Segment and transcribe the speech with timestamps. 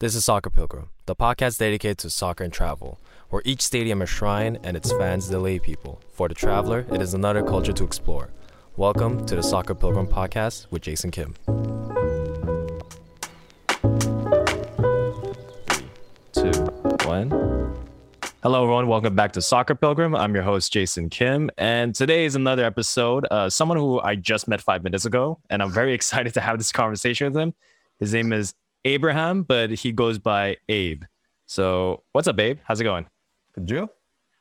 [0.00, 3.00] This is Soccer Pilgrim, the podcast dedicated to soccer and travel,
[3.30, 6.00] where each stadium is a shrine and its fans delay people.
[6.12, 8.30] For the traveler, it is another culture to explore.
[8.76, 11.34] Welcome to the Soccer Pilgrim podcast with Jason Kim.
[15.66, 16.52] Three, two,
[17.04, 17.30] one.
[18.44, 18.86] Hello, everyone.
[18.86, 20.14] Welcome back to Soccer Pilgrim.
[20.14, 21.50] I'm your host, Jason Kim.
[21.58, 23.26] And today is another episode.
[23.32, 26.56] Uh, someone who I just met five minutes ago, and I'm very excited to have
[26.58, 27.52] this conversation with him.
[27.98, 28.54] His name is
[28.88, 31.04] Abraham, but he goes by Abe.
[31.46, 32.58] So, what's up, Abe?
[32.64, 33.06] How's it going?
[33.52, 33.88] Could you?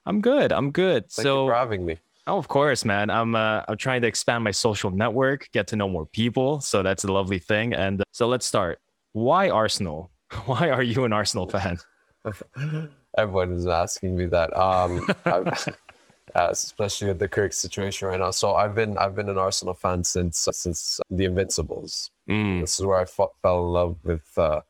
[0.05, 0.52] I'm good.
[0.54, 1.10] I'm good.
[1.12, 1.98] Thank so, you for having me.
[2.28, 3.10] Oh, of course, man.
[3.10, 6.62] I'm uh, I'm trying to expand my social network, get to know more people.
[6.62, 7.74] So that's a lovely thing.
[7.74, 8.80] And uh, so let's start.
[9.14, 10.12] Why Arsenal?
[10.46, 11.80] Why are you an Arsenal fan?
[13.18, 14.55] Everyone is asking me that.
[14.58, 18.32] Um, uh, especially with the Kirk situation right now.
[18.32, 22.12] So I've been I've been an Arsenal fan since since the Invincibles.
[22.30, 24.62] Mm, This is where I fa- fell in love with uh,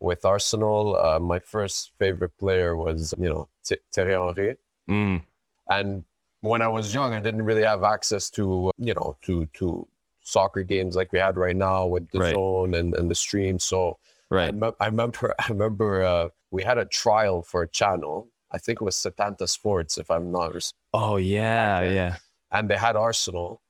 [0.00, 0.96] with Arsenal.
[0.96, 4.56] Uh, my first favorite player was you know Th- Thierry Henry,
[4.88, 5.22] mm,
[5.68, 6.04] and
[6.40, 9.86] when I was young, I didn't really have access to you know to to
[10.24, 12.34] soccer games like we had right now with the Right.
[12.34, 13.58] zone and, and the stream.
[13.58, 13.98] So
[14.30, 14.54] I, right.
[14.54, 18.28] mem- I remember I remember uh, we had a trial for a channel.
[18.54, 20.52] I think it was Setanta Sports, if I'm not,
[20.92, 22.16] Oh yeah, yeah.
[22.52, 23.62] and they had Arsenal,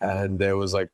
[0.00, 0.88] and there was like,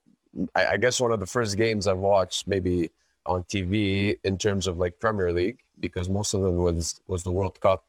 [0.55, 2.91] I, I guess one of the first games I watched maybe
[3.27, 7.33] on TV in terms of like Premier League because most of them was was the
[7.33, 7.85] World Cup.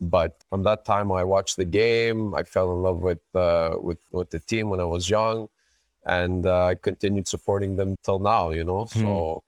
[0.00, 2.34] But from that time, I watched the game.
[2.34, 5.48] I fell in love with uh, with with the team when I was young,
[6.06, 8.50] and uh, I continued supporting them till now.
[8.50, 9.00] You know, Hmm.
[9.00, 9.42] so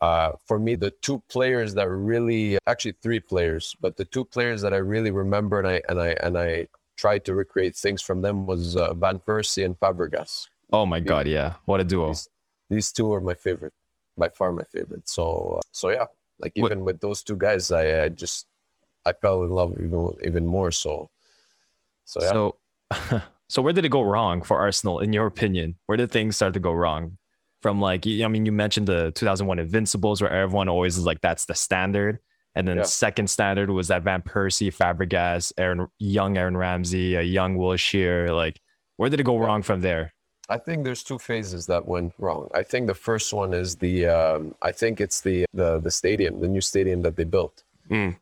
[0.00, 4.62] uh, for me, the two players that really, actually three players, but the two players
[4.62, 8.22] that I really remember and I and I and I tried to recreate things from
[8.22, 10.48] them was uh, Van Persie and Fabregas.
[10.72, 11.54] Oh my god, yeah.
[11.64, 12.08] What a duo.
[12.08, 12.28] These,
[12.68, 13.72] these two are my favorite,
[14.16, 15.08] by far my favorite.
[15.08, 16.06] So uh, so yeah,
[16.38, 18.46] like What- even with those two guys, I, I just
[19.04, 20.70] I fell in love even even more.
[20.70, 21.10] So
[22.04, 22.30] so yeah.
[22.30, 25.76] So, so where did it go wrong for Arsenal, in your opinion?
[25.86, 27.16] Where did things start to go wrong?
[27.62, 31.44] From like, I mean, you mentioned the 2001 Invincibles, where everyone always is like, that's
[31.44, 32.18] the standard.
[32.54, 32.82] And then Yeah.
[32.84, 38.34] second standard was that Van Persie, Fabregas, Aaron, young Aaron Ramsey, a young Wilshere.
[38.34, 38.60] Like,
[38.96, 39.44] where did it go Yeah.
[39.46, 40.14] wrong from there?
[40.50, 42.50] I think there's two phases that went wrong.
[42.52, 46.40] I think the first one is the um, I think it's the the the stadium,
[46.40, 47.62] the new stadium that they built.
[47.88, 48.16] Mm.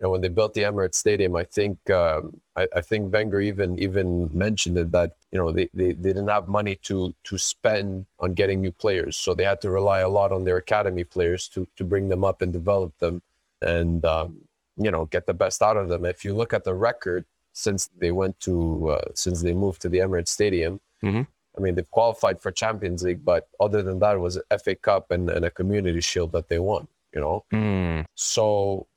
[0.00, 3.78] And when they built the Emirates Stadium, I think um, I, I think Wenger even
[3.78, 8.06] even mentioned it that you know they, they, they didn't have money to to spend
[8.18, 11.48] on getting new players, so they had to rely a lot on their academy players
[11.48, 13.22] to to bring them up and develop them,
[13.60, 14.38] and um,
[14.76, 16.04] you know get the best out of them.
[16.06, 19.88] If you look at the record since they went to uh, since they moved to
[19.88, 21.26] the Emirates Stadium, Mhm.
[21.56, 24.74] I mean they've qualified for Champions League, but other than that, it was a FA
[24.74, 26.88] Cup and, and a Community Shield that they won.
[27.14, 28.06] You know, Mm.
[28.14, 28.88] so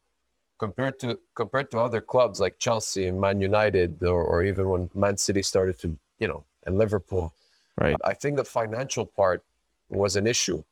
[0.57, 4.89] compared to compared to other clubs like Chelsea and Man United, or, or even when
[4.95, 7.33] Man City started to, you know, and Liverpool,
[7.79, 7.95] Right.
[8.03, 9.43] I think the financial part
[9.89, 10.63] was an issue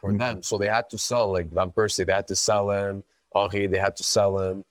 [0.00, 0.42] for them.
[0.42, 3.04] So they had to sell like Van Persie, they had to sell him.
[3.32, 4.64] Henry, they had to sell him.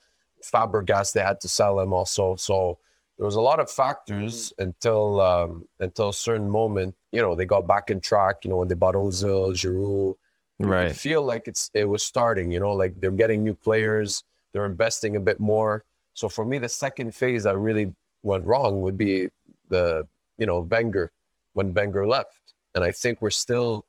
[0.44, 2.36] Fabregas, they had to sell him also.
[2.36, 2.78] So
[3.20, 7.46] there was a lot of factors until um, until a certain moment, you know, they
[7.46, 8.38] got back in track.
[8.44, 10.16] You know, when they bought Ozil, Giroud,
[10.62, 10.96] Right.
[10.96, 15.16] feel like it's it was starting you know like they're getting new players they're investing
[15.16, 17.94] a bit more so for me the second phase that really
[18.24, 19.30] went wrong would be
[19.70, 20.06] the
[20.38, 21.14] you know Wenger
[21.54, 22.42] when Wenger left
[22.76, 23.86] and I think we're still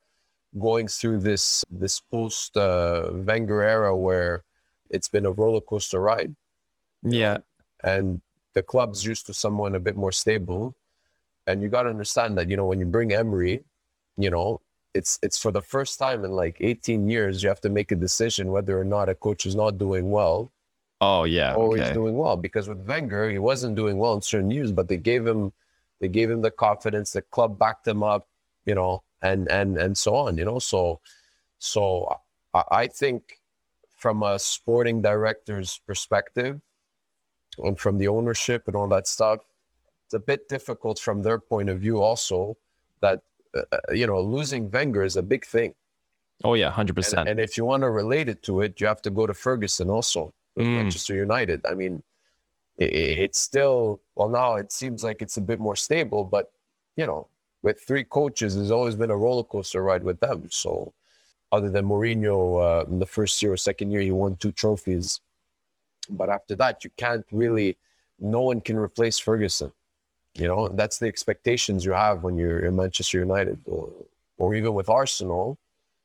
[0.61, 4.45] going through this this post uh, Wenger era where
[4.91, 6.37] it's been a roller coaster ride
[7.03, 7.39] Yeah.
[7.83, 8.21] and
[8.55, 10.75] the club's used to someone a bit more stable.
[11.47, 13.65] And you got to understand that you know when you bring Emery,
[14.17, 14.61] you know
[14.93, 17.97] it's it's for the first time in like 18 years you have to make a
[17.97, 20.51] decision whether or not a coach is not doing well
[21.01, 21.55] Oh, yeah.
[21.55, 22.37] or he's doing well.
[22.37, 25.53] Because with Wenger, he wasn't doing well in certain years, but they gave him
[26.01, 27.13] they gave him the confidence.
[27.13, 28.29] The club backed him up,
[28.67, 30.59] you know, and and and so on, you know.
[30.59, 31.01] So
[31.59, 32.15] so
[32.53, 33.39] I, I think
[33.97, 36.61] from a sporting director's perspective
[37.65, 39.41] and from the ownership and all that stuff,
[40.07, 42.57] it's a bit difficult from their point of view also
[43.01, 43.23] that
[43.55, 45.75] uh, uh, you know losing Wenger is a big thing.
[46.43, 46.73] Oh, yeah.
[46.73, 47.29] 100%.
[47.31, 49.91] and if you want to relate it to it, you have to go to Ferguson
[49.91, 50.77] also with Mm.
[50.77, 51.61] Manchester United.
[51.67, 52.03] I mean,
[52.81, 54.55] i i- it's still well now.
[54.57, 56.51] It seems like it's a bit more stable, but
[56.97, 57.27] you know,
[57.63, 60.49] with three coaches, there's always been a roller coaster ride with them.
[60.51, 60.95] So,
[61.53, 65.21] other than Mourinho, uh, in the first year or second year, he won two trophies,
[66.11, 67.77] but after that, you can't really.
[68.19, 69.73] No one can replace Ferguson.
[70.35, 73.91] You know, that's the expectations you have when you're in Manchester United, or
[74.39, 75.59] or even with Arsenal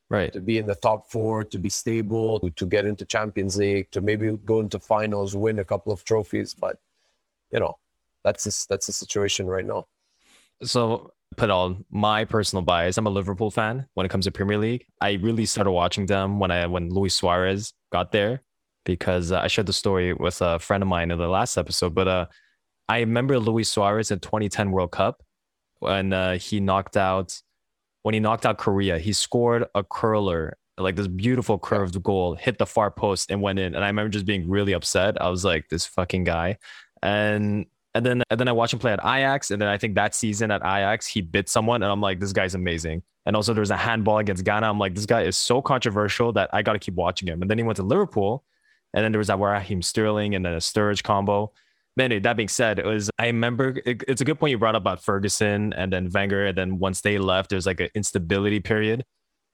[0.08, 0.32] Right.
[0.32, 3.90] to be in the top four, to be stable, to, to get into Champions League,
[3.90, 6.54] to maybe go into finals, win a couple of trophies.
[6.54, 6.78] But
[7.50, 7.76] you know,
[8.22, 9.86] that's this, that's the situation right now.
[10.62, 12.98] So put on my personal bias.
[12.98, 14.86] I'm a Liverpool fan when it comes to Premier League.
[15.00, 18.42] I really started watching them when I when Luis Suarez got there
[18.86, 21.94] because uh, I shared the story with a friend of mine in the last episode.
[21.94, 22.26] But uh,
[22.88, 25.22] I remember Luis Suarez in 2010 World Cup
[25.80, 27.42] when uh, he knocked out
[28.02, 28.98] when he knocked out Korea.
[28.98, 33.58] He scored a curler, like this beautiful curved goal, hit the far post and went
[33.58, 33.74] in.
[33.74, 35.20] And I remember just being really upset.
[35.20, 36.58] I was like, this fucking guy.
[37.02, 39.94] And and then and then I watched him play at Ajax, and then I think
[39.96, 43.02] that season at Ajax he bit someone, and I'm like, this guy's amazing.
[43.24, 44.68] And also there was a handball against Ghana.
[44.68, 47.42] I'm like, this guy is so controversial that I got to keep watching him.
[47.42, 48.44] And then he went to Liverpool,
[48.94, 51.52] and then there was that Raheem Sterling and then a Sturridge combo.
[51.96, 54.58] But anyway, that being said, it was I remember it, it's a good point you
[54.58, 57.88] brought up about Ferguson and then Wenger, and then once they left, there's like an
[57.94, 59.04] instability period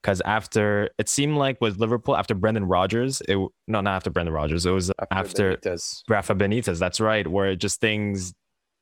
[0.02, 4.34] because after it seemed like with Liverpool after Brendan Rodgers, it no not after Brendan
[4.34, 6.02] Rodgers, it was after, Benitez.
[6.08, 6.78] Rafa Benitez.
[6.78, 8.34] That's right, where just things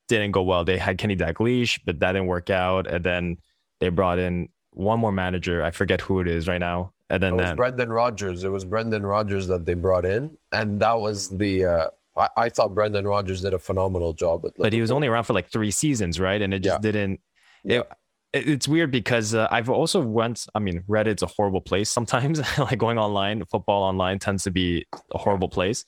[0.08, 0.64] didn't go well.
[0.64, 3.36] They had Kenny Dalglish, but that didn't work out, and then
[3.80, 5.62] they brought in one more manager.
[5.62, 8.44] I forget who it is right now, and then It was that, Brendan Rodgers.
[8.44, 11.64] It was Brendan Rodgers that they brought in, and that was the.
[11.64, 11.86] Uh,
[12.16, 14.44] I, I thought Brendan Rodgers did a phenomenal job.
[14.56, 16.40] But he was only around for like three seasons, right?
[16.40, 16.78] And it just Yeah.
[16.92, 17.20] didn't.
[17.64, 17.78] Yeah.
[17.80, 17.86] It,
[18.32, 20.48] it- it's weird because uh, I've also once.
[20.54, 22.40] I mean, Reddit's a horrible place sometimes.
[22.58, 25.84] like going online, football online tends to be a horrible place.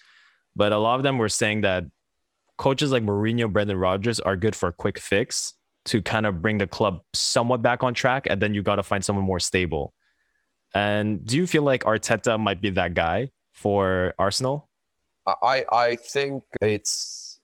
[0.56, 1.84] But a lot of them were saying that
[2.58, 5.54] coaches like Mourinho, Brendan Rodgers are good for a quick fix
[5.86, 8.82] to kind of bring the club somewhat back on track, and then you got to
[8.82, 9.94] find someone more stable.
[10.74, 14.68] And do you feel like Arteta might be that guy for Arsenal?
[15.26, 17.40] I I think it's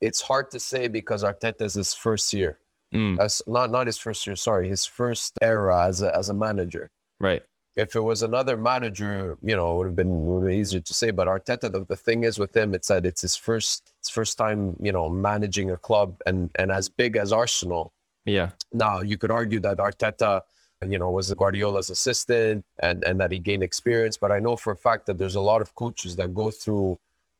[0.00, 2.58] it's hard to say because Arteta's his first year.
[2.94, 4.36] Mm, That's not not his first year.
[4.36, 6.90] Sorry, his first era as a as a manager.
[7.20, 7.42] right.
[7.74, 10.80] If it was another manager, you know, it would have been, would have been easier
[10.80, 11.10] to say.
[11.10, 14.36] But Arteta, the, the thing is with him, it's that it's his first his first
[14.36, 17.94] time, you know, managing a club and and as big as Arsenal.
[18.26, 18.50] Yeah.
[18.74, 20.42] Now you could argue that Arteta,
[20.86, 24.16] you know, was Guardiola's assistant and and that he gained experience.
[24.16, 26.98] But I know for a fact that there's a lot of coaches that go through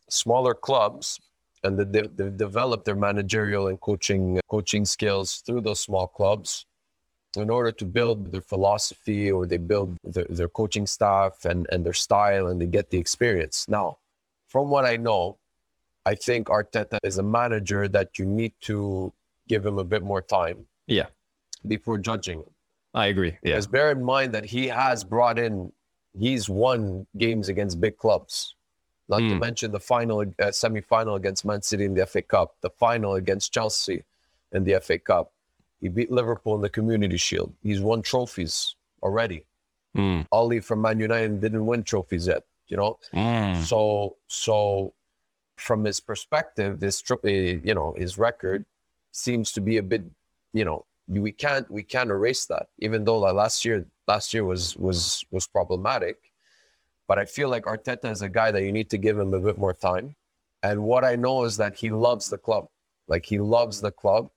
[0.09, 1.21] smaller clubs
[1.65, 6.67] and that they, they develop their managerial and coaching coaching skills through those small clubs
[7.37, 11.87] in order to build their philosophy or they build their, their coaching staff and, and
[11.87, 13.67] their style and they get the experience.
[13.69, 13.97] Now,
[14.49, 15.39] from what I know,
[16.05, 19.13] I think Arteta is a manager that you need to
[19.49, 21.07] give him a bit more time Yeah.
[21.67, 22.52] before judging him.
[22.95, 23.31] I agree.
[23.43, 23.53] Yeah.
[23.53, 25.73] Because bear in mind that he has brought in,
[26.19, 28.55] he's won games against big clubs.
[29.09, 29.41] Not to Mm.
[29.41, 33.53] mention the final, uh, semi-final against Man City in the FA Cup, the final against
[33.53, 34.05] Chelsea
[34.53, 35.33] in the FA Cup.
[35.81, 37.53] He beat Liverpool in the Community Shield.
[37.63, 39.45] He's won trophies already.
[39.97, 40.27] Mm.
[40.31, 42.45] Ole from Man United didn't win trophies yet.
[42.69, 43.63] You know, Mm.
[43.65, 44.95] so so
[45.57, 48.65] from his perspective, this uh, you know his record
[49.11, 50.03] seems to be a bit
[50.55, 50.87] you know
[51.21, 55.25] we can't we can't erase that even though like last year last year was was
[55.31, 56.17] was problematic,
[57.09, 59.41] but I feel like Arteta is a guy that you need to give him a
[59.41, 60.15] bit more time.
[60.63, 62.69] And what I know is that he loves the club,
[63.09, 64.31] like he loves the club,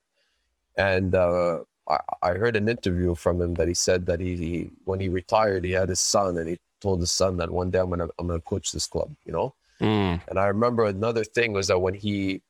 [0.76, 4.70] and uh, I, I heard an interview from him that he said that he, he
[4.86, 7.80] when he retired he had his son and he told his son that one day
[7.80, 9.54] I'm gonna I'm gonna coach this club, you know.
[9.82, 10.22] Mm.
[10.28, 12.42] And I remember another thing was that when he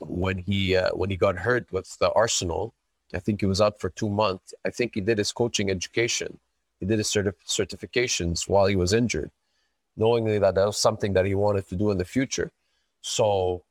[0.00, 2.74] when he uh, when he got hurt with the Arsenal,
[3.14, 4.54] I think he was out for two months.
[4.64, 6.38] I think he did his coaching education.
[6.80, 9.30] He did his certif- certifications while he was injured,
[9.96, 12.50] knowingly that that was something that he wanted to do in the future.
[13.00, 13.62] So,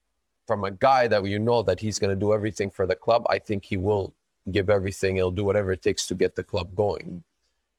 [0.46, 3.26] from a guy that you know that he's going to do everything for the club,
[3.30, 4.14] I think he will
[4.52, 5.16] give everything.
[5.18, 7.24] He'll do whatever it takes to get the club going.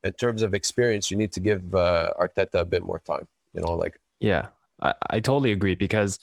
[0.05, 3.27] In terms of experience, you need to give uh, Arteta a bit more time.
[3.55, 4.49] You know, like Yeah,
[4.81, 6.19] I, I totally agree because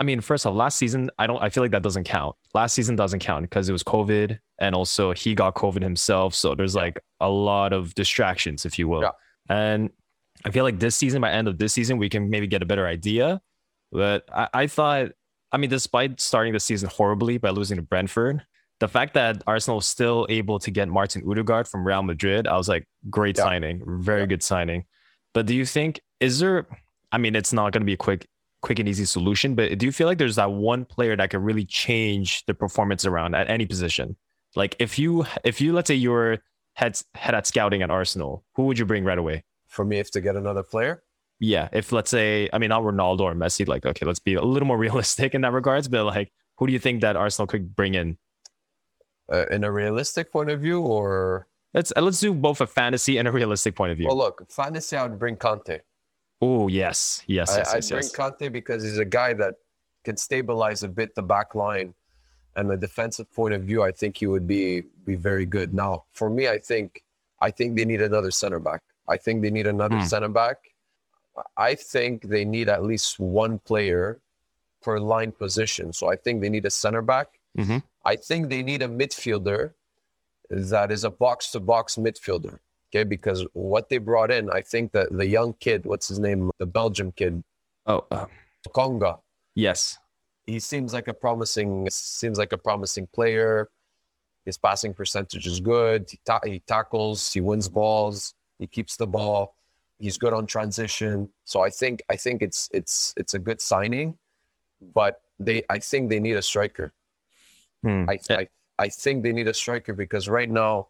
[0.00, 2.36] I mean, first off, last season, I don't I feel like that doesn't count.
[2.54, 6.34] Last season doesn't count because it was COVID and also he got COVID himself.
[6.34, 9.02] So there's like a lot of distractions, if you will.
[9.02, 9.10] Yeah.
[9.48, 9.90] And
[10.44, 12.66] I feel like this season, by end of this season, we can maybe get a
[12.66, 13.40] better idea.
[13.90, 15.08] But I, I thought,
[15.50, 18.44] I mean, despite starting the season horribly by losing to Brentford,
[18.80, 22.56] the fact that Arsenal was still able to get Martin Odegaard from Real Madrid, I
[22.56, 23.44] was like, great Yeah.
[23.44, 24.26] signing, very Yeah.
[24.26, 24.84] good signing.
[25.34, 26.66] But do you think is there?
[27.10, 28.26] I mean, it's not going to be a quick,
[28.62, 29.54] quick and easy solution.
[29.54, 33.04] But do you feel like there's that one player that could really change the performance
[33.04, 34.16] around at any position?
[34.56, 36.38] Like if you, if you, let's say you were
[36.74, 39.44] head head at scouting at Arsenal, who would you bring right away?
[39.68, 41.02] for me, if to get another player,
[41.40, 44.42] Yeah, if let's say, I mean, not Ronaldo or Messi, like okay, let's be a
[44.42, 45.86] little more realistic in that regards.
[45.88, 48.16] But like, who do you think that Arsenal could bring in?
[49.32, 53.18] uh, in a realistic point of view, or let's uh, let's do both a fantasy
[53.18, 54.06] and a realistic point of view.
[54.06, 55.80] Well, look, fantasy, I would bring Conte.
[56.40, 58.12] Oh yes, yes, I, yes, I'd yes, bring yes.
[58.12, 59.54] Conte because he's a guy that
[60.04, 61.94] can stabilize a bit the back line.
[62.56, 65.72] And the defensive point of view, I think he would be be very good.
[65.72, 67.04] Now, for me, I think
[67.40, 68.82] I think they need another center back.
[69.06, 70.04] I think they need another Hmm.
[70.04, 70.74] center back.
[71.56, 74.18] I think they need at least one player
[74.82, 75.92] per line position.
[75.92, 77.38] So I think they need a center back.
[77.56, 77.82] Mhm.
[78.04, 79.74] I think they need a midfielder
[80.50, 82.58] that is a box to box midfielder.
[82.90, 86.50] Okay, because what they brought in, I think that the young kid, what's his name,
[86.58, 87.42] the Belgium kid,
[87.86, 88.26] Oh uh,
[88.68, 89.18] Conga,
[89.54, 89.98] yes,
[90.46, 93.68] he seems like a promising seems like a promising player.
[94.44, 96.06] His passing percentage is good.
[96.10, 99.54] He, ta- he tackles, he wins balls, he keeps the ball.
[99.98, 101.28] He's good on transition.
[101.44, 104.16] So I think I think it's it's it's a good signing,
[104.94, 106.92] but they I think they need a striker.
[107.82, 108.04] Hmm.
[108.08, 110.88] I, I I think they need a striker because right now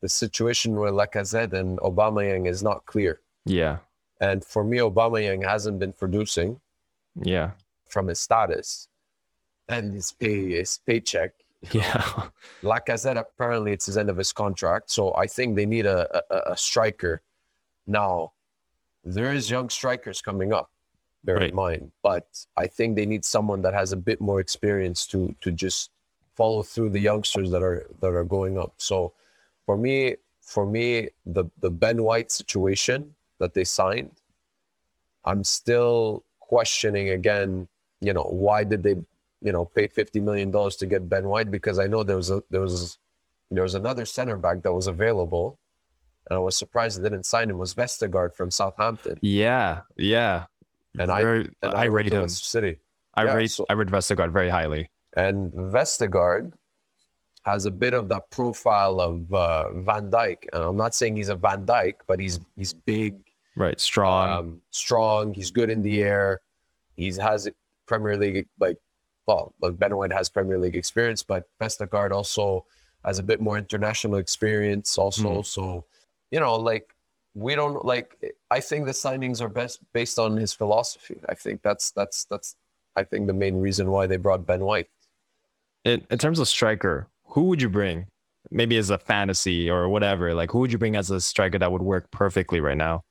[0.00, 3.20] the situation with Lacazette and Aubameyang is not clear.
[3.44, 3.78] yeah,
[4.20, 6.60] And for me, Aubameyang hasn't been producing
[7.20, 7.50] yeah,
[7.88, 8.88] from his status
[9.68, 11.32] and his pay his paycheck.
[11.72, 12.28] yeah.
[12.62, 16.52] Lacazette apparently it's his end of his contract, so I think they need a, a,
[16.52, 17.22] a striker.
[17.86, 18.32] Now,
[19.04, 20.70] there is young strikers coming up,
[21.24, 21.50] bear Right.
[21.50, 22.26] in mind, but
[22.56, 25.90] I think they need someone that has a bit more experience to to just
[26.36, 28.74] follow through the youngsters that are that are going up.
[28.76, 29.12] So,
[29.68, 34.16] for me, for me, the the Ben White situation that they signed,
[35.30, 37.68] I'm still questioning again.
[38.00, 38.96] You know, why did they
[39.40, 42.30] you know, pay fifty million dollars to get Ben White because I know there was
[42.30, 42.98] a there was
[43.50, 45.58] there was another center back that was available,
[46.28, 47.58] and I was surprised they didn't sign him.
[47.58, 50.46] Was Vestergaard from Southampton, Yeah, yeah.
[50.98, 52.28] And I- and I, went rate him.
[52.28, 52.78] City,
[53.14, 54.90] I yeah, rate so- I rate Vestergaard very highly.
[55.24, 56.52] and Vestergaard
[57.44, 60.38] has a bit of that profile of uh, Van Dijk.
[60.52, 63.16] And I'm not saying he's a Van Dijk, but he's he's big,
[63.56, 64.28] Right, strong.
[64.30, 65.34] um, strong.
[65.34, 66.40] He's good in the air.
[66.96, 67.48] He has
[67.86, 68.76] Premier League like
[69.26, 72.64] well, like Ben White has Premier League experience, but Vestergaard also
[73.04, 74.96] has a bit more international experience.
[74.98, 75.46] Also, Mm.
[75.46, 75.84] so
[76.30, 76.94] you know, like
[77.34, 78.16] we don't like.
[78.50, 81.20] I think the signings are best based on his philosophy.
[81.28, 82.56] I think that's that's that's.
[82.96, 84.88] I think the main reason why they brought Ben White.
[85.84, 88.06] in, in terms of striker, who would you bring?
[88.50, 90.32] Maybe as a fantasy or whatever.
[90.34, 93.04] Like, who would you bring as a striker that would work perfectly right now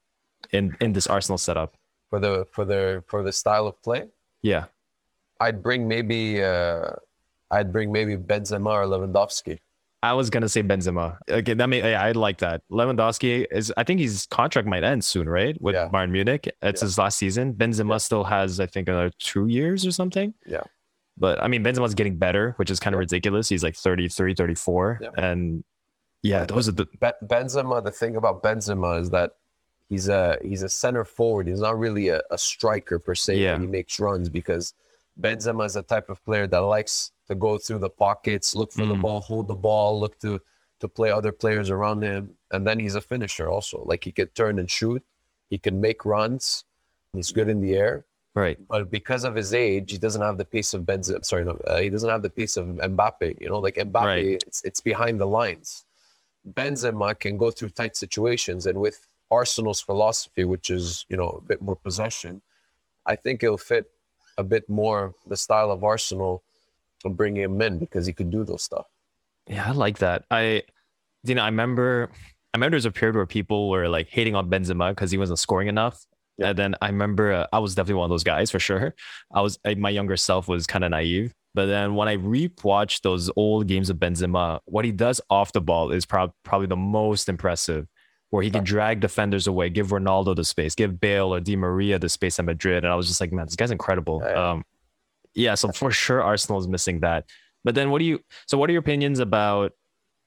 [0.51, 1.75] in in this Arsenal setup?
[2.09, 4.05] for the for the for the style of play.
[4.41, 4.65] Yeah,
[5.41, 6.91] I'd bring maybe uh,
[7.51, 9.59] I'd bring maybe Benzema or Lewandowski.
[10.01, 11.17] I was gonna say Benzema.
[11.29, 12.61] Okay, that may I like that.
[12.71, 13.73] Lewandowski is.
[13.75, 15.59] I think his contract might end soon, right?
[15.61, 15.89] With Yeah.
[15.89, 16.85] Bayern Munich, it's Yeah.
[16.85, 17.53] his last season.
[17.53, 17.97] Benzema Yeah.
[17.97, 20.33] still has, I think, another two years or something.
[20.45, 20.63] Yeah.
[21.17, 23.49] But I mean, Benzema's getting better, which is kind of ridiculous.
[23.49, 24.99] He's like 33, 34.
[25.01, 25.09] Yeah.
[25.17, 25.63] And
[26.21, 27.83] yeah, those are the Be- Benzema.
[27.83, 29.31] The thing about Benzema is that
[29.89, 31.47] he's a he's a center forward.
[31.47, 33.37] He's not really a, a striker per se.
[33.37, 33.59] Yeah.
[33.59, 34.73] He makes runs because
[35.19, 38.85] Benzema is a type of player that likes to go through the pockets, look for
[38.85, 39.01] the Mm.
[39.01, 40.39] ball, hold the ball, look to
[40.79, 43.81] to play other players around him, and then he's a finisher also.
[43.85, 45.03] Like he could turn and shoot.
[45.49, 46.65] He can make runs.
[47.13, 48.05] He's good in the air.
[48.41, 48.57] Right.
[48.67, 51.23] but because of his age, he doesn't have the pace of Benzema.
[51.25, 53.41] Sorry, no, uh, he doesn't have the pace of Mbappe.
[53.41, 54.25] You know, like Mbappe, Right.
[54.25, 55.85] it's it's behind the lines.
[56.57, 58.97] Benzema can go through tight situations, and with
[59.29, 62.41] Arsenal's philosophy, which is you know a bit more possession,
[63.05, 63.85] I think it'll fit
[64.37, 66.43] a bit more the style of Arsenal
[67.03, 68.85] and bring him in because he could do those stuff.
[69.47, 70.25] Yeah, I like that.
[70.29, 70.63] I,
[71.23, 72.09] you know, I remember,
[72.53, 75.17] I remember there was a period where people were like hating on Benzema because he
[75.17, 76.05] wasn't scoring enough.
[76.37, 76.49] Yeah.
[76.49, 78.93] And then I remember uh, I was definitely one of those guys for sure.
[79.33, 83.01] I was I, my younger self was kind of naive, but then when I rewatched
[83.01, 86.75] those old games of Benzema, what he does off the ball is prob- probably the
[86.75, 87.87] most impressive.
[88.29, 91.97] Where he can drag defenders away, give Ronaldo the space, give Bale or Di Maria
[91.97, 94.21] the space at Madrid, and I was just like, man, this guy's incredible.
[94.21, 94.51] Yeah, yeah.
[94.51, 94.63] Um,
[95.33, 97.23] yeah, so for sure Arsenal is missing that.
[97.63, 99.71] But then what do you so what are your opinions about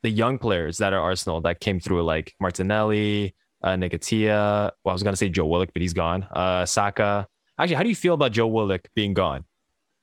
[0.03, 4.93] the young players that are Arsenal that came through like Martinelli, uh Nketiah, well I
[4.93, 6.23] was gonna say Joe Willock, but he's gone.
[6.31, 7.27] Uh Saka.
[7.59, 9.45] Actually, how do you feel about Joe Willock being gone?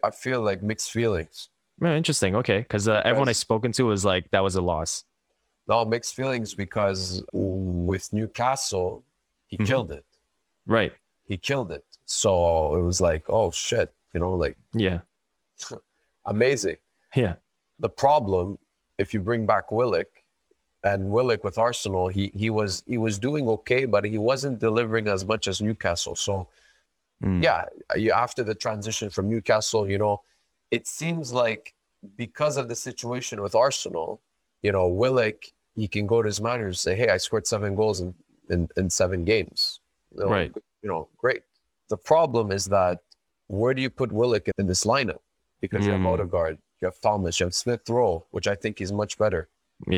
[0.04, 1.50] I feel like mixed feelings.
[1.82, 2.36] Yeah, interesting.
[2.36, 2.60] Okay.
[2.60, 5.04] Because uh, everyone I've spoken to was like that was a loss.
[5.68, 9.04] No, mixed feelings because with Newcastle,
[9.48, 9.66] he Mhm.
[9.68, 10.06] killed it.
[10.66, 10.94] Right.
[11.26, 11.84] he killed it.
[12.06, 15.00] So it was like, oh shit, you know, like Yeah.
[16.26, 16.78] amazing.
[17.16, 17.36] Yeah.
[17.80, 18.58] The problem,
[18.98, 20.08] if you bring back Willock
[20.88, 25.08] and Willock with Arsenal, he he was he was doing okay, but he wasn't delivering
[25.16, 26.16] as much as Newcastle.
[26.28, 26.34] So
[27.24, 27.42] Mm.
[27.48, 27.62] yeah,
[28.26, 30.16] after the transition from Newcastle, you know,
[30.78, 31.74] it seems like
[32.16, 34.22] because of the situation with Arsenal,
[34.62, 35.40] you know, Willock,
[35.76, 38.14] he can go to his manager and say, "Hey, I scored seven goals in
[38.54, 39.80] in, in seven games."
[40.16, 40.54] You know, Right.
[40.84, 41.42] You know, great.
[41.90, 42.96] The problem is that
[43.48, 45.22] where do you put Willock in this lineup?
[45.64, 46.14] Because you have Mm.
[46.14, 49.50] Odegaard, you have Thomas, you have Smith Rowe, which I think is much better.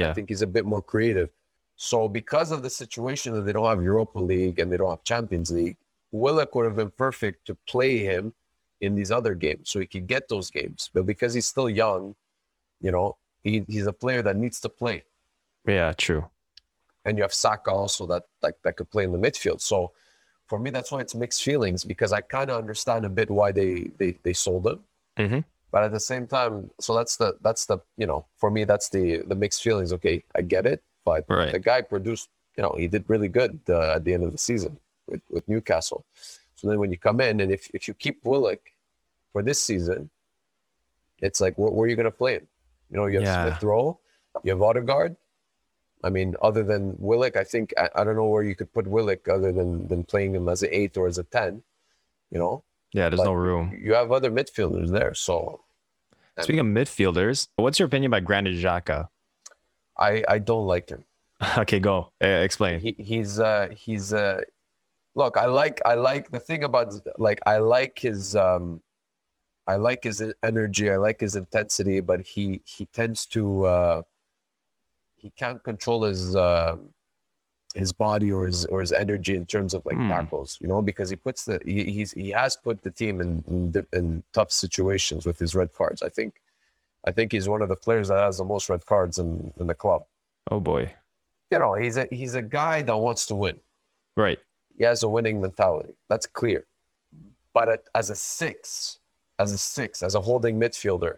[0.09, 1.29] I think he's a bit more creative.
[1.75, 5.03] So because of the situation that they don't have Europa League and they don't have
[5.03, 5.77] Champions League,
[6.11, 8.33] Willock would have been perfect to play him
[8.81, 10.89] in these other games so he could get those games.
[10.93, 12.15] But because he's still young,
[12.81, 15.03] you know, he, he's a player that needs to play.
[15.65, 15.93] Yeah.
[15.93, 16.25] True.
[17.05, 19.61] And you have Saka also that like that could play in the midfield.
[19.61, 19.91] So
[20.47, 23.51] for me, that's why it's mixed feelings because I kind of understand a bit why
[23.51, 24.79] they they, they sold him.
[25.17, 25.45] Mhm.
[25.71, 28.89] But at the same time, so that's the that's the you know for me that's
[28.89, 29.93] the the mixed feelings.
[29.93, 31.51] Okay, I get it, but Right.
[31.51, 34.37] the guy produced you know he did really good uh, at the end of the
[34.37, 36.05] season with, with Newcastle.
[36.55, 38.59] So then when you come in and if if you keep Willock
[39.31, 40.09] for this season,
[41.19, 42.47] it's like where, where are you going to play him?
[42.89, 43.43] You know, you have Yeah.
[43.43, 43.99] Smith Rowe,
[44.43, 45.15] you have Odegaard.
[46.03, 48.87] I mean, other than Willock, I think I, I don't know where you could put
[48.87, 51.61] Willock other than than playing him as an eight or as a ten.
[52.31, 53.09] You know, Yeah.
[53.09, 53.77] There's But- no room.
[53.79, 55.61] you have other midfielders there, so
[56.39, 59.09] Speaking of midfielders, what's your opinion about Granit Xhaka?
[59.97, 61.03] I I don't like him.
[61.57, 62.11] okay, go.
[62.23, 62.79] Uh, explain.
[62.79, 64.41] He he's uh he's uh
[65.15, 68.81] look, I like I like the thing about like I like his um
[69.67, 74.01] I like his energy, I like his intensity, but he he tends to uh
[75.17, 76.77] he can't control his uh
[77.75, 80.09] his body or his or his energy in terms of like Hmm.
[80.09, 83.43] tackles, you know, because he puts the he, he's he has put the team in,
[83.47, 86.01] in in tough situations with his red cards.
[86.01, 86.41] I think
[87.05, 89.67] I think he's one of the players that has the most red cards in, in
[89.67, 90.03] the club.
[90.49, 90.93] Oh boy.
[91.51, 93.59] You know, he's a he's a guy that wants to win.
[94.17, 94.39] Right.
[94.77, 95.93] He has a winning mentality.
[96.09, 96.65] That's clear.
[97.53, 98.99] But at, as a six,
[99.37, 101.17] as a six, as a holding midfielder,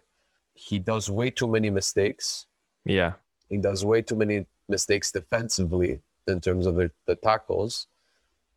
[0.53, 2.46] he does way too many mistakes.
[2.86, 3.13] Yeah.
[3.50, 7.88] He does way too many mistakes defensively in terms of the, the tackles.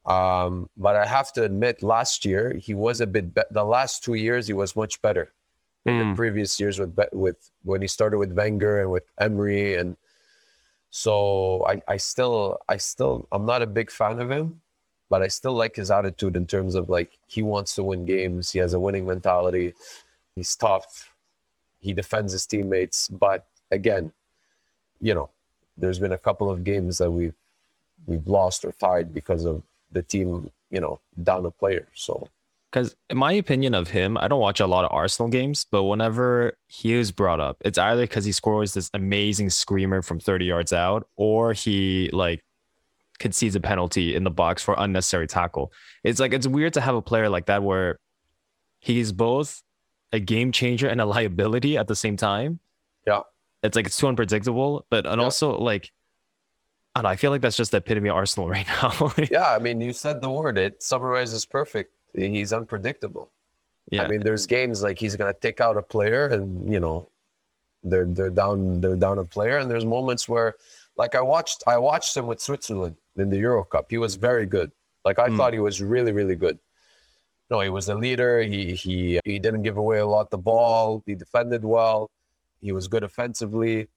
[0.06, 3.34] Um, but I have to admit, last year he was a bit.
[3.34, 5.32] Be- the last two years he was much better.
[5.86, 6.10] In Mm.
[6.12, 9.96] the previous years with with when he started with Wenger and with Emery, and
[10.90, 14.60] so I, I still I still I'm not a big fan of him,
[15.10, 18.52] but I still like his attitude in terms of like he wants to win games.
[18.52, 19.74] He has a winning mentality.
[20.36, 21.12] He's tough.
[21.80, 24.12] He defends his teammates, but again,
[25.02, 25.28] you know,
[25.76, 27.34] there's been a couple of games that we've
[28.06, 29.62] we've lost or tied because of
[29.92, 31.86] the team, you know, down a player.
[31.94, 32.28] So
[32.70, 35.84] Because in my opinion of him, I don't watch a lot of Arsenal games, but
[35.84, 40.44] whenever he is brought up, it's either because he scores this amazing screamer from 30
[40.44, 42.42] yards out, or he like
[43.20, 45.72] concedes a penalty in the box for unnecessary tackle.
[46.02, 47.98] It's like it's weird to have a player like that where
[48.80, 49.62] he's both
[50.12, 52.58] a game changer and a liability at the same time.
[53.06, 53.20] Yeah.
[53.62, 55.24] It's like it's too unpredictable, but and Yeah.
[55.24, 55.92] also like
[56.94, 59.12] I don't know, I feel like that's just the epitome of Arsenal right now.
[59.30, 60.58] yeah, I mean, you said the word.
[60.58, 61.92] It summarizes perfect.
[62.14, 63.30] He's unpredictable.
[63.90, 64.02] yeah.
[64.04, 67.08] I mean, there's games like he's gonna take out a player, and you know,
[67.82, 70.54] they're they're down they're down a player, and there's moments where,
[70.96, 73.86] like I watched I watched him with Switzerland in the Euro Cup.
[73.90, 74.70] He was very good.
[75.04, 75.36] Like I Mm.
[75.36, 76.58] thought he was really really good.
[77.50, 78.40] No, he was a leader.
[78.40, 81.02] He he he didn't give away a lot the ball.
[81.06, 82.08] He defended well.
[82.62, 83.88] He was good offensively.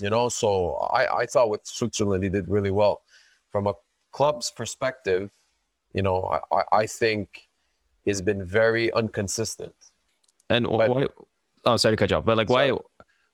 [0.00, 3.02] You know, so I I thought with Switzerland he did really well.
[3.50, 3.74] From a
[4.12, 5.30] club's perspective,
[5.94, 7.48] you know, I I, think
[8.04, 9.74] he's been very inconsistent.
[10.50, 11.06] And But- why?
[11.64, 12.68] Oh, sorry to cut you off, but like, why?
[12.68, 12.80] Sorry.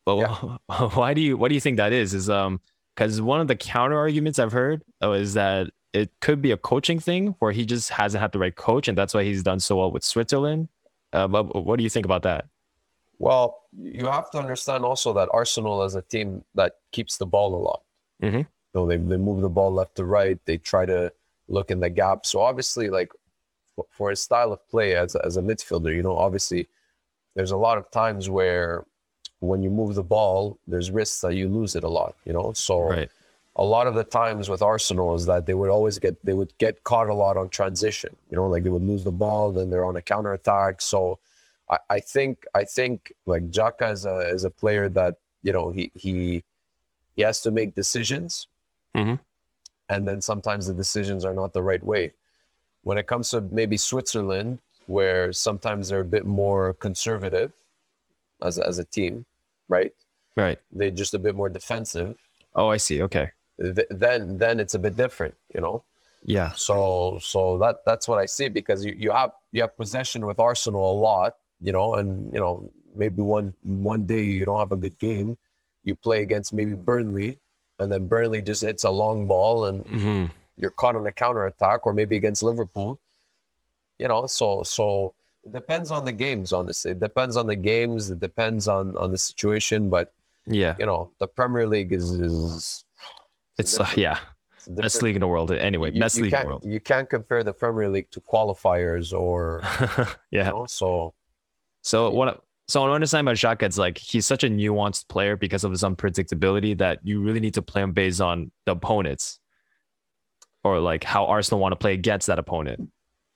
[0.04, 1.36] But why do you?
[1.36, 2.14] What do you think that is?
[2.14, 2.60] Is um
[2.94, 6.56] because one of the counter arguments I've heard uh, is that it could be a
[6.56, 9.60] coaching thing where he just hasn't had the right coach, and that's why he's done
[9.60, 10.68] so well with Switzerland.
[11.12, 12.46] Uh, but what do you think about that?
[13.22, 17.54] Well, you have to understand also that Arsenal is a team that keeps the ball
[17.54, 17.82] a lot.
[18.20, 18.38] Mhm.
[18.40, 20.38] You know, they, they move the ball left to right.
[20.44, 21.12] They try to
[21.48, 22.26] look in the gap.
[22.26, 23.10] So obviously, like
[23.76, 26.66] for, for his style of play as, a- as a midfielder, you know, obviously
[27.36, 28.84] there's a lot of times where
[29.38, 32.52] when you move the ball, there's risks that you lose it a lot, you know?
[32.54, 33.10] So Right.
[33.56, 36.52] a lot of the times with Arsenal is that they would always get they would
[36.58, 38.16] get caught a lot on transition.
[38.30, 40.80] You know, like they would lose the ball, then they're on a counter attack.
[40.80, 41.18] So
[41.70, 45.70] I, I think I think like Xhaka is a is a player that you know
[45.70, 46.44] he he
[47.16, 48.46] he has to make decisions,
[48.96, 49.18] Mhm.
[49.88, 52.12] and then sometimes the decisions are not the right way.
[52.82, 57.52] When it comes to maybe Switzerland, where sometimes they're a bit more conservative
[58.42, 59.24] as as a team,
[59.68, 59.92] right?
[60.36, 60.58] Right.
[60.72, 62.16] They're just a bit more defensive.
[62.54, 63.02] Oh, I see.
[63.02, 63.30] Okay.
[63.60, 65.84] th- then then it's a bit different, you know.
[66.24, 66.52] Yeah.
[66.52, 70.38] So so that that's what I see because you, you have you have possession with
[70.40, 74.72] Arsenal a lot, you know, and you know maybe one one day you don't have
[74.72, 75.38] a good game,
[75.84, 77.38] you play against maybe Burnley,
[77.78, 80.30] and then Burnley just hits a long ball and Mhm.
[80.56, 82.98] you're caught on a counter attack, or maybe against Liverpool.
[83.98, 86.52] You know, so so it depends on the games.
[86.52, 88.10] Honestly, it depends on the games.
[88.10, 89.88] It depends on on the situation.
[89.90, 90.12] But
[90.46, 90.74] Yeah.
[90.78, 92.84] you know, the Premier League is is
[93.58, 94.18] It's uh, yeah,
[94.56, 95.50] it's best league in the world.
[95.52, 96.64] Anyway, you, best you league in can't, the world.
[96.64, 99.60] You can't compare the Premier League to qualifiers or
[100.30, 100.46] yeah.
[100.46, 101.14] you know, so
[101.82, 102.42] So what?
[102.68, 105.72] So what I understand about Xhaka, it's like he's such a nuanced player because of
[105.72, 109.40] his unpredictability that you really need to play him based on the opponents,
[110.64, 112.80] or like how Arsenal want to play against that opponent.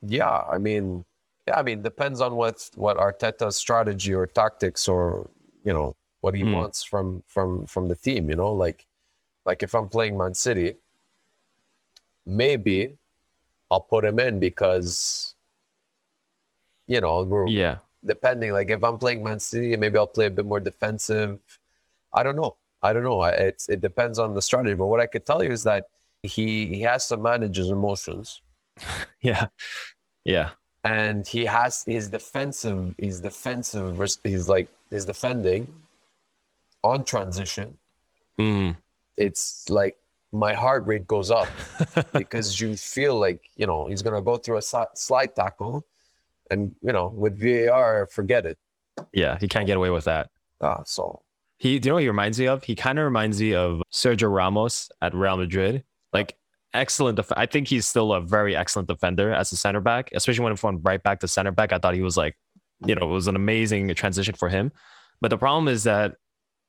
[0.03, 1.05] yeah, I mean,
[1.49, 5.31] yeah, I mean, depends on what what Arteta's strategy or tactics or
[5.65, 6.53] you know what he Hmm.
[6.53, 8.31] wants from from from the team.
[8.31, 8.87] You know, like
[9.45, 10.77] like if I'm playing Man City,
[12.25, 12.97] maybe
[13.71, 15.35] I'll put him in because
[16.87, 17.79] you know we're Yeah.
[18.07, 18.53] Depending.
[18.53, 21.39] Like if I'm playing Man City, maybe I'll play a bit more defensive.
[22.13, 22.57] I don't know.
[22.83, 23.23] I don't know.
[23.25, 24.75] It's it depends on the strategy.
[24.75, 25.89] But what I could tell you is that
[26.23, 28.41] he he has to manage his emotions
[29.21, 29.47] Yeah.
[30.25, 30.51] Yeah.
[30.83, 35.73] and he has his defensive his defensive he's like his defending
[36.83, 37.77] on transition
[38.39, 38.77] Mm.
[39.17, 39.97] it's like
[40.33, 41.49] my heart rate goes up
[42.13, 44.63] because you feel like you know he's gonna go through a
[44.95, 45.85] slide tackle
[46.51, 48.59] and you know with VAR forget it
[49.13, 49.39] Yeah.
[49.41, 50.31] He can't get away with that.
[50.61, 51.23] ah so
[51.59, 52.65] He, do you know what he reminds me of?
[52.65, 55.85] He kind of reminds me of Sergio Ramos at Real Madrid.
[56.13, 56.37] Like
[56.75, 57.17] excellent.
[57.17, 60.55] Def- I think he's still a very excellent defender as a center back, especially when
[60.57, 61.73] he went right back to center back.
[61.73, 62.37] I thought he was like,
[62.87, 64.71] you know, it was an amazing transition for him.
[65.23, 66.15] But the problem is that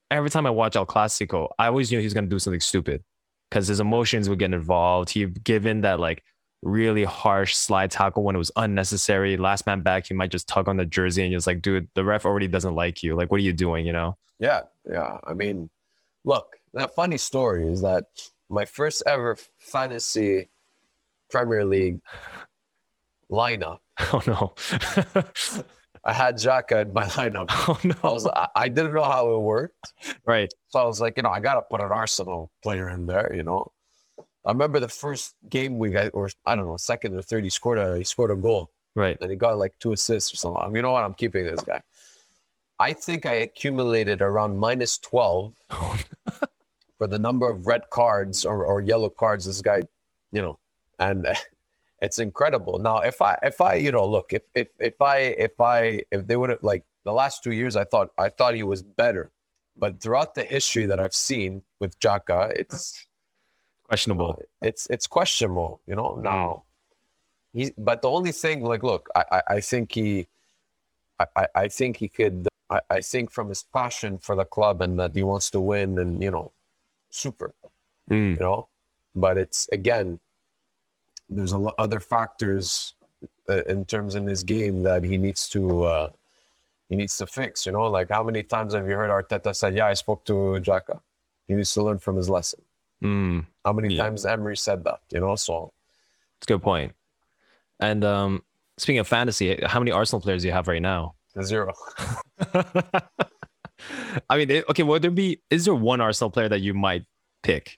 [0.09, 2.61] every time I watch El Clasico, I always knew he was going to do something
[2.61, 3.03] stupid
[3.49, 5.09] because his emotions would get involved.
[5.09, 6.23] He given that like
[6.61, 9.37] really harsh slide tackle when it was unnecessary.
[9.37, 11.87] Last man back, he might just tug on the jersey and you're just like, dude,
[11.93, 13.15] the ref already doesn't like you.
[13.15, 13.85] Like, what are you doing?
[13.85, 14.17] You know?
[14.39, 15.69] yeah yeah i mean
[16.23, 18.05] look that funny story is that
[18.49, 20.49] my first ever fantasy
[21.29, 21.99] premier league
[23.31, 23.79] lineup
[24.13, 24.53] Oh no.
[26.03, 28.31] i had Xhaka in my lineup oh I was no.
[28.35, 29.91] I, I didn't know how it worked.
[30.25, 30.53] Right.
[30.69, 33.43] So I was like, you know, I gotta put an Arsenal player in there, you
[33.43, 33.71] know.
[34.47, 37.49] I remember the first game we got, or I don't know, second or third, he
[37.49, 39.17] scored a he scored a goal Right.
[39.21, 40.75] and he got like two assists or something.
[40.75, 41.03] You know what?
[41.03, 41.81] I'm keeping this guy.
[42.79, 45.53] I think I accumulated around minus 12
[46.97, 49.83] for the number of red cards or, or yellow cards this guy,
[50.31, 50.57] you know,
[50.97, 51.27] and
[52.01, 52.79] it's incredible.
[52.79, 56.25] Now, if I if I you know look if if if I if I if
[56.25, 59.29] they would have like the last two years, I thought I thought he was better,
[59.75, 63.06] but throughout the history that I've seen with Xhaka, it's
[63.88, 64.41] Questionable.
[64.62, 66.19] it's it's questionable, you know.
[66.21, 66.63] Now,
[67.54, 70.28] he but the only thing like look, I I, I think he,
[71.19, 72.47] I I- I think he could.
[72.69, 75.97] I, I think from his passion for the club and that he wants to win
[76.00, 76.52] and you know,
[77.10, 77.54] super
[78.10, 78.32] Mm.
[78.36, 78.69] you know
[79.15, 80.17] but it's again
[81.30, 82.93] there's a lot other factors
[83.50, 86.10] uh, in terms in his game that he needs to uh
[86.88, 89.76] he needs to fix you know like how many times have you heard arteta said
[89.76, 91.02] yeah i spoke to Xhaka
[91.50, 92.62] he needs to learn from his lesson
[93.03, 93.45] Mm.
[93.63, 94.03] how many Yeah.
[94.03, 95.71] times emery said that you know so
[96.38, 96.93] It's a good point.
[97.79, 98.43] And um,
[98.77, 101.13] speaking of fantasy, how many Arsenal players do you have right now?
[101.43, 101.73] zero
[104.29, 105.41] I mean, okay, would there be?
[105.51, 107.05] Is there one Arsenal player that you might
[107.43, 107.77] pick?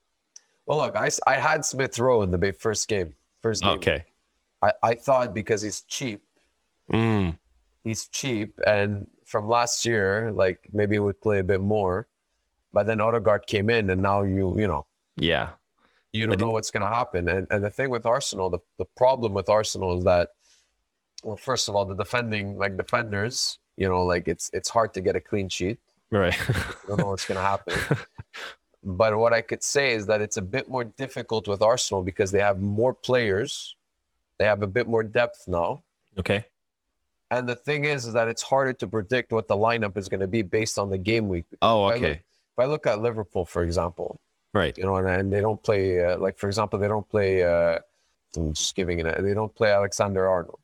[0.65, 4.05] well look I, I had smith rowe in the first game first game Okay.
[4.61, 6.21] I, I thought because he's cheap
[6.93, 7.37] Mm.
[7.83, 12.07] he's cheap and from last year like maybe he would play a bit more
[12.71, 14.85] but then Odegaard came in and now you you know
[15.19, 15.49] Yeah.
[16.11, 18.85] you don't know what's going to happen and and the thing with Arsenal the, the
[18.97, 20.29] problem with Arsenal is that
[21.23, 25.01] well first of all the defending like defenders you know like it's it's hard to
[25.01, 25.77] get a clean sheet
[26.11, 26.35] Right.
[26.47, 26.55] you
[26.87, 27.75] don't know what's going to happen
[28.83, 32.31] but what I could say is that it's a bit more difficult with Arsenal because
[32.31, 33.75] they have more players
[34.39, 35.83] they have a bit more depth now
[36.17, 36.45] okay.
[37.29, 40.21] and the thing is, is that it's harder to predict what the lineup is going
[40.21, 41.45] to be based on the game week.
[41.61, 42.21] Oh, If I look- okay.
[42.53, 44.19] If I look at Liverpool, for example,
[44.53, 44.77] Right.
[44.77, 47.43] you know, and, and they don't play, uh, like for example, they don't play.
[47.43, 47.79] Uh,
[48.35, 49.21] I'm just giving it.
[49.23, 50.59] They don't play Alexander Arnold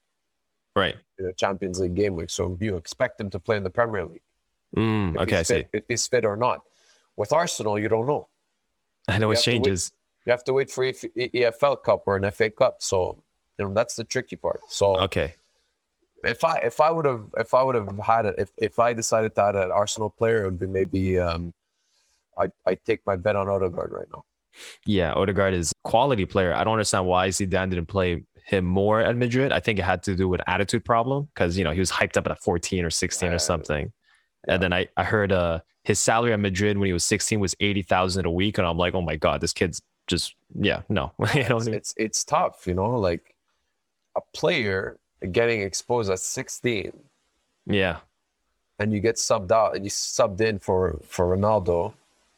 [0.76, 0.96] Right.
[1.20, 4.06] in the Champions League game week, so you expect him to play in the Premier
[4.06, 4.22] League.
[4.76, 5.18] Mm.
[5.18, 5.54] Okay, I see.
[5.56, 6.62] fit, if he's fit or not.
[7.16, 8.28] With Arsenal, you don't know.
[9.08, 9.54] I know you it to wait.
[9.54, 9.92] changes.
[10.26, 12.78] You have to wait for EF- EFL Cup or an FA Cup.
[12.82, 13.22] So,
[13.60, 14.60] you know, that's the tricky part.
[14.70, 15.36] So, Okay.
[16.24, 18.94] if I if I would have if I would have had it if, if I
[18.94, 21.54] decided to add an Arsenal player, it would be maybe um
[22.38, 24.24] I I take my bet on Odegaard right now.
[24.86, 26.54] Yeah, Odegaard is a quality player.
[26.54, 29.52] I don't understand why Zidane didn't play him more at Madrid.
[29.52, 32.16] I think it had to do with attitude problem because you know he was hyped
[32.18, 33.36] up at 14 or 16 Yeah.
[33.36, 33.92] or something,
[34.48, 37.56] And then I, I heard uh his salary at Madrid when he was 16 was
[37.60, 38.58] 80,000 a week.
[38.58, 41.12] And I'm like, oh my God, this kid's just, yeah, no.
[41.20, 43.36] it's, it's it's tough, you know, like
[44.16, 44.98] a player
[45.32, 46.92] getting exposed at 16
[47.68, 47.98] yeah.
[48.80, 51.94] and you get subbed out and you subbed in for for Ronaldo.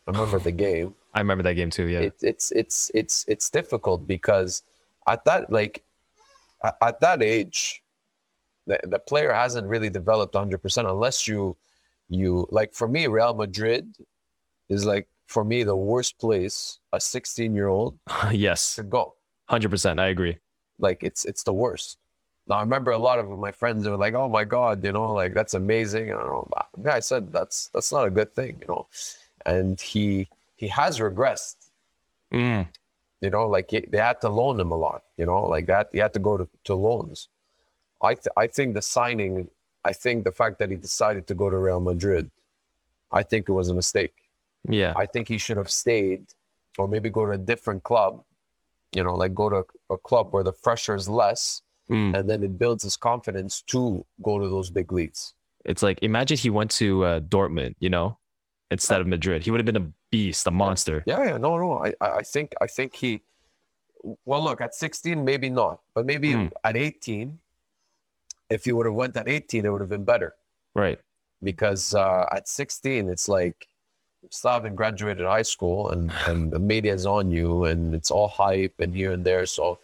[0.07, 0.95] I remember the game.
[1.13, 1.87] I remember that game too.
[1.87, 1.99] Yeah.
[1.99, 4.63] It, it's it's it's it's difficult because
[5.07, 5.83] at that like
[6.63, 7.83] at, at that age,
[8.65, 11.57] the, the player hasn't really developed 100 percent unless you
[12.09, 13.95] you like for me Real Madrid
[14.69, 17.99] is like for me the worst place a 16 year old
[18.31, 18.75] yes.
[18.75, 19.15] to go.
[19.49, 19.99] 100%.
[19.99, 20.37] I agree.
[20.79, 21.97] Like it's it's the worst.
[22.47, 25.11] Now I remember a lot of my friends were like, "Oh my god, you know,
[25.13, 28.33] like that's amazing." And I, don't know, yeah, I said that's that's not a good
[28.33, 28.87] thing, you know.
[29.47, 31.55] And he he has regressed.
[32.31, 32.67] Mm.
[33.21, 35.01] You know, like he, they had to loan him a lot.
[35.17, 37.29] You know, like that he had to go to, to loans.
[38.01, 39.47] I th- I think the signing,
[39.83, 42.29] I think the fact that he decided to go to Real Madrid,
[43.11, 44.13] I think it was a mistake.
[44.69, 44.93] Yeah.
[44.95, 46.25] I think he should have stayed,
[46.77, 48.23] or maybe go to a different club.
[48.93, 52.19] You know, like go to a club where the pressure is less, Mm.
[52.19, 55.33] and then it builds his confidence to go to those big leagues.
[55.63, 58.17] It's like, imagine he went to uh, Dortmund, you know,
[58.71, 59.43] instead of Madrid.
[59.43, 61.03] He would have been a beast, a monster.
[61.05, 61.83] Yeah, yeah, no, no.
[61.85, 63.21] I, I think, I think he.
[64.25, 66.51] Well, look, at 16, maybe not, but maybe Mm.
[66.63, 67.39] at 18,
[68.49, 70.35] if he would have went at 18, it would have been better.
[70.75, 70.99] Right.
[71.43, 73.67] Because uh, at 16, it's like
[74.43, 78.93] haven't graduated high school, and and the media's on you, and it's all hype and
[78.93, 79.45] here and there.
[79.45, 79.79] So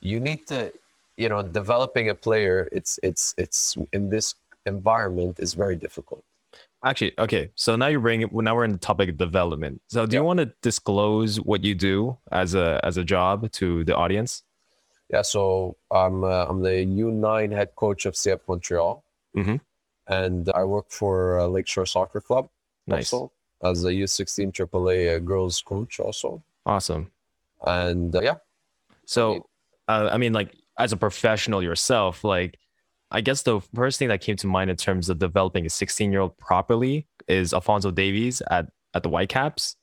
[0.00, 0.72] you need to,
[1.16, 2.68] you know, developing a player.
[2.72, 4.34] It's it's it's in this
[4.66, 6.24] environment is very difficult.
[6.84, 7.50] Actually, okay.
[7.54, 8.28] So now you're bringing.
[8.30, 9.80] Well, now we're in the topic of development.
[9.88, 13.84] So do you want to disclose what you do as a as a job to
[13.84, 14.42] the audience?
[15.10, 19.02] Yeah, so I'm uh, I'm the U9 head coach of CF Montreal,
[19.34, 19.60] Mhm.
[20.08, 22.48] and I work for uh, Lakeshore Soccer Club
[22.86, 23.12] Nice.
[23.12, 27.10] also as a U16 AAA uh, girls coach also, Awesome.
[27.66, 28.36] and uh, yeah,
[29.06, 29.46] So,
[29.88, 32.58] uh, I mean, like as a professional yourself, like
[33.14, 36.10] I guess the first thing that came to mind in terms of developing a 16
[36.10, 39.76] year old properly is Alphonso Davies at at the Whitecaps.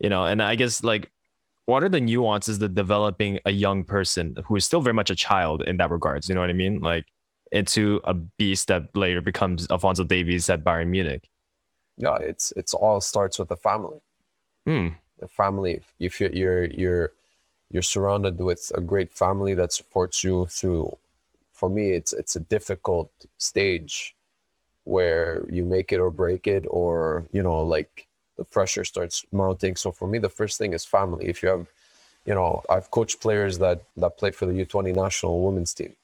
[0.00, 1.12] You know, and I guess like
[1.66, 5.14] what are the nuances of developing a young person who is still very much a
[5.14, 6.28] child in that regards?
[6.28, 6.80] You know what I mean?
[6.80, 7.06] Like
[7.52, 11.30] into a beast that later becomes Alphonso Davies at Bayern Munich.
[11.96, 14.00] yeah, it's it's all starts with the family.
[14.66, 14.88] Hmm.
[15.20, 15.80] The family.
[16.00, 17.12] If you're you're you're
[17.70, 20.98] you're surrounded with a great family that supports you through.
[21.54, 24.14] For me, it's it's a difficult stage
[24.84, 29.76] where you make it or break it, or you know, like the pressure starts mounting.
[29.76, 31.26] So for me, the first thing is family.
[31.26, 31.66] If you have,
[32.26, 35.94] you know, I've coached players that that play for the U20 national women's team,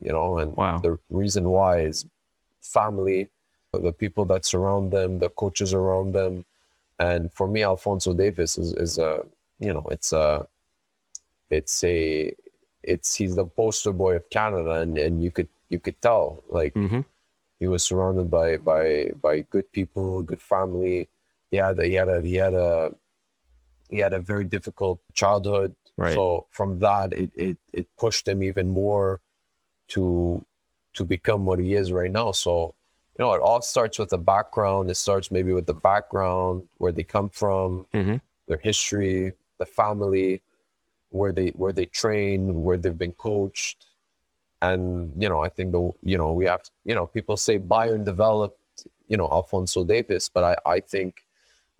[0.00, 0.78] you know, and Wow.
[0.80, 2.06] the reason why is
[2.62, 3.28] family,
[3.72, 6.44] the people that surround them, the coaches around them,
[6.98, 9.24] and for me, Alphonso Davies is is a
[9.58, 10.46] you know, it's a
[11.50, 12.32] it's a
[12.82, 16.74] it's he's the poster boy of Canada, and and you could you could tell like
[16.74, 17.00] hmm
[17.58, 21.08] he was surrounded by by by good people, good family.
[21.50, 22.94] He had a, he had a he had a
[23.90, 25.74] he had a very difficult childhood.
[25.96, 26.14] Right.
[26.14, 29.20] So from that, it it it pushed him even more
[29.88, 30.44] to
[30.94, 32.32] to become what he is right now.
[32.32, 32.74] So
[33.18, 34.90] you know, it all starts with the background.
[34.90, 38.16] It starts maybe with the background, where they come from, hmm
[38.46, 40.42] their history, the family,
[41.10, 43.86] where they where they train, where they've been coached,
[44.62, 48.04] and you know I think the you know we have you know people say Bayern
[48.04, 48.58] developed
[49.08, 51.24] you know Alphonso Davies, but I I think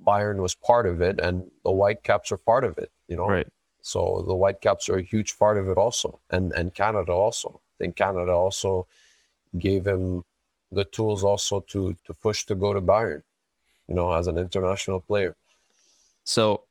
[0.04, 2.90] Bayern was part of it, and the Whitecaps are part of it.
[3.08, 3.46] You know, Right.
[3.82, 7.60] so the Whitecaps are a huge part of it also, and and Canada also.
[7.60, 8.86] I think Canada also
[9.58, 10.24] gave him
[10.72, 13.22] the tools also to to push to go to Bayern,
[13.88, 15.36] you know, as an international player.
[16.24, 16.62] So,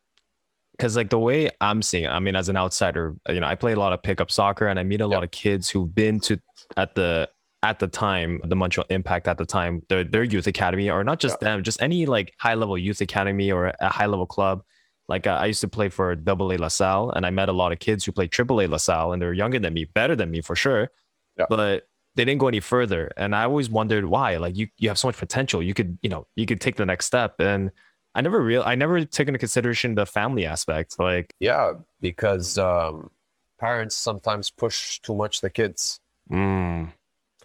[0.80, 3.56] because like the way I'm seeing, it, I mean, as an outsider, you know, I
[3.56, 6.22] play a lot of pickup soccer, and I meet a lot of kids who've been
[6.22, 6.40] to
[6.78, 7.30] at the
[7.62, 11.20] at the time the Montreal Impact at the time their their youth academy, or not
[11.20, 14.64] just them, just any like high level youth academy or a high level club.
[15.10, 17.54] Like uh, I used to play for Double A La Salle, and I met a
[17.54, 20.16] lot of kids who played Triple A La Salle, and they're younger than me, better
[20.16, 20.92] than me for sure,
[21.38, 21.48] Yeah.
[21.50, 21.84] but
[22.16, 23.12] they didn't go any further.
[23.18, 24.38] And I always wondered why.
[24.38, 25.62] Like you, you have so much potential.
[25.62, 27.36] You could, you know, you could take the next step.
[27.40, 27.72] And
[28.20, 31.00] I never real, I never took into consideration the family aspect.
[31.00, 33.12] Like, Yeah, because um,
[33.60, 36.02] parents sometimes push too much the kids.
[36.30, 36.92] mm,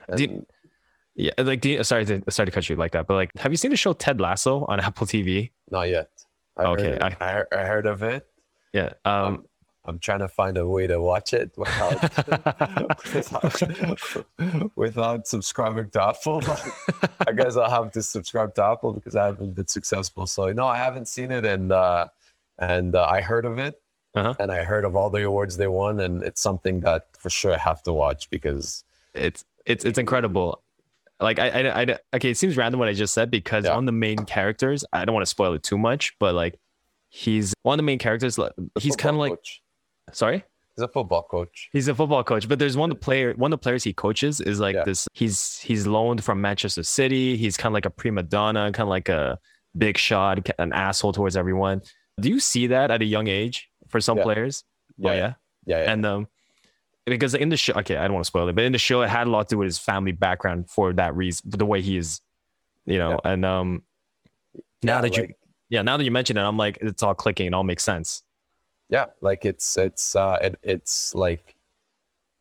[0.08, 0.46] And you-
[1.14, 3.52] yeah, like, do you, sorry to sorry to cut you like that, but like, have
[3.52, 5.52] you seen the show Ted Lasso on Apple TV?
[5.70, 6.10] not yet.
[6.56, 8.26] I Okay, heard, I, I, heard, I heard of it.
[8.72, 8.94] Yeah.
[9.04, 9.46] Um,
[9.86, 12.00] I'm trying to find a way to watch it without
[13.12, 14.26] without,
[14.76, 16.42] without subscribing to Apple.
[17.26, 20.26] I guess I'll have to subscribe to Apple because I haven't been successful.
[20.26, 22.08] So no, I haven't seen it, and uh,
[22.58, 23.80] and uh, I heard of it,
[24.14, 24.34] Uh-huh.
[24.38, 27.52] and I heard of all the awards they won, and it's something that for sure
[27.52, 30.62] I have to watch because it's it's it's incredible.
[31.20, 33.72] Like I, I, I okay, it seems random what I just said because Yeah.
[33.74, 36.58] of the main characters, I don't want to spoil it too much, but like
[37.08, 38.38] he's one of the main characters.
[38.80, 39.62] He's kind of like coach.
[40.12, 40.44] Sorry,
[40.76, 41.68] he's a football coach.
[41.72, 43.92] he's a football coach, but there's one of the player, one of the players he
[43.92, 44.84] coaches is like Yeah.
[44.84, 45.08] this.
[45.12, 47.36] He's he's loaned from Manchester City.
[47.36, 49.38] He's kind of like a prima donna, kind of like a
[49.76, 51.82] big shot, an asshole towards everyone.
[52.20, 54.22] Do you see that at a young age for some Yeah.
[54.24, 54.64] players?
[55.02, 55.34] Oh, yeah.
[55.66, 55.92] yeah, yeah.
[55.92, 56.28] And um,
[57.06, 59.02] because in the show, okay, I don't want to spoil it, but in the show,
[59.02, 61.82] it had a lot to do with his family background for that reason, the way
[61.82, 62.20] he is,
[62.86, 63.18] you know.
[63.24, 63.82] And um,
[64.82, 65.28] now Yeah, that you,
[65.68, 67.46] yeah, now that you mention it, I'm like, it's all clicking.
[67.46, 68.22] It all makes sense.
[68.88, 71.54] Yeah like it's it's uh it, it's like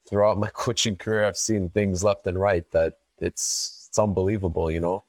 [0.10, 4.80] throughout my coaching career i've seen things left and right that it's it's unbelievable you
[4.80, 5.04] know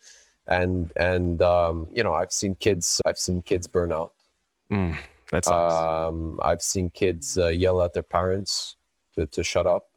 [0.46, 4.12] and and um you know i've seen kids i've seen kids burn out
[4.70, 4.96] Mm,
[5.30, 5.74] that sucks.
[5.74, 8.76] um i've seen kids uh, yell at their parents
[9.14, 9.88] to, to shut up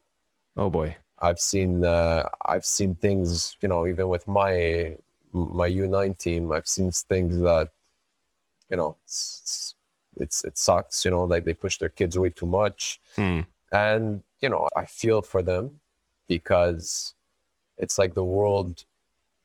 [0.56, 0.94] oh boy.
[1.20, 4.96] i've seen uh i've seen things you know even with my
[5.32, 7.70] my u9 team i've seen things that
[8.70, 9.74] you know it's it's
[10.48, 13.40] it sucks you know like they push their kids way too much Hmm.
[13.72, 15.80] and you know i feel for them
[16.28, 17.14] because
[17.78, 18.84] it's like the world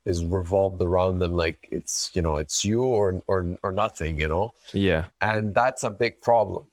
[0.05, 4.27] is revolved around them like it's you know it's you or or or nothing you
[4.27, 5.05] know Yeah.
[5.21, 6.65] and that's a big problem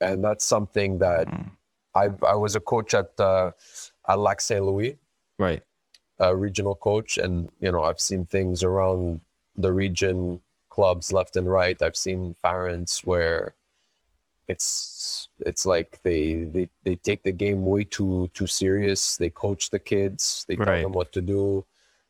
[0.00, 1.50] and that's something that Mm.
[1.94, 3.50] i i was a coach at uh
[4.08, 4.96] at lac saint louis
[5.38, 5.62] Right.
[6.18, 9.20] a regional coach and you know i've seen things around
[9.56, 10.40] the region
[10.78, 11.82] clubs left and right.
[11.82, 13.54] I've seen parents where
[14.48, 19.16] it's it's like they they, they take the game way too too serious.
[19.16, 20.44] They coach the kids.
[20.48, 20.82] They tell Right.
[20.82, 21.64] them what to do.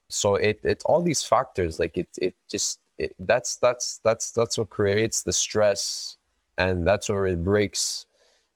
[0.08, 1.78] So it it's all these factors.
[1.80, 6.16] Like it it just it, that's that's that's that's what creates the stress
[6.58, 8.06] and that's where it breaks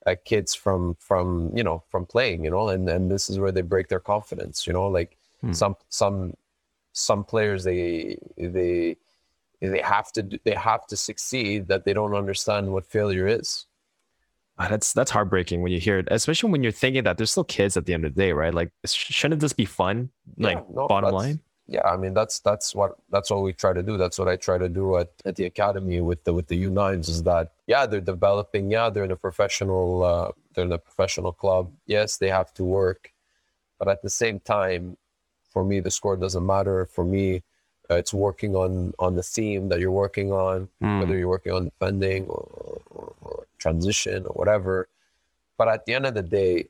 [0.07, 3.53] uh, kids from from you know from playing you know and and this is where
[3.53, 5.53] they break their confidence you know like Hmm.
[5.53, 6.37] some some
[6.93, 8.97] some players they they
[9.71, 13.67] they have to they have to succeed that they don't understand what failure is
[14.59, 17.43] Ah, That's that's heartbreaking when you hear it, especially when you're thinking that there's still
[17.45, 18.53] kids at the end of the day, right?
[18.53, 20.11] Like, shouldn't this be fun?
[20.37, 21.41] Like, Yeah, no, bottom line.
[21.69, 24.37] yeah i mean that's that's what that's what we try to do that's what i
[24.37, 27.87] try to do at, at the academy with the with the u9s is that yeah
[27.87, 32.29] they're developing yeah they're in a professional uh, they're in a professional club yes they
[32.29, 33.13] have to work
[33.79, 34.97] but at the same time
[35.53, 37.43] for me the score doesn't matter for me
[37.91, 41.01] uh, it's working on on the theme that you're working on Mm.
[41.01, 44.89] whether you're working on defending or, or, or transition or whatever.
[45.59, 46.69] But at the end of the day,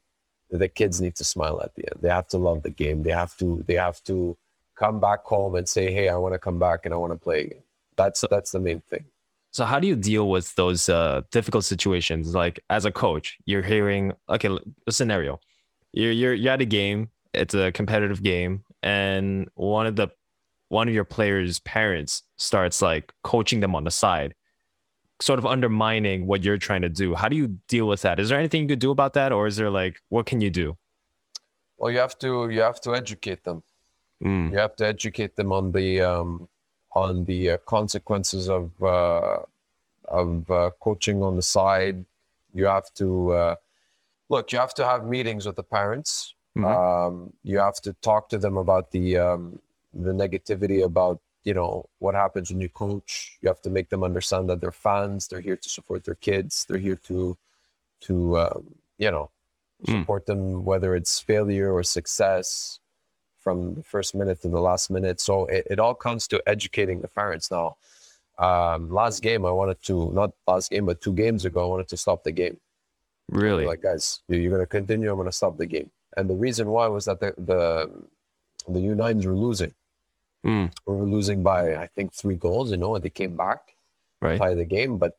[0.51, 2.03] the kids need to smile at the end.
[2.03, 3.03] They have to love the game.
[3.03, 4.37] They have to they have to
[4.75, 7.19] come back home and say, "Hey, I want to come back and I want to
[7.19, 7.63] play again."
[7.97, 9.05] That's that's the main thing.
[9.51, 12.35] So how do you deal with those uh, difficult situations?
[12.35, 14.49] Like as a coach, you're hearing okay,
[14.87, 15.41] a scenario.
[15.93, 17.11] You're you're you're at a game.
[17.35, 20.09] It's a competitive game, and one of the
[20.73, 24.35] one of your players' parents starts like coaching them on the side,
[25.21, 27.15] sort of undermining what you're trying to do.
[27.15, 28.19] How do you deal with that?
[28.19, 30.51] Is there anything you could do about that, or is there like what can you
[30.51, 30.77] do?
[31.77, 33.63] Well, you have to you have to educate them.
[34.25, 36.49] Mm, You have to educate them on the um,
[36.95, 39.39] on the uh, consequences of uh,
[40.09, 42.05] of uh, coaching on the side.
[42.55, 43.55] You have to uh,
[44.31, 44.53] look.
[44.53, 46.35] You have to have meetings with the parents.
[46.57, 46.65] Mhm.
[46.65, 49.59] Um, you have to talk to them about the um,
[49.95, 53.37] the negativity about you know what happens when you coach.
[53.43, 55.27] You have to make them understand that they're fans.
[55.29, 56.65] They're here to support their kids.
[56.69, 57.37] They're here to
[58.03, 59.31] to um, you know
[59.85, 60.03] Mm.
[60.03, 62.79] support them whether it's failure or success
[63.41, 65.21] from the first minute to the last minute.
[65.21, 67.51] So it, it all comes to educating the parents.
[67.51, 67.75] Now,
[68.39, 71.89] um, last game I wanted to not last game but two games ago I wanted
[71.89, 72.59] to stop the game.
[73.29, 73.67] really?
[73.67, 75.11] Like guys, you- you're gonna continue.
[75.11, 75.91] I'm gonna stop the game.
[76.17, 77.91] And the reason why was that the the
[78.69, 79.75] the U9s were losing.
[80.45, 82.71] Mm, We were losing by I think three goals.
[82.71, 83.75] You know, and they came back
[84.21, 84.39] right.
[84.39, 85.17] play the game, but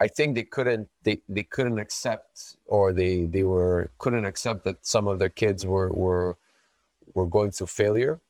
[0.00, 4.84] I think they couldn't they, they couldn't accept or they they were couldn't accept that
[4.84, 6.36] some of their kids were were
[7.14, 8.20] were going through failure.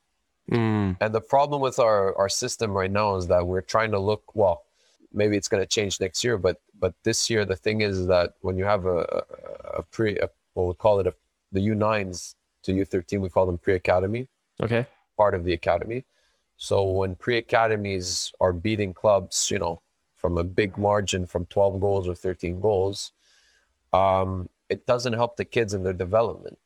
[0.50, 3.98] Mm, And the problem with our our system right now is that we're trying to
[3.98, 4.62] look well.
[5.12, 8.34] Maybe it's going to change next year, but but this year the thing is that
[8.42, 9.24] when you have a
[9.74, 11.14] a, pre a, well, we call it a,
[11.52, 12.34] the U9s
[12.64, 14.28] to U13 we call them pre academy
[14.62, 14.86] okay.
[15.16, 16.04] part of the academy.
[16.56, 19.80] So when pre academies are beating clubs, you know,
[20.16, 23.12] from a big margin from 12 goals or 13 goals,
[23.92, 26.58] um, it doesn't help the kids in their development.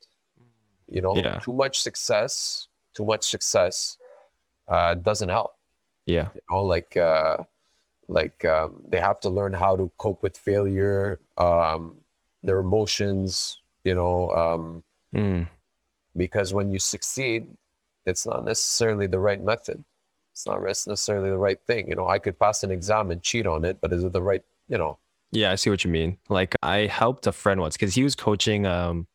[0.89, 1.39] You know, Yeah.
[1.41, 3.99] too much success, too much success
[4.69, 5.57] uh, doesn't help.
[6.07, 6.29] Yeah.
[6.35, 7.39] You know, like uh,
[8.09, 11.97] like um, they have to learn how to cope with failure, um,
[12.43, 13.61] their emotions.
[13.85, 14.83] You know, um,
[15.15, 15.49] Mm.
[16.17, 17.47] because when you succeed,
[18.07, 19.85] it's not necessarily the right method.
[20.33, 21.89] It's not necessarily the right thing.
[21.89, 24.23] You know, I could pass an exam and cheat on it, but is it the
[24.23, 24.43] right?
[24.69, 24.99] You know,
[25.33, 26.19] Yeah, I see what you mean.
[26.29, 28.67] Like I helped a friend once because he was coaching.
[28.67, 29.07] Um,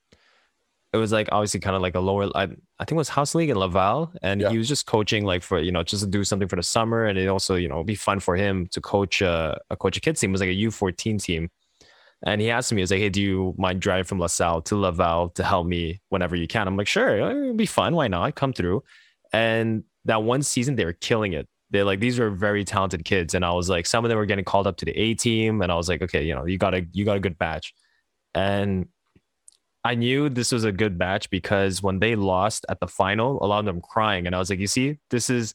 [0.94, 2.30] it was like obviously kind of like a lower.
[2.36, 2.48] I, I
[2.86, 4.50] think it was house league in Laval, and Yeah.
[4.50, 7.06] he was just coaching like for you know just to do something for the summer,
[7.06, 10.00] and it also you know be fun for him to coach a, a coach a
[10.00, 10.30] kids team.
[10.32, 11.50] It was like a U fourteen team,
[12.26, 14.76] and he asked me, he was like, "Hey, do you mind driving from LaSalle to
[14.76, 17.96] Laval to help me whenever you can?" I'm like, "Sure, it'll be fun.
[17.96, 18.36] Why not?
[18.36, 18.84] Come through."
[19.34, 21.48] And that one season, they were killing it.
[21.72, 24.26] They're like these were very talented kids, and I was like, some of them were
[24.26, 26.58] getting called up to the A team, and I was like, okay, you know, you
[26.58, 27.74] got a you got a good batch,
[28.34, 28.88] and
[29.84, 33.46] I knew this was a good batch because when they lost at the final, a
[33.46, 35.54] lot of them crying, and I was like, you see, this is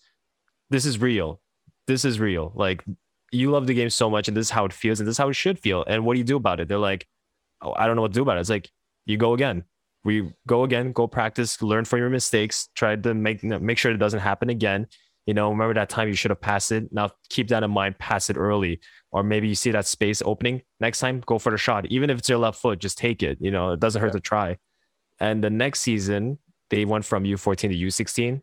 [0.71, 1.41] this is real,
[1.89, 2.53] this is real.
[2.55, 2.85] Like
[3.33, 5.19] you love the game so much, and this is how it feels, and this is
[5.19, 5.85] how it should feel.
[5.87, 6.69] And what do you do about it?
[6.69, 7.07] They're like,
[7.63, 8.41] oh, I don't know what to do about it.
[8.41, 8.71] It's like
[9.07, 9.65] you go again.
[10.03, 13.99] We go again, go practice, learn from your mistakes, try to make make sure it
[13.99, 14.87] doesn't happen again.
[15.27, 16.91] You know, remember that time you should have passed it.
[16.91, 18.81] Now keep that in mind, pass it early.
[19.13, 21.85] Or maybe you see that space opening next time, go for the shot.
[21.87, 23.37] Even if it's your left foot, just take it.
[23.41, 24.13] You know, it doesn't hurt Yeah.
[24.13, 24.59] to try.
[25.19, 26.39] And the next season,
[26.71, 28.41] they went from U14 to U16.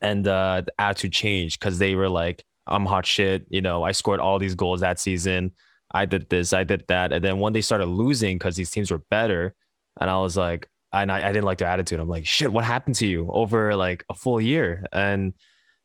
[0.00, 3.46] And uh, the attitude changed because they were like, I'm hot shit.
[3.48, 5.52] You know, I scored all these goals that season.
[5.92, 7.12] I did this, I did that.
[7.12, 9.54] And then when they started losing because these teams were better,
[10.00, 12.00] and I was like, and I, I didn't like their attitude.
[12.00, 14.84] I'm like, shit, what happened to you over like a full year?
[14.92, 15.34] And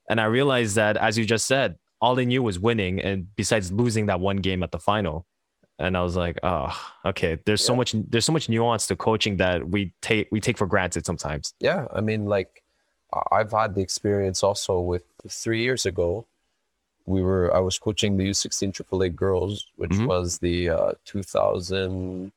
[0.10, 3.72] and I realized that, as you just said, all they knew was winning, and besides
[3.72, 5.26] losing that one game at the final.
[5.78, 6.76] And I was like, oh,
[7.06, 7.38] okay.
[7.46, 7.96] There's so much.
[7.96, 11.54] There's so much nuance to coaching that we take we take for granted sometimes.
[11.60, 11.86] yeah.
[11.94, 12.64] I mean, like
[13.32, 16.26] I've had the experience also with three years ago.
[17.16, 20.07] We were I was coaching the U16 AAA girls, which Mhm.
[20.14, 22.32] was the uh, 2000.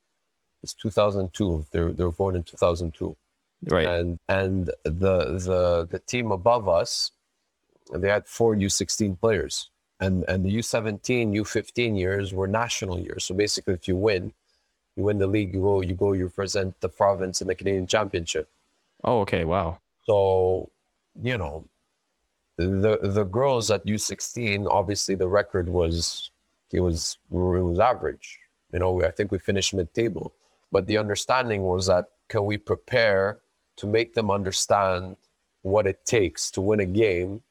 [0.62, 1.66] It's 2002.
[1.72, 3.16] They were, they were born in 2002.
[3.76, 3.86] Right.
[3.86, 5.16] and and the
[5.48, 7.12] the the team above us
[8.00, 9.54] they had four U16 players
[10.00, 14.22] and and the U17 U15 years were national years so basically if you win
[14.96, 17.86] you win the league you go you go you represent the province in the Canadian
[17.86, 18.46] Championship
[19.04, 19.44] oh, okay.
[19.54, 19.78] Wow.
[20.08, 20.68] so
[21.28, 21.54] you know
[22.66, 26.30] the the girls at U16 obviously the record was
[26.72, 28.38] it was it was average.
[28.72, 30.34] You know I think we finished mid table
[30.72, 33.38] but the understanding was that can we prepare
[33.76, 35.16] to make them understand
[35.62, 37.42] what it takes to win a game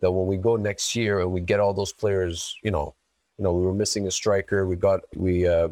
[0.00, 2.94] that when we go next year and we get all those players you know
[3.38, 5.68] you know we were missing a striker we got we uh,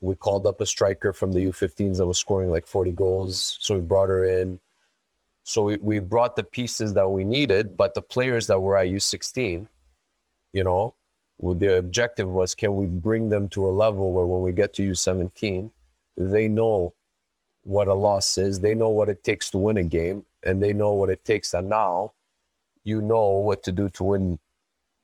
[0.00, 3.74] we called up a striker from the U15s that was scoring like 40 goals so
[3.74, 4.58] we brought her in
[5.46, 8.86] so we, we brought the pieces that we needed but the players that were at
[8.88, 9.66] U16
[10.52, 10.94] you know
[11.38, 14.72] well, the objective was can we bring them to a level where when we get
[14.74, 15.70] to U17
[16.16, 16.94] they know
[17.66, 18.60] what a loss is.
[18.60, 21.52] They know what it takes to win a game, and they know what it takes.
[21.52, 22.12] And now,
[22.84, 24.38] you know what to do to win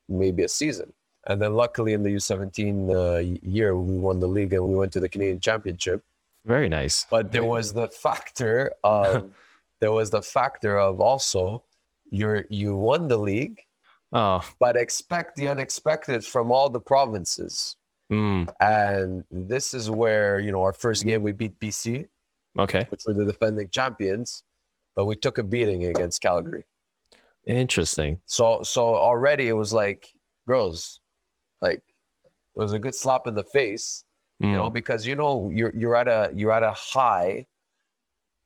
[0.09, 0.93] maybe a season.
[1.27, 4.93] And then, luckily, in the U17 uh, year, we won the league and we went
[4.93, 6.03] to the Canadian Championship.
[6.45, 7.07] Very nice.
[7.11, 9.31] But there was the factor of
[9.83, 11.65] there was the factor of also
[12.11, 13.59] you're you won the league,
[14.13, 14.41] Oh.
[14.61, 17.77] but expect the unexpected from all the provinces.
[18.13, 22.07] Mm, And this is where you know our first game we beat BC.
[22.59, 22.87] okay.
[22.91, 24.45] which were the defending champions,
[24.95, 26.65] but we took a beating against Calgary.
[27.47, 28.21] Interesting.
[28.27, 30.09] So so already it was like,
[30.47, 31.01] girls,
[31.61, 31.83] like
[32.55, 34.05] it was a good slap in the face,
[34.39, 37.47] you know, Mm, because you know you're you're at a you're at a high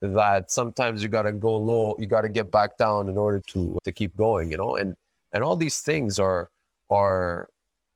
[0.00, 3.92] that sometimes you gotta go low, you gotta get back down in order to to
[3.92, 4.96] keep going, you know, and
[5.32, 6.50] and all these things are
[6.90, 7.48] are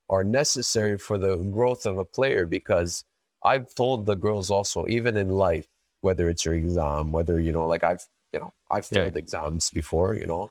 [0.09, 3.05] are necessary for the growth of a player because
[3.43, 5.67] I've told the girls also, even in life,
[6.01, 9.05] whether it's your exam, whether you know, like I've you know, I've Yeah.
[9.05, 10.51] failed exams before, you know.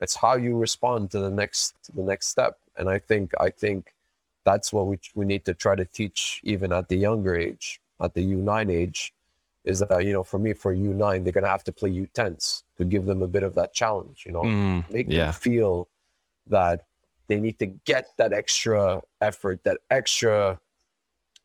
[0.00, 2.58] It's how you respond to the next to the next step.
[2.76, 3.94] And I think I think
[4.44, 8.14] that's what we we need to try to teach even at the younger age, at
[8.14, 9.12] the U9 age,
[9.70, 12.84] is that you know, for me, for U9, they're gonna have to play U10s to
[12.84, 15.26] give them a bit of that challenge, you know mm, make yeah.
[15.26, 15.88] them feel
[16.48, 16.84] that
[17.28, 20.58] they need to get that extra effort, that extra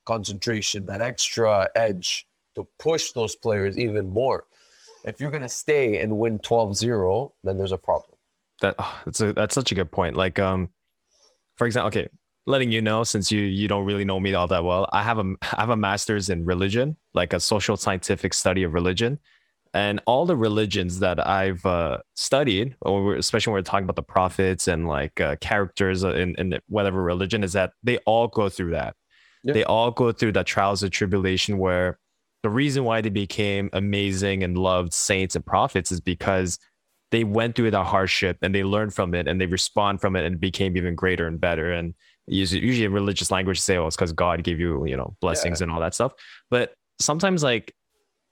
[0.06, 4.46] concentration, that extra edge to push those players even more.
[5.04, 8.18] If you're going to stay and win 12-0, then there's a problem.
[8.62, 10.16] that oh, that's a that's such a good point.
[10.16, 10.70] Like um,
[11.56, 12.08] for example, okay,
[12.48, 14.88] letting you know since you you don't really know me all that well.
[14.92, 18.74] I have a I have a master's in religion, like a social scientific study of
[18.74, 19.20] religion,
[19.74, 24.04] and all the religions that I've uh, studied, or especially when we're talking about the
[24.04, 28.72] prophets and like uh, characters in, in whatever religion, is that they all go through
[28.72, 28.96] that.
[29.44, 29.54] Yeah.
[29.54, 32.00] They all go through that trials of tribulation where
[32.42, 36.58] the reason why they became amazing and loved saints and prophets is because
[37.12, 40.26] they went through that hardship and they learned from it and they respond from it
[40.26, 41.72] and became even greater and better.
[41.72, 41.96] And
[42.28, 45.66] usually in religious language say, oh, it's because God gave you, you know, blessings yeah.
[45.66, 46.14] and all that stuff.
[46.50, 47.74] But sometimes like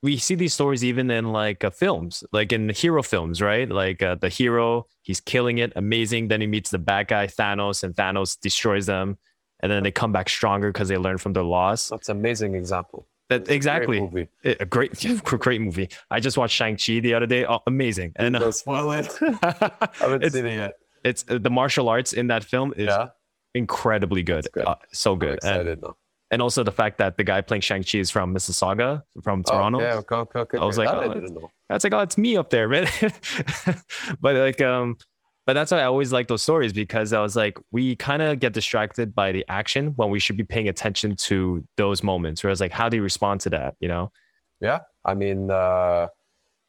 [0.02, 3.70] we see these stories even in like uh, films, like in hero films, right?
[3.70, 6.28] Like uh, the hero, he's killing it, amazing.
[6.28, 9.18] Then he meets the bad guy, Thanos, and Thanos destroys them.
[9.62, 11.88] And then they come back stronger because they learn from their loss.
[11.88, 13.08] That's an amazing example.
[13.30, 15.88] That exactly a great, a great, great movie.
[16.12, 17.46] I just watched Shang Chi the other day.
[17.46, 18.12] Oh, amazing!
[18.18, 19.18] And uh, spoil it.
[19.22, 20.74] I haven't seen it yet.
[21.06, 23.08] It's uh, the martial arts in that film is yeah.
[23.54, 24.47] Incredibly good.
[24.54, 24.66] good.
[24.66, 25.39] Uh, so good.
[25.43, 25.84] and,
[26.32, 29.80] and, also the fact that the guy playing Shang Chi is from Mississauga, from Toronto.
[29.80, 30.58] Oh, yeah, okay, okay, okay.
[30.58, 32.88] I was like, that oh, that's like, oh, it's me up there, man.
[34.22, 34.97] but like, um,
[35.45, 38.39] but that's why I always like those stories because I was like, we kind of
[38.39, 42.43] get distracted by the action when we should be paying attention to those moments.
[42.43, 43.76] Where Whereas, like, how do you respond to that?
[43.80, 44.12] You know?
[44.62, 46.08] Yeah, I mean, uh,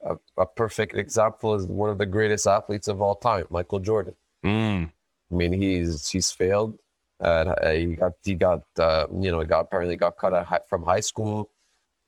[0.04, 4.14] a, a, perfect example is one of the greatest athletes of all time, Michael Jordan.
[4.44, 4.90] Mm.
[5.30, 6.78] I mean, he's he's failed.
[7.20, 11.00] Uh, he got he got uh, you know got apparently got cut out from high
[11.00, 11.50] school,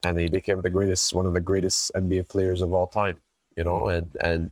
[0.04, 3.18] and he became the greatest one of the greatest NBA players of all time.
[3.56, 4.50] You know, and and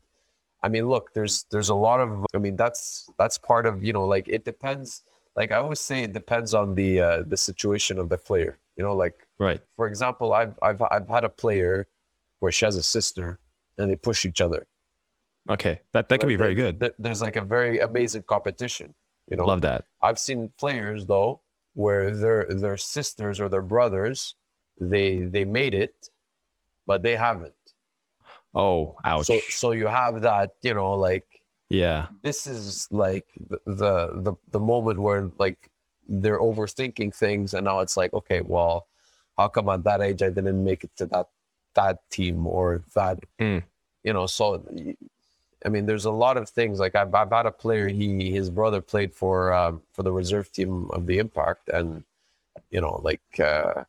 [0.62, 3.92] I mean, look, there's there's a lot of I mean that's that's part of you
[3.92, 5.02] know like it depends.
[5.36, 8.58] Like I always say, it depends on the uh, the situation of the player.
[8.76, 9.60] You know, like right.
[9.76, 11.86] For example, I've I've I've had a player
[12.38, 13.38] where she has a sister
[13.76, 14.66] and they push each other.
[15.48, 16.92] Okay, that that can be very good.
[16.98, 18.94] There's like a very amazing competition.
[19.30, 19.84] You know, love that.
[20.02, 21.40] I've seen players though
[21.74, 24.36] where their their sisters or their brothers
[24.80, 26.08] they they made it,
[26.86, 27.54] but they haven't.
[28.54, 29.26] Oh, ouch.
[29.26, 31.26] So so you have that, you know, like
[31.68, 32.06] yeah.
[32.22, 35.70] This is like the the the, the moment where like
[36.08, 38.86] they're overthinking things and now it's like, okay, well,
[39.36, 41.28] how come at that age I didn't make it to that
[41.74, 43.62] that team or that mm.
[44.02, 44.64] you know, so
[45.64, 46.78] I mean, there's a lot of things.
[46.78, 47.88] Like I've, I've had a player.
[47.88, 52.04] He his brother played for um, for the reserve team of the Impact, and
[52.70, 53.84] you know, like uh,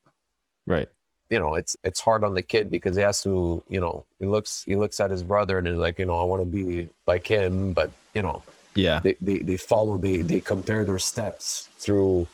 [0.66, 0.90] right
[1.30, 4.26] you know it's it's hard on the kid because he has to you know he
[4.26, 6.88] looks he looks at his brother and he's like you know i want to be
[7.08, 8.44] like him but you know
[8.76, 12.28] yeah they, they they follow they they compare their steps through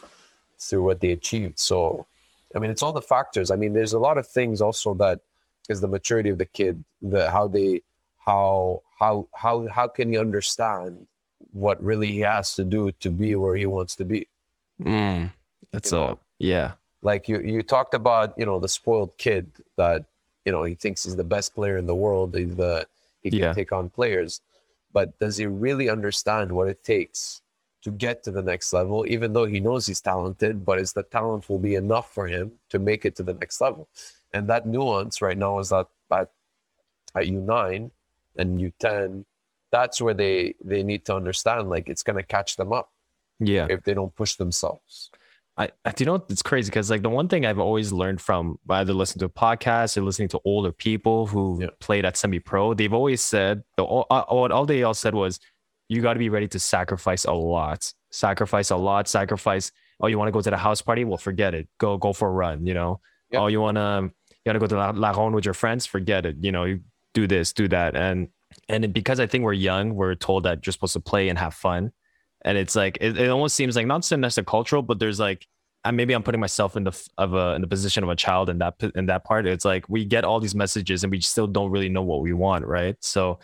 [0.59, 2.05] through what they achieved so
[2.55, 5.19] i mean it's all the factors i mean there's a lot of things also that
[5.69, 7.81] is the maturity of the kid the how they
[8.17, 11.07] how how how how can he understand
[11.51, 14.27] what really he has to do to be where he wants to be
[14.81, 15.29] mm,
[15.71, 16.19] that's you all know?
[16.37, 16.71] yeah
[17.01, 20.05] like you you talked about you know the spoiled kid that
[20.45, 22.85] you know he thinks he's the best player in the world he's the
[23.23, 23.53] he can yeah.
[23.53, 24.41] take on players
[24.93, 27.41] but does he really understand what it takes
[27.81, 31.03] to get to the next level even though he knows he's talented but is the
[31.03, 33.87] talent will be enough for him to make it to the next level
[34.31, 36.29] and that nuance right now is that at,
[37.15, 37.89] at u9
[38.37, 39.25] and u10
[39.71, 42.91] that's where they they need to understand like it's going to catch them up
[43.39, 45.09] yeah if they don't push themselves
[45.57, 48.21] I, I do you know it's crazy because like the one thing I've always learned
[48.21, 51.67] from either listening to a podcast or listening to older people who yeah.
[51.79, 55.39] played at semi pro, they've always said all, uh, all, all they all said was
[55.89, 59.73] you got to be ready to sacrifice a lot, sacrifice a lot, sacrifice.
[59.99, 61.03] Oh, you want to go to the house party?
[61.03, 61.67] Well, forget it.
[61.79, 62.65] Go go for a run.
[62.65, 63.01] You know.
[63.33, 65.85] Oh, you want to you want to go to La, La Ronde with your friends?
[65.85, 66.37] Forget it.
[66.39, 66.79] You know, you
[67.13, 68.29] do this, do that, and
[68.67, 71.53] and because I think we're young, we're told that you're supposed to play and have
[71.53, 71.91] fun
[72.43, 75.47] and it's like it, it almost seems like not so necessarily cultural, but there's like
[75.91, 78.57] maybe I'm putting myself in the of a in the position of a child in
[78.59, 79.45] that in that part.
[79.45, 82.33] It's like we get all these messages and we still don't really know what we
[82.33, 82.95] want, right?
[82.99, 83.39] So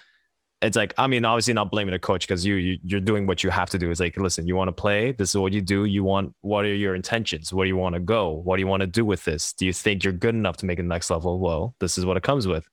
[0.64, 3.44] it's like I mean, obviously not blaming the coach because you, you you're doing what
[3.44, 3.92] you have to do.
[3.92, 5.12] It's like listen, you want to play.
[5.12, 5.86] This is what you do.
[5.86, 7.54] You want what are your intentions?
[7.54, 8.32] Where do you want to go?
[8.32, 9.54] What do you want to do with this?
[9.54, 11.40] Do you think you're good enough to make the next level?
[11.40, 12.68] Well, this is what it comes with,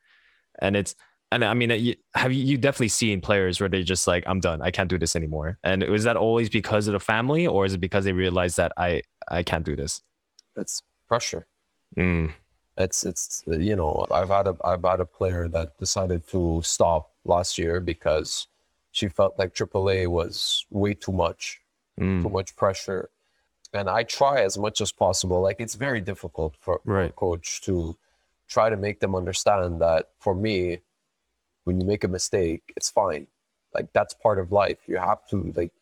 [0.65, 0.95] and it's
[1.33, 4.63] and I mean, have you, you definitely seen players where they're just like, I'm done.
[4.63, 5.59] I can't do this anymore.
[5.65, 8.73] And was that always because of the family, or is it because they realized that
[8.77, 10.03] I I can't do this?
[10.57, 11.47] It's pressure.
[11.97, 12.33] Mm.
[12.79, 17.11] It's it's you know I've had a I've had a player that decided to stop
[17.25, 18.47] last year because
[18.93, 21.61] she felt like AAA was way too much,
[21.99, 22.23] mm.
[22.23, 23.11] too much pressure.
[23.73, 25.41] And I try as much as possible.
[25.41, 27.13] Like it's very difficult for, right.
[27.19, 27.97] for a coach to
[28.55, 30.79] try to make them understand that for me
[31.65, 33.27] when you make a mistake, it's fine.
[33.75, 34.79] Like that's part of life.
[34.87, 35.73] You have to like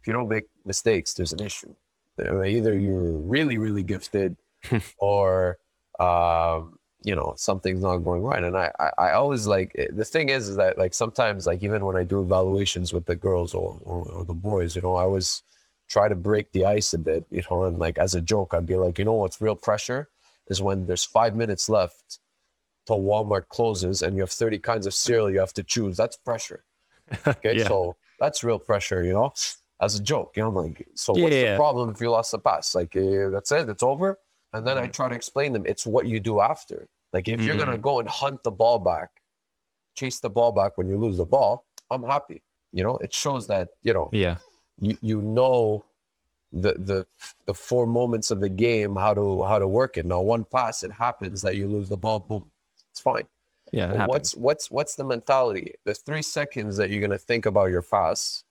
[0.00, 1.74] if you don't make mistakes, there's an issue.
[2.20, 4.36] Either you're really, really gifted,
[4.98, 5.58] or
[5.98, 8.44] um, you know something's not going right.
[8.44, 11.84] And I, I, I always like the thing is, is that like sometimes like even
[11.84, 15.02] when I do evaluations with the girls or, or, or the boys, you know, I
[15.02, 15.42] always
[15.88, 18.66] try to break the ice a bit, you know, and like as a joke, I'd
[18.66, 20.08] be like, you know, what's real pressure
[20.48, 22.18] is when there's five minutes left
[22.86, 25.96] till Walmart closes and you have 30 kinds of cereal you have to choose.
[25.96, 26.64] That's pressure.
[27.26, 27.68] Okay, yeah.
[27.68, 29.34] so that's real pressure, you know,
[29.80, 30.32] as a joke.
[30.36, 31.50] You know, like, so yeah, what's yeah.
[31.52, 32.74] the problem if you lost the pass?
[32.74, 34.18] Like, uh, that's it, it's over.
[34.54, 34.78] And then.
[34.78, 36.88] I try to explain them it's what you do after.
[37.12, 37.44] Like, if mm.
[37.44, 37.82] you're gonna mm.
[37.82, 39.10] go and hunt the ball back,
[39.94, 42.42] chase the ball back when you lose the ball, I'm happy.
[42.72, 44.36] You know, it shows that you know, yeah,
[44.80, 45.84] you you know
[46.52, 47.06] the the
[47.46, 50.06] the four moments of the game how to how to work it.
[50.06, 52.50] Now, one pass, it happens that you lose the ball, boom,
[52.90, 53.26] it's fine.
[53.72, 54.06] Yeah.
[54.06, 55.74] What's what's what's the mentality?
[55.84, 58.44] The three seconds that you're gonna think about your fast,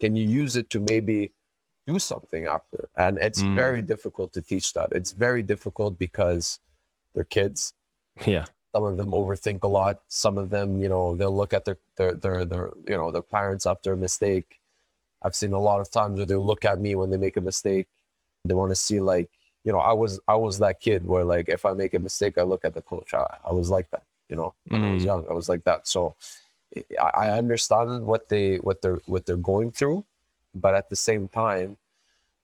[0.00, 1.32] can you use it to maybe
[1.86, 2.90] do something after?
[2.96, 3.54] And it's mm.
[3.54, 4.90] very difficult to teach that.
[4.92, 6.60] It's very difficult because
[7.14, 7.72] they're kids.
[8.26, 8.44] Yeah.
[8.74, 10.02] Some of them overthink a lot.
[10.08, 13.22] Some of them, you know, they'll look at their their their, their you know their
[13.22, 14.59] parents after a mistake.
[15.22, 17.40] I've seen a lot of times where they look at me when they make a
[17.40, 17.86] mistake.
[18.44, 19.28] They want to see like,
[19.64, 22.38] you know, I was I was that kid where like if I make a mistake,
[22.38, 23.12] I look at the coach.
[23.14, 24.90] I, I was like that you know when mm.
[24.90, 25.06] i was mm.
[25.06, 26.14] young i was like that so
[26.98, 30.04] I, I understand what they what they're what they're going through
[30.54, 31.76] but at the same time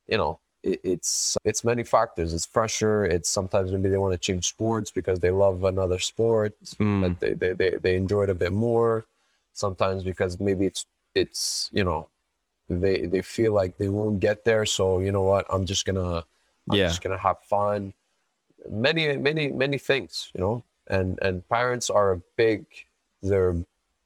[0.09, 4.19] you know it, it's it's many factors it's pressure it's sometimes maybe they want to
[4.19, 7.03] change sports because they love another sport mm.
[7.03, 9.07] that they, they, they, they enjoy it a bit more
[9.53, 12.09] sometimes because maybe it's it's you know
[12.69, 14.67] they they feel like they won't get there.
[14.67, 15.47] So you know what?
[15.51, 16.25] I'm just gonna
[16.69, 16.89] i'm yeah.
[16.89, 17.93] just gonna have fun.
[18.69, 20.65] Many many many things you know?
[20.89, 22.67] And and parents are a big
[23.23, 23.57] they're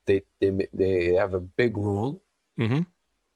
[0.07, 2.21] they they, they have a big role
[2.59, 2.83] mm-hmm.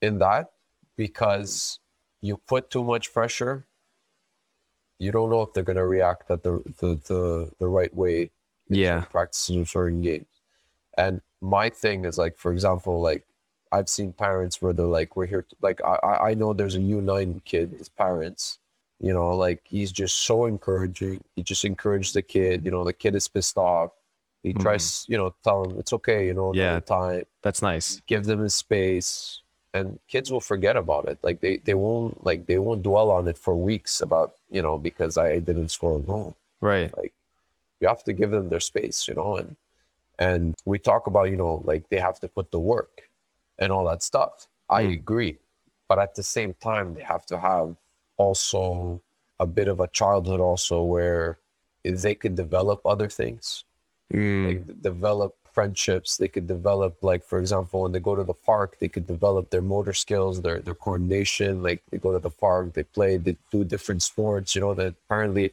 [0.00, 0.52] in that
[0.96, 1.78] because
[2.20, 3.66] you put too much pressure.
[4.98, 8.30] You don't know if they're going to react at the, the the the right way
[8.68, 9.02] yeah.
[9.10, 10.26] practicing certain games.
[10.96, 13.26] And my thing is like for example like
[13.74, 16.80] i've seen parents where they're like we're here to, like i i know there's a
[16.80, 18.58] u9 kid his parents
[19.00, 21.22] you know, like he's just so encouraging.
[21.36, 22.64] He just encouraged the kid.
[22.64, 23.90] You know, the kid is pissed off.
[24.42, 24.62] He mm-hmm.
[24.62, 26.26] tries, you know, tell him it's okay.
[26.26, 27.24] You know, yeah, time.
[27.42, 28.00] That's nice.
[28.06, 29.40] Give them his space,
[29.72, 31.18] and kids will forget about it.
[31.22, 34.78] Like they they won't like they won't dwell on it for weeks about you know
[34.78, 36.36] because I didn't score a goal.
[36.62, 36.96] Right.
[36.96, 37.12] Like
[37.80, 39.08] you have to give them their space.
[39.08, 39.56] You know, and
[40.18, 43.02] and we talk about you know like they have to put the work
[43.58, 44.46] and all that stuff.
[44.68, 44.94] I mm.
[44.94, 45.38] agree,
[45.88, 47.76] but at the same time they have to have
[48.16, 49.00] also
[49.40, 51.38] a bit of a childhood also where
[51.84, 53.64] they could develop other things
[54.12, 54.46] mm.
[54.46, 58.76] like develop friendships they could develop like for example when they go to the park
[58.80, 62.72] they could develop their motor skills their their coordination like they go to the park
[62.72, 65.52] they play they do different sports you know that apparently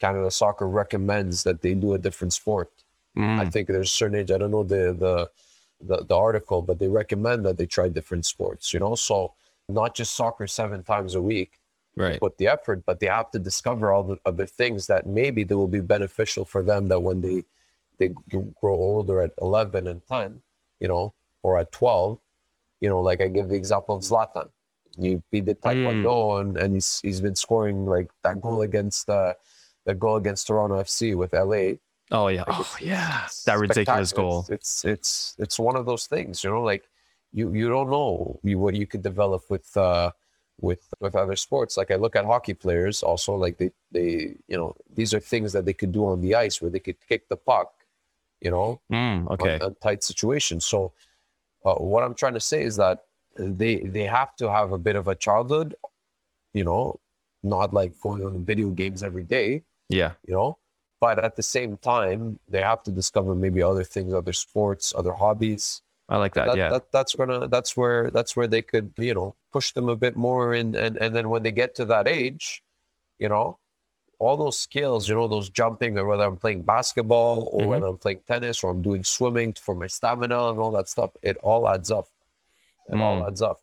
[0.00, 2.70] canada soccer recommends that they do a different sport
[3.16, 3.38] mm.
[3.38, 5.30] i think there's a certain age i don't know the the
[5.80, 9.32] the, the article but they recommend that they try different sports you know so
[9.68, 11.58] not just soccer seven times a week
[11.96, 12.20] right.
[12.20, 15.54] put the effort, but they have to discover all the other things that maybe they
[15.54, 17.44] will be beneficial for them that when they
[17.98, 18.08] they
[18.60, 20.42] grow older at 11 and 10,
[20.80, 21.14] you know,
[21.44, 22.18] or at 12,
[22.80, 24.48] you know, like I give the example of Zlatan.
[24.98, 26.40] You beat the Taekwondo mm.
[26.40, 29.34] and, and he's, he's been scoring like that goal against uh,
[29.84, 31.78] the goal against Toronto FC with LA.
[32.14, 32.44] Oh yeah.
[32.46, 33.26] Like oh yeah.
[33.46, 34.46] That ridiculous goal.
[34.48, 36.88] It's, it's, it's, it's one of those things, you know, like
[37.32, 40.12] you, you don't know what you could develop with, uh,
[40.60, 41.76] with with other sports.
[41.76, 45.52] Like I look at hockey players also like they they you know these are things
[45.52, 47.72] that they could do on the ice where they could kick the puck,
[48.40, 50.60] you know, mm, okay, a tight situation.
[50.60, 50.92] So
[51.64, 53.04] uh, what I'm trying to say is that
[53.36, 55.74] they they have to have a bit of a childhood,
[56.52, 57.00] you know,
[57.42, 59.64] not like going on video games every day.
[59.88, 60.58] Yeah, you know.
[61.00, 65.12] But at the same time, they have to discover maybe other things, other sports, other
[65.12, 66.48] hobbies, I like that.
[66.48, 69.88] that yeah, that, that's gonna that's where that's where they could you know push them
[69.88, 72.62] a bit more, and and and then when they get to that age,
[73.18, 73.58] you know,
[74.18, 77.70] all those skills, you know, those jumping, or whether I'm playing basketball or mm-hmm.
[77.70, 81.12] whether I'm playing tennis or I'm doing swimming for my stamina and all that stuff,
[81.22, 82.08] it all adds up.
[82.88, 83.00] It mm.
[83.00, 83.60] all adds up.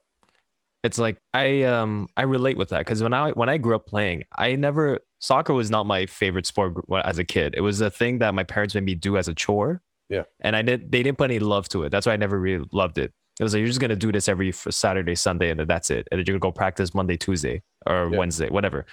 [0.83, 3.85] It's like I um I relate with that because when I when I grew up
[3.85, 6.73] playing, I never soccer was not my favorite sport
[7.03, 7.53] as a kid.
[7.55, 10.23] It was a thing that my parents made me do as a chore yeah.
[10.41, 11.89] And I did they didn't put any love to it.
[11.89, 13.13] That's why I never really loved it.
[13.39, 16.07] It was like you're just gonna do this every Saturday, Sunday, and then that's it.
[16.11, 18.17] And then you're gonna go practice Monday, Tuesday, or yeah.
[18.17, 18.85] Wednesday, whatever.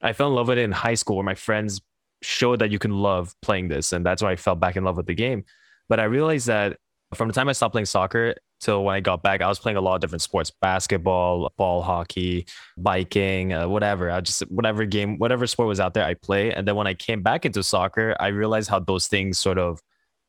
[0.00, 1.82] I fell in love with it in high school where my friends
[2.22, 3.92] showed that you can love playing this.
[3.92, 5.44] And that's why I fell back in love with the game.
[5.88, 6.78] But I realized that
[7.14, 9.76] from the time I stopped playing soccer, till when I got back, I was playing
[9.76, 12.46] a lot of different sports: basketball, ball hockey,
[12.76, 14.10] biking, uh, whatever.
[14.10, 16.52] I just whatever game, whatever sport was out there, I play.
[16.52, 19.80] And then when I came back into soccer, I realized how those things sort of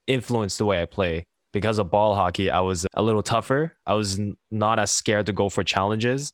[0.07, 1.25] influence the way I play.
[1.53, 3.75] Because of ball hockey, I was a little tougher.
[3.85, 6.31] I was n- not as scared to go for challenges.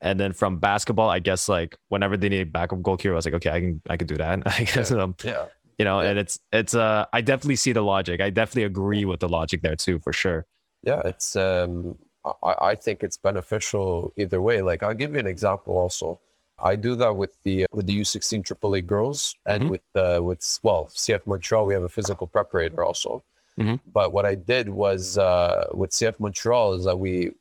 [0.00, 3.34] And then from basketball, I guess like whenever they need backup goalkeeper, I was like,
[3.34, 4.42] okay, I can I can do that.
[4.46, 5.46] I guess um, Yeah.
[5.78, 6.10] you know, Yeah.
[6.10, 8.20] and it's it's uh I definitely see the logic.
[8.20, 10.46] I definitely agree with the logic there too, for sure.
[10.82, 14.62] Yeah, it's um I, I think it's beneficial either way.
[14.62, 16.20] Like I'll give you an example also.
[16.62, 19.70] I do that with the with the U16 AAA girls and Mhm.
[19.70, 23.24] with uh with well CF Montreal we have a physical preparator also.
[23.58, 23.80] Mhm.
[23.92, 27.32] But what I did was uh with CF Montreal is that we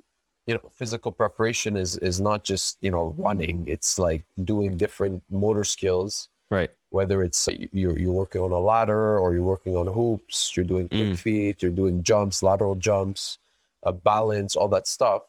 [0.47, 5.21] you know physical preparation is is not just you know running it's like doing different
[5.29, 6.71] motor skills Right.
[6.91, 10.65] Whether it's uh, you're, you're working on a ladder or you're working on hoops, you're
[10.65, 11.17] doing quick Mm.
[11.17, 13.39] feet, you're doing jumps, lateral jumps,
[13.83, 15.23] uh, balance, all that stuff.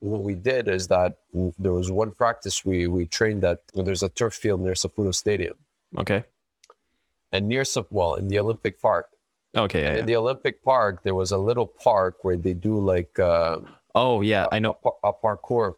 [0.00, 1.18] What we did is that
[1.58, 3.62] there was one practice we we trained at.
[3.74, 5.56] well, There's a turf field near Saputo Stadium,
[5.96, 6.24] Okay.
[7.32, 9.06] and near well in the Olympic Park.
[9.56, 9.80] Okay.
[9.82, 10.00] Yeah, And yeah.
[10.00, 13.58] in the Olympic Park, there was a little park where they do like uh,
[13.94, 14.74] Oh yeah, I a, know.
[14.74, 15.74] par- a parkour,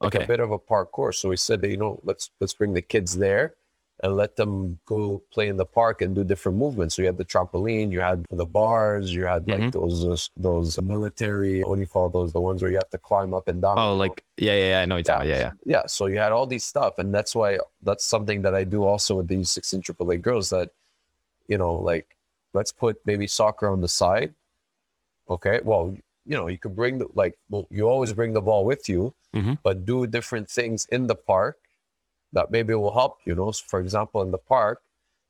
[0.00, 0.24] like Okay.
[0.24, 1.14] a bit of a parkour.
[1.14, 3.54] So we said that you know let's let's bring the kids there
[4.02, 6.96] and let them go play in the park and do different movements.
[6.96, 9.72] So you had the trampoline, you had the bars, you had like Mhm.
[9.72, 12.32] those those those military what do you call those?
[12.32, 13.78] The ones where you have to climb up and down.
[13.78, 14.80] Oh, like yeah, yeah, yeah.
[14.80, 15.30] I know talking.
[15.30, 15.38] about.
[15.38, 15.52] Yeah, yeah.
[15.64, 15.86] yeah.
[15.86, 19.16] So you had all these stuff, and that's why that's something that I do also
[19.16, 20.50] with the U16 AAA girls.
[20.50, 20.70] That
[21.46, 22.16] you know, like
[22.54, 24.34] let's put maybe soccer on the side.
[25.30, 25.96] Okay, well,
[26.26, 29.14] you know, you could bring the like well, you always bring the ball with you,
[29.34, 29.58] Mhm.
[29.62, 31.58] but do different things in the park
[32.32, 33.18] that maybe will help.
[33.24, 34.82] You know, so for example, in the park,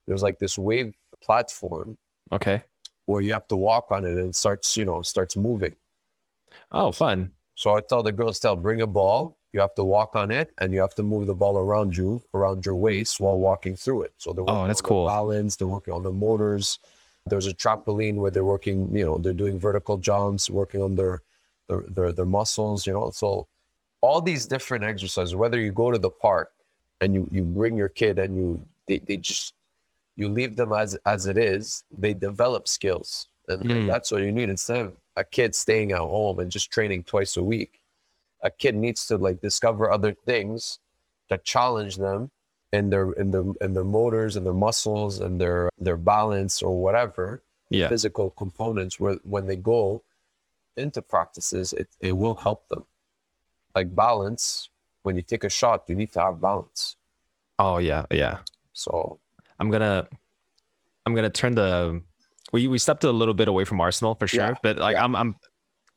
[0.07, 1.98] there's like this wave platform
[2.32, 2.62] Okay.
[3.07, 5.76] where you have to walk on it and it starts, you know, starts moving.
[6.70, 7.32] Oh, fun.
[7.55, 9.38] So I tell the girls, tell bring a ball.
[9.53, 12.22] You have to walk on it, and you have to move the ball around you,
[12.32, 14.14] around your waist, while walking through it.
[14.16, 15.07] So they're Oh, working that's on the cool.
[15.07, 15.57] balance.
[15.57, 16.78] They're working on the motors.
[17.26, 18.96] There's a trampoline where they're working.
[18.96, 21.22] You know, they're doing vertical jumps, working on their
[21.68, 22.86] their their, their muscles.
[22.86, 23.46] You know, so
[24.00, 25.36] all these different exercises.
[25.36, 26.51] Whether you go to the park
[27.03, 28.48] and you you bring your kid and you
[28.88, 29.55] they, they just
[30.16, 33.86] you leave them as as it is, they develop skills, and Mm.
[33.86, 37.36] that's what you need instead of a kid staying at home and just training twice
[37.36, 37.72] a week
[38.42, 40.78] a kid needs to like discover other things
[41.28, 42.30] that challenge them
[42.72, 46.72] in their in their in their motors and their muscles and their their balance or
[46.86, 47.88] whatever Yeah.
[47.88, 50.03] physical components where when they go
[50.76, 52.84] into practices it, it will help them
[53.76, 54.70] like balance
[55.03, 56.96] when you take a shot you need to have balance
[57.59, 58.38] Oh yeah, yeah.
[58.72, 59.20] so
[59.61, 60.09] I'm gonna,
[61.07, 62.03] I'm gonna turn the.
[62.53, 65.05] We we stepped a little bit away from Arsenal for sure, Yeah, but like yeah.
[65.05, 65.36] I'm I'm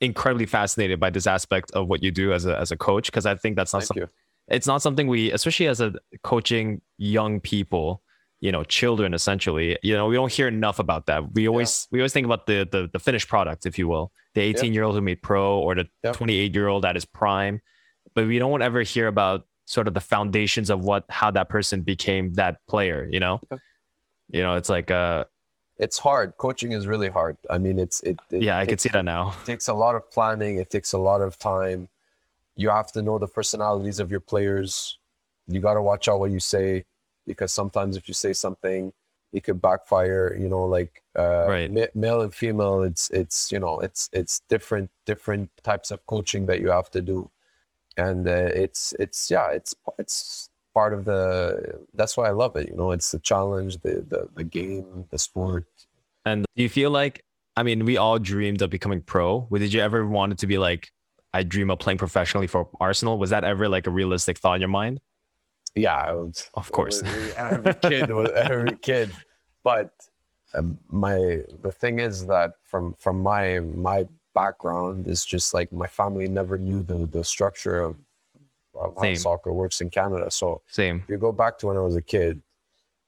[0.02, 3.26] incredibly fascinated by this aspect of what you do as a as a coach because
[3.26, 4.08] I think that's not something
[4.50, 8.04] it's not something we especially as a coaching young people
[8.42, 12.00] you know children essentially you know we don't hear enough about that we always we
[12.00, 14.94] always think about the, the the finished product if you will the 18 year old
[14.94, 16.16] who made pro or the Yep.
[16.18, 17.62] 28 year old at his prime
[18.16, 21.82] but we don't ever hear about sort of the foundations of what how that person
[21.82, 23.60] became that player you know Yep.
[24.32, 25.26] you know it's like uh
[25.78, 28.90] it's hard coaching is really hard i mean it's it, it yeah i can see
[28.90, 30.58] that now It takes a lot of planning.
[30.58, 31.90] It takes a lot of time.
[32.56, 34.98] You have to know the personalities of your players.
[35.48, 36.86] You got to watch out what you say
[37.28, 38.94] because sometimes if you say something,
[39.34, 40.34] it could backfire.
[40.40, 41.70] You know, like uh, Right.
[41.72, 42.84] ma- male and female.
[42.84, 47.02] It's it's you know it's it's different different types of coaching that you have to
[47.02, 47.30] do,
[47.98, 51.80] and uh, it's it's yeah it's it's part of the.
[51.94, 52.68] That's why I love it.
[52.70, 55.66] You know, it's the challenge, the the the game, the sport.
[56.26, 57.24] And do you feel like,
[57.56, 59.48] I mean, we all dreamed of becoming pro.
[59.54, 60.92] Did you ever want it to be like,
[61.34, 63.18] I dream of playing professionally for Arsenal?
[63.20, 65.00] Was that ever like a realistic thought in your mind?
[65.76, 67.04] Yeah, I was- Of course.
[67.38, 69.12] every kid, every kid.
[69.64, 69.92] But
[70.54, 75.88] um, my the thing is that from from my my background is just like my
[75.88, 77.96] family never knew the the structure of,
[78.76, 80.30] of how soccer works in Canada.
[80.30, 82.42] So Same, if you go back to when I was a kid,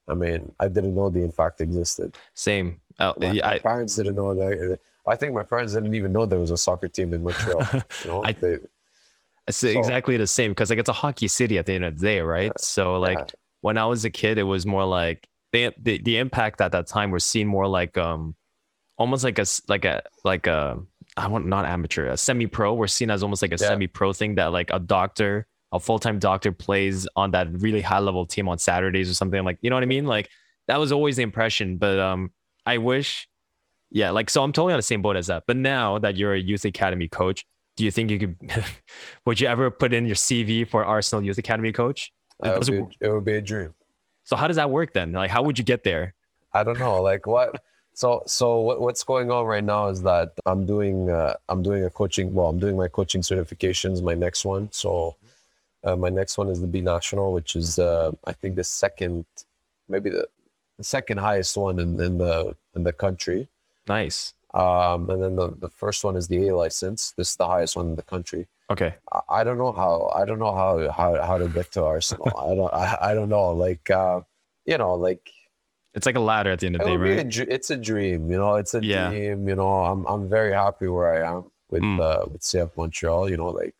[0.08, 2.16] I mean, I didn't know the impact existed.
[2.34, 2.80] same.
[2.98, 4.78] Uh, My, yeah, my I, parents didn't know that.
[5.06, 7.62] I think my parents didn't even know there was a soccer team in Montreal.
[8.04, 8.58] You know, I- They-
[9.46, 11.98] it's So- exactly the same because like it's a hockey city at the end of
[11.98, 12.52] the day, right?
[12.60, 13.26] So like yeah.
[13.66, 16.86] when I was a kid, it was more like the the, the impact at that
[16.88, 18.34] time was seen more like um
[18.98, 20.78] almost like a like a like a
[21.18, 22.74] I want not amateur, a semi pro.
[22.74, 23.68] We're seen as almost like a Yeah.
[23.68, 27.80] semi pro thing that like a doctor, a full time doctor plays on that really
[27.80, 30.06] high level team on Saturdays or something like you know what I mean?
[30.06, 30.28] Like
[30.68, 31.76] that was always the impression.
[31.78, 32.30] But um
[32.66, 33.28] I wish
[33.90, 35.44] Yeah, like so I'm totally on the same boat as that.
[35.46, 37.44] But now that you're a youth academy coach,
[37.76, 38.36] do you think you could
[39.26, 42.12] would you ever put in your CV for Arsenal Youth Academy coach?
[42.44, 43.74] It, would be, it would be a dream.
[44.24, 45.12] So how does that work then?
[45.12, 46.14] Like how would you get there?
[46.52, 47.60] I don't know, like what.
[47.98, 51.82] So so what, what's going on right now is that I'm doing uh, I'm doing
[51.84, 52.32] a coaching.
[52.32, 54.04] Well, I'm doing my coaching certifications.
[54.04, 54.70] My next one.
[54.70, 55.16] So
[55.82, 59.24] uh, my next one is the B National, which is uh, I think the second,
[59.88, 60.28] maybe the,
[60.76, 63.48] the second highest one in, in the in the country.
[63.88, 64.32] Nice.
[64.54, 67.14] Um, and then the, the first one is the A license.
[67.16, 68.46] This is the highest one in the country.
[68.70, 68.94] Okay.
[69.12, 72.30] I, I don't know how I don't know how how, how to get to Arsenal.
[72.38, 73.50] I don't I, I don't know.
[73.50, 74.20] Like uh,
[74.66, 75.32] you know, like
[75.98, 77.48] It's like a ladder at the end of the day, be a right?
[77.56, 78.54] it's a dream, you know.
[78.54, 79.08] It's a Yeah.
[79.10, 79.72] dream, you know.
[79.90, 81.98] I'm I'm very happy where I am with Mm.
[82.00, 83.28] uh, with CF Montreal.
[83.28, 83.74] You know, like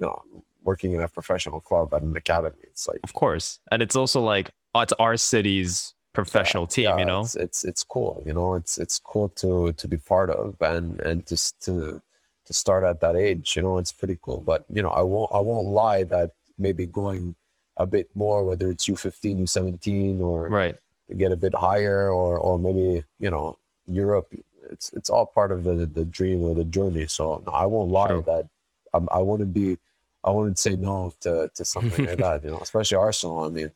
[0.00, 0.20] you know,
[0.64, 2.56] working in a professional club at an academy.
[2.64, 3.60] It's like Of course.
[3.70, 7.20] And it's also like oh, it's our city's professional team, yeah, you know?
[7.20, 8.20] it's, it's it's cool.
[8.26, 12.02] You know, it's it's cool to to be part of and and just to
[12.46, 13.54] to start at that age.
[13.56, 14.40] You know, it's pretty cool.
[14.50, 17.36] But you know, I won't I won't lie that maybe going
[17.76, 20.76] a bit more, whether it's U15, U17, or Right.
[21.14, 24.32] Get a bit higher or or maybe you know Europe
[24.70, 27.90] it's it's all part of the the dream or the journey so no, I won't
[27.90, 28.24] lie True.
[28.26, 28.48] that
[28.92, 29.78] I'm, I wouldn't be
[30.22, 33.70] I wouldn't say no to to something like that you know especially Arsenal I mean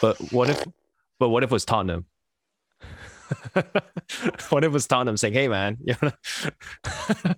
[0.00, 0.66] But what if
[1.18, 2.06] but what if it was Tottenham?
[3.52, 6.10] what if it was Tottenham saying, hey man, you know?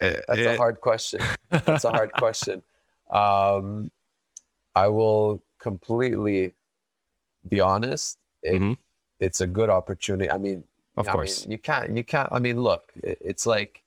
[0.00, 1.20] that's a hard question
[1.50, 2.62] that's a hard question
[3.10, 3.90] um
[4.74, 6.54] I will completely
[7.48, 8.76] be honest it, Mhm.
[9.20, 10.64] it's a good opportunity I mean
[10.96, 11.42] Of I course.
[11.42, 11.96] mean, you can't.
[11.96, 12.28] You can't.
[12.30, 13.82] I mean, look, it, it's like,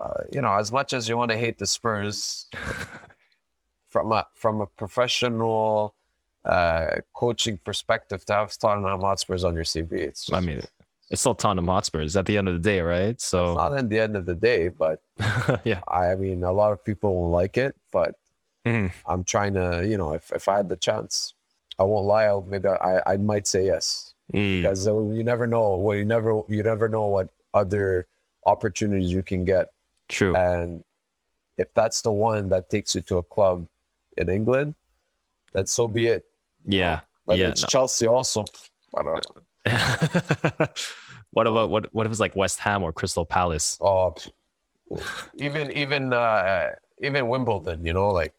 [0.00, 2.48] uh, you know, as much as you want to hate the Spurs,
[3.90, 5.94] from a from a professional
[6.44, 10.62] uh, coaching perspective, to have Tottenham Hotspurs on your CV, it's just, I mean,
[11.10, 13.14] it's still Tottenham Hotspurs at the end of the day, right?
[13.14, 14.68] it's So not at the end of the day.
[14.68, 15.02] But
[15.64, 15.80] yeah.
[15.86, 17.76] I, mean, a lot of people won't like it.
[17.92, 18.14] But
[18.64, 18.90] Mhm.
[19.06, 21.31] I'm trying to, you know, if if I had the chance,
[21.78, 22.24] I won't lie.
[22.24, 24.12] I'll, maybe I I might say yes.
[24.32, 28.06] Mm, because uh, you never know well you never you never know what other
[28.46, 29.72] opportunities you can get
[30.08, 30.34] true.
[30.34, 30.82] and
[31.58, 33.66] if that's the one that takes you to a club
[34.16, 34.74] in england
[35.52, 36.24] then so be it
[36.64, 37.00] yeah.
[37.26, 37.66] but Yeah, it's no.
[37.66, 38.44] chelsea also
[38.96, 40.66] I don't know.
[41.32, 43.76] what about what what if it's like West Ham or Crystal Palace?
[43.82, 44.14] oh
[45.36, 46.70] even even uh
[47.02, 48.32] even wimbledon you know like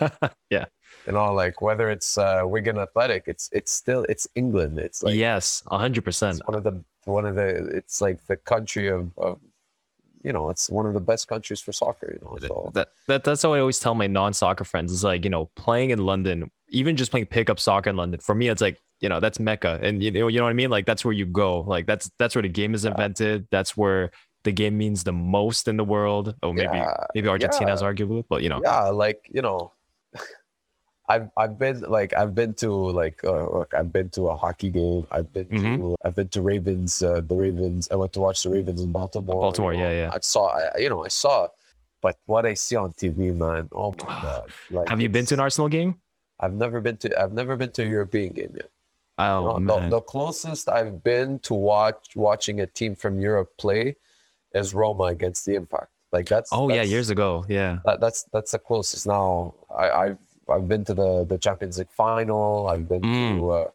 [0.50, 0.66] yeah.
[1.06, 5.14] You know like whether it's uh wigan athletic it's it's still it's england it's like
[5.14, 6.40] yes, hundred percent.
[6.46, 9.40] one of the one of the it's like the country of, of
[10.22, 13.24] you know it's one of the best countries for soccer you know so That, that
[13.24, 14.92] that's how I always tell my non-soccer friends.
[14.92, 18.20] Is like you know playing in London, even just playing pickup soccer in London.
[18.20, 20.54] For me, it's like you know that's mecca, and you know you know what I
[20.54, 20.70] mean.
[20.70, 21.62] Like that's where you go.
[21.62, 23.48] Like that's that's where the game is invented.
[23.50, 24.12] That's where
[24.44, 26.34] the game means the most in the world.
[26.42, 27.86] Oh, maybe Yeah, maybe Argentina's yeah.
[27.86, 28.60] arguable, but you know.
[28.62, 29.72] yeah like you know
[31.08, 35.06] I've I've been like I've been to like uh, I've been to a hockey game
[35.10, 35.94] I've been to Mhm.
[36.04, 39.40] I've been to Ravens uh, the Ravens I went to watch the Ravens in Baltimore
[39.40, 39.90] Baltimore, you know.
[39.90, 40.10] yeah, yeah.
[40.14, 41.48] I saw I, you know I saw
[42.00, 45.34] but what I see on TV man oh my god like Have you been to
[45.34, 45.96] an Arsenal game?
[46.40, 48.70] I've never been to I've never been to a European game yet
[49.18, 53.96] Oh No, the, the closest I've been to watch watching a team from Europe play
[54.54, 55.90] is Roma against the Impact.
[56.12, 57.44] Like that's oh yeah, years ago.
[57.48, 57.78] Yeah.
[57.86, 59.06] That, that's that's the closest.
[59.06, 60.18] Now I, I've
[60.52, 62.68] I've been to the the Champions League final.
[62.68, 63.38] I've been Mm.
[63.38, 63.70] to uh,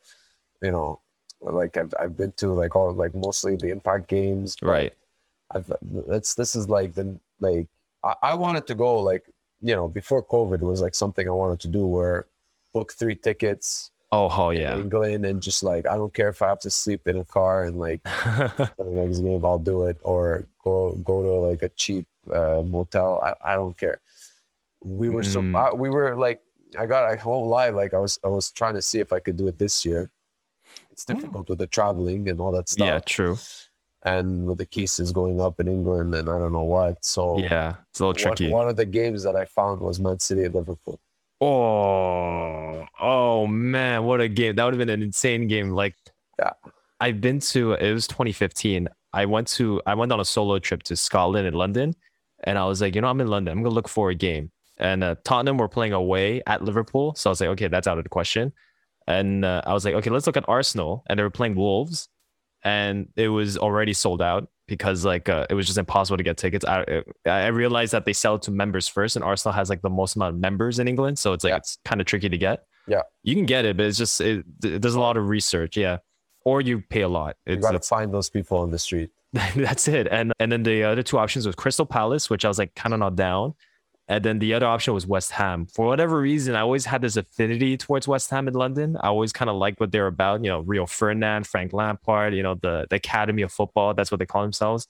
[0.61, 0.99] you know
[1.41, 4.55] like I've I've been to like all like mostly the Impact games.
[4.61, 4.93] Right.
[5.53, 5.71] I've
[6.07, 7.67] that's this is like the like
[8.03, 9.23] I, I wanted to go like
[9.61, 12.25] you know before COVID was like something I wanted to do where
[12.73, 14.77] book three tickets Oh, oh in yeah.
[14.77, 17.63] England and just like I don't care if I have to sleep in a car
[17.65, 22.05] and like the next game I'll do it or go go to like a cheap
[22.33, 23.19] uh, motel.
[23.23, 23.99] I, I don't care.
[24.83, 25.55] We were so Mm.
[25.59, 26.39] I, we were like
[26.77, 29.19] I got I won't lie like I was I was trying to see if I
[29.19, 30.11] could do it this year.
[30.91, 31.13] It's hmm.
[31.13, 32.87] difficult with the traveling and all that stuff.
[32.87, 33.37] yeah, true.
[34.03, 37.03] And with the cases going up in England and I don't know what.
[37.03, 38.51] So Yeah, it's a little one, tricky.
[38.51, 40.99] one of the games that I found was Man City and Liverpool.
[41.39, 44.55] Oh, oh man, what a game!
[44.55, 45.69] That would have been an insane game.
[45.69, 45.95] Like,
[46.39, 46.51] Yeah.
[46.99, 47.73] I've been to.
[47.73, 48.87] It was 2015.
[49.13, 49.81] I went to.
[49.85, 51.93] I went on a solo trip to Scotland and London,
[52.43, 53.51] and I was like, you know, I'm in London.
[53.51, 54.51] I'm gonna look for a game.
[54.79, 57.97] And uh, Tottenham were playing away at Liverpool, so I was like, okay, that's out
[57.97, 58.53] of the question.
[59.07, 62.09] And uh, I was like, okay, let's look at Arsenal, and they were playing Wolves,
[62.63, 66.37] and it was already sold out because like uh, it was just impossible to get
[66.37, 66.65] tickets.
[66.65, 69.89] I I realized that they sell it to members first, and Arsenal has like the
[69.89, 71.57] most amount of members in England, so it's like Yeah.
[71.57, 72.63] it's kind of tricky to get.
[72.87, 73.01] Yeah.
[73.23, 75.75] you can get it, but it's just it, th- there's a lot of research.
[75.77, 75.97] Yeah,
[76.45, 77.35] or you pay a lot.
[77.45, 79.09] You got to it's- find those people on the street.
[79.55, 80.07] that's it.
[80.11, 82.93] And and then the other two options was Crystal Palace, which I was like kind
[82.93, 83.53] of not down.
[84.09, 85.65] And then the other option was West Ham.
[85.65, 88.95] For whatever reason, I always had this affinity towards West Ham in London.
[89.01, 90.43] I always kind of liked what they're about.
[90.43, 92.33] You know, Rio Ferdinand, Frank Lampard.
[92.33, 93.93] You know, the the Academy of Football.
[93.93, 94.87] That's what they call themselves.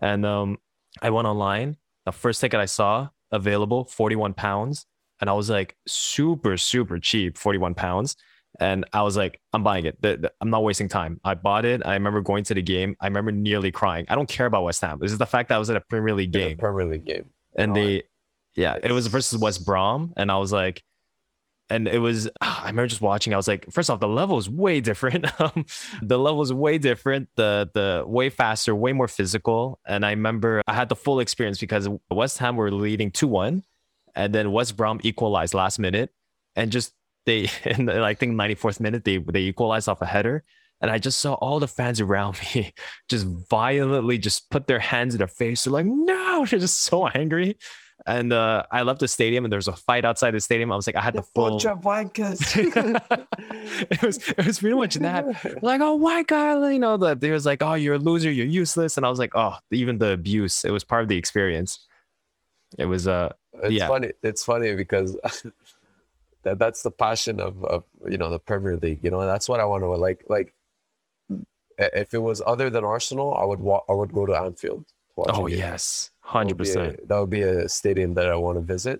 [0.00, 0.58] And um,
[1.02, 1.76] I went online.
[2.06, 4.86] The first ticket I saw available, forty one pounds,
[5.20, 8.16] and I was like, super super cheap, forty one pounds.
[8.58, 10.00] And I was like, I'm buying it.
[10.02, 11.20] The- the- I'm not wasting time.
[11.24, 11.82] I bought it.
[11.86, 12.96] I remember going to the game.
[13.00, 14.06] I remember nearly crying.
[14.08, 14.98] I don't care about West Ham.
[15.00, 17.26] This is the fact that I was at a Premier League game Premier League game.
[17.56, 18.02] and they,
[18.54, 20.12] yeah, it was versus West Brom.
[20.16, 20.82] And I was like,
[21.70, 23.32] and it was, I remember just watching.
[23.32, 25.26] I was like, first off, the level is way different.
[25.40, 25.64] Um,
[26.02, 27.28] the level is way different.
[27.36, 29.78] The the way faster, way more physical.
[29.86, 33.62] And I remember I had the full experience because West Ham were leading two one,
[34.14, 36.12] and then West Brom equalized last minute,
[36.56, 36.92] and just
[37.24, 40.44] they in the, I think 94th minute they they equalized off a header.
[40.82, 42.72] And I just saw all the fans around me
[43.08, 45.64] just violently just put their hands in their face.
[45.64, 47.56] They're like, no, they're just so angry.
[48.06, 50.72] And uh, I left the stadium and there was a fight outside the stadium.
[50.72, 51.58] I was like, I had the full.
[52.56, 55.62] it was it was pretty much that.
[55.62, 58.46] Like, oh, white guy, you know, that they was like, oh, you're a loser, you're
[58.46, 58.96] useless.
[58.96, 61.86] And I was like, oh, even the abuse, it was part of the experience.
[62.78, 63.32] It was uh
[63.62, 63.88] It's Yeah.
[63.88, 64.12] funny.
[64.22, 65.16] It's funny because
[66.42, 69.00] that that's the passion of, of you know the Premier League.
[69.02, 70.24] You know, that's what I want to like.
[70.28, 70.54] Like,
[71.78, 74.86] if it was other than Arsenal, I would wa- I would go to Anfield.
[74.86, 77.08] to watch oh yes, That hundred would be a- percent.
[77.08, 78.98] That would be a stadium that I want to visit.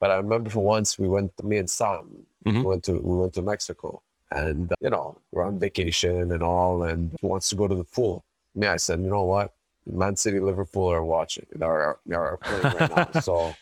[0.00, 2.04] But I remember for once we went, me and Sam,
[2.46, 2.60] Mhm.
[2.62, 3.88] we went to we went to Mexico,
[4.30, 7.88] and uh, you know we're on vacation and all, and wants to go to the
[7.96, 8.24] pool.
[8.54, 9.48] Me, I said, you know what,
[9.86, 13.54] Man City, Liverpool are watching, are are playing right now, so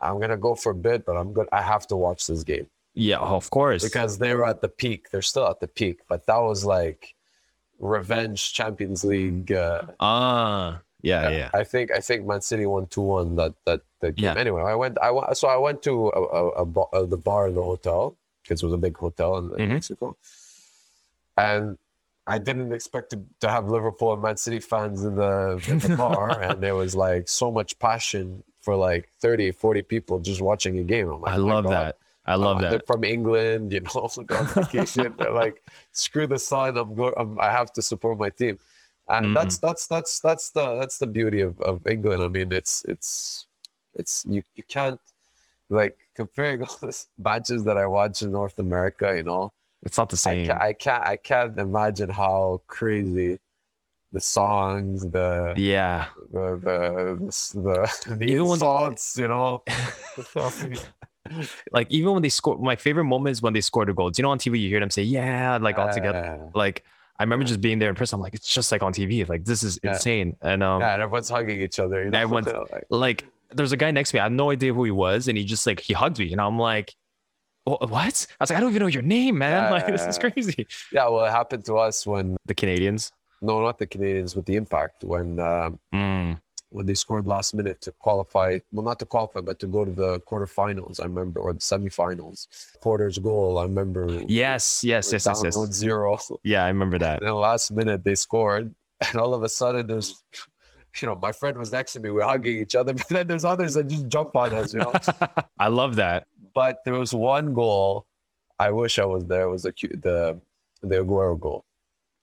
[0.00, 1.48] I'm gonna go for a bit, but I'm good.
[1.52, 3.82] I have to watch this game Yeah, of course.
[3.88, 5.10] because they were at the peak.
[5.10, 7.14] They're still at the peak, but that was like
[7.78, 9.52] revenge Champions League.
[9.52, 11.50] Uh, Ah, yeah, yeah, yeah.
[11.54, 14.34] I think I think Man City won two one that that that game.
[14.34, 14.40] Yeah.
[14.40, 17.16] Anyway, I went I went so I went to a, a, a bar, uh, the
[17.16, 19.72] bar in the hotel because it was a big hotel in, in Mhm.
[19.74, 20.16] Mexico,
[21.36, 21.78] and
[22.26, 25.96] I didn't expect to, to have Liverpool and Man City fans in the, in the
[26.04, 30.78] bar, and there was like so much passion for like 30, 40 people just watching
[30.78, 31.08] a game.
[31.08, 31.96] I'm like, I "Oh love God." that.
[32.26, 32.70] I love Uh, that.
[32.70, 35.14] They're from England, you know, on vacation.
[35.18, 36.76] they're like, screw the sun.
[36.76, 37.14] I'm going.
[37.16, 38.58] I'm, I have to support my team,
[39.16, 39.34] and Mhm.
[39.34, 42.22] that's that's that's that's the that's the beauty of, of England.
[42.22, 43.46] I mean, it's it's
[43.94, 45.00] it's you you can't
[45.68, 49.06] like comparing all these matches that I watch in North America.
[49.16, 49.52] You know,
[49.82, 50.46] It's not the same.
[50.46, 53.38] can't I can't I can't imagine how crazy
[54.12, 56.06] the songs, the Yeah.
[56.32, 56.78] the the
[57.64, 57.76] the,
[58.18, 59.62] the, Even when- insults, you know.
[61.72, 64.18] like even when they score my favorite moment is when they score the goals.
[64.18, 66.40] You know on TV you hear them say, Yeah, like all together.
[66.42, 66.84] Uh, Like
[67.20, 68.16] I remember just being there in person.
[68.16, 69.28] I'm like, it's just like on TV.
[69.28, 69.92] Like this is Yeah.
[69.92, 70.36] insane.
[70.42, 72.02] And um yeah, and everyone's hugging each other.
[72.04, 72.18] You know?
[72.18, 74.20] Everyone's- Like, like there's a guy next to me.
[74.20, 76.40] I have no idea who he was, and he just like he hugged me, and
[76.40, 76.94] I'm like,
[77.64, 77.80] what?
[77.90, 79.70] I was like, I don't even know your name, man.
[79.76, 80.66] Like this is crazy.
[80.92, 83.12] yeah, well, it happened to us when The Canadians.
[83.42, 86.40] no, not the Canadians, with the Impact when um, Mm.
[86.70, 88.58] When they scored last minute to qualify.
[88.72, 91.00] Well, not to qualify, but to go to the quarterfinals.
[91.00, 92.46] I remember, or the semifinals.
[92.80, 93.58] Porter's goal.
[93.58, 94.08] I remember.
[94.26, 95.56] Yes, yes, yes, yes, yes.
[95.56, 96.38] 1-0.
[96.44, 97.18] Yeah, I remember that.
[97.18, 100.22] And then last minute they scored, and all of a sudden there's,
[101.00, 102.10] you know, my friend was next to me.
[102.10, 104.92] We're hugging each other, but then there's others that just jump on us, you know.
[105.58, 106.26] I love that.
[106.54, 108.06] but there was one goal.
[108.58, 109.42] I wish I was there.
[109.42, 110.40] It was the the
[110.82, 111.64] the Aguero goal.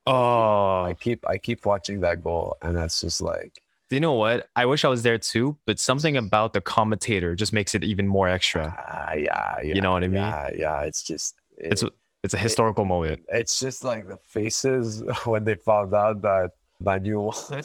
[0.06, 3.62] Oh, I keep I keep watching that goal, and that's just like
[3.95, 4.47] you know what?
[4.55, 8.07] I wish I was there too, but something about the commentator just makes it even
[8.07, 8.75] more extra.
[8.77, 10.21] ah, yeah, yeah, You know what I mean?
[10.21, 10.81] Yeah, yeah.
[10.81, 13.21] It's just It's it- it's a historical moment.
[13.29, 17.63] it's just like the faces when they found out that Man U won.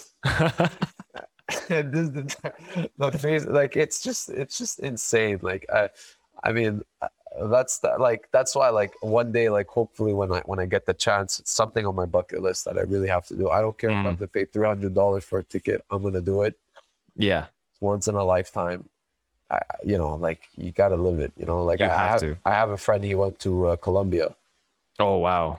[1.69, 5.89] and this the, the face like it's just it's just insane like i
[6.45, 7.09] i mean uh,
[7.45, 10.85] that's the, like that's why like one day like hopefully when i when i get
[10.87, 13.61] the chance it's something on my bucket list that i really have to do i
[13.61, 14.05] don't care if i Mm.
[14.05, 16.55] have to pay $300 for a ticket i'm gonna do it
[17.17, 17.47] yeah,
[17.81, 18.89] once in a lifetime
[19.51, 22.21] I, you know like you gotta live it you know like You I, have have
[22.21, 22.37] to.
[22.47, 24.35] i have a friend he went to uh, colombia
[24.99, 25.59] Oh wow.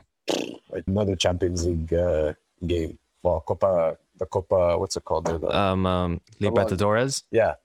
[0.71, 2.33] like another champions league uh,
[2.65, 6.21] game well copa the copa what's it called The- Um, um.
[6.41, 7.23] Libertadores.
[7.31, 7.55] yeah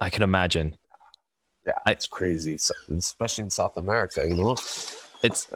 [0.00, 0.76] I can imagine.
[1.68, 4.26] Yeah, I- it's crazy, so- especially in South America.
[4.26, 4.52] You know,
[5.22, 5.48] It's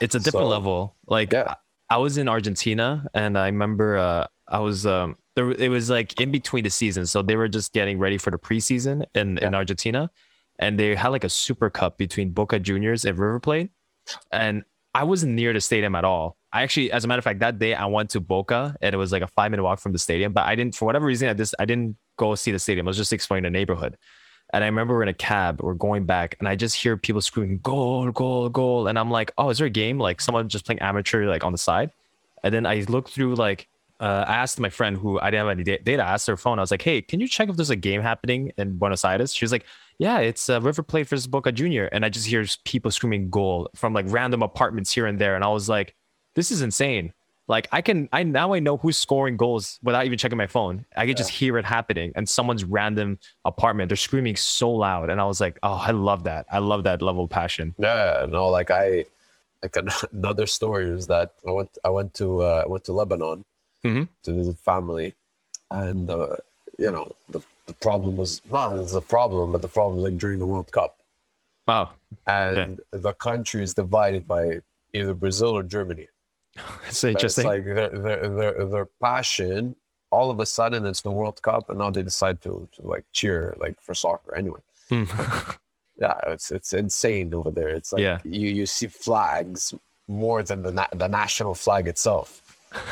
[0.00, 0.96] it's a different So, level.
[1.06, 1.54] Like yeah.
[1.90, 6.18] I was in Argentina and I remember uh I was um there it was like
[6.20, 7.10] in between the seasons.
[7.10, 10.10] So they were just getting ready for the preseason in, in Argentina.
[10.58, 13.70] And they had like a super cup between Boca Juniors and River Plate.
[14.32, 14.64] And
[14.94, 16.38] I wasn't near the stadium at all.
[16.52, 18.96] I actually, as a matter of fact, that day I went to Boca and it
[18.96, 20.32] was like a five minute walk from the stadium.
[20.32, 22.86] But I didn't, for whatever reason, I just I didn't go see the stadium.
[22.86, 23.96] I was just exploring the neighborhood.
[24.56, 27.20] And I remember we're in a cab, we're going back, and I just hear people
[27.20, 28.88] screaming, goal, goal, goal.
[28.88, 29.98] And I'm like, oh, is there a game?
[29.98, 31.90] Like someone just playing amateur, like on the side.
[32.42, 33.68] And then I look through, like,
[34.00, 36.58] uh, I asked my friend who I didn't have any data, I asked her phone.
[36.58, 39.34] I was like, hey, can you check if there's a game happening in Buenos Aires?
[39.34, 39.66] She was like,
[39.98, 41.90] yeah, it's uh, River Plate versus Boca Junior.
[41.92, 45.34] And I just hear people screaming goal from like random apartments here and there.
[45.34, 45.94] And I was like,
[46.34, 47.12] this is insane.
[47.48, 50.84] Like I can, I now I know who's scoring goals without even checking my phone.
[50.96, 51.14] I can yeah.
[51.14, 53.88] just hear it happening, and someone's random apartment.
[53.88, 56.46] They're screaming so loud, and I was like, oh, I love that.
[56.50, 57.74] I love that level of passion.
[57.78, 59.04] Yeah, no, like I,
[59.62, 59.76] like
[60.12, 63.44] another story is that I went, I went to, uh, I went to Lebanon
[63.84, 64.04] mm-hmm.
[64.24, 65.14] to visit family,
[65.70, 66.36] and uh,
[66.78, 70.38] you know the the problem was not it's a problem, but the problem like during
[70.38, 70.98] the World Cup.
[71.66, 71.90] Wow.
[72.26, 73.00] And yeah.
[73.00, 74.60] the country is divided by
[74.92, 76.08] either Brazil or Germany.
[76.88, 77.46] it's interesting.
[77.46, 79.76] It's like their, their, their, their passion,
[80.10, 83.04] all of a sudden it's the World Cup, and now they decide to, to like
[83.12, 84.60] cheer like for soccer anyway.
[84.88, 85.04] Hmm.
[86.00, 87.68] yeah, it's it's insane over there.
[87.68, 88.18] It's like yeah.
[88.24, 89.74] you you see flags
[90.08, 92.42] more than the na- the national flag itself.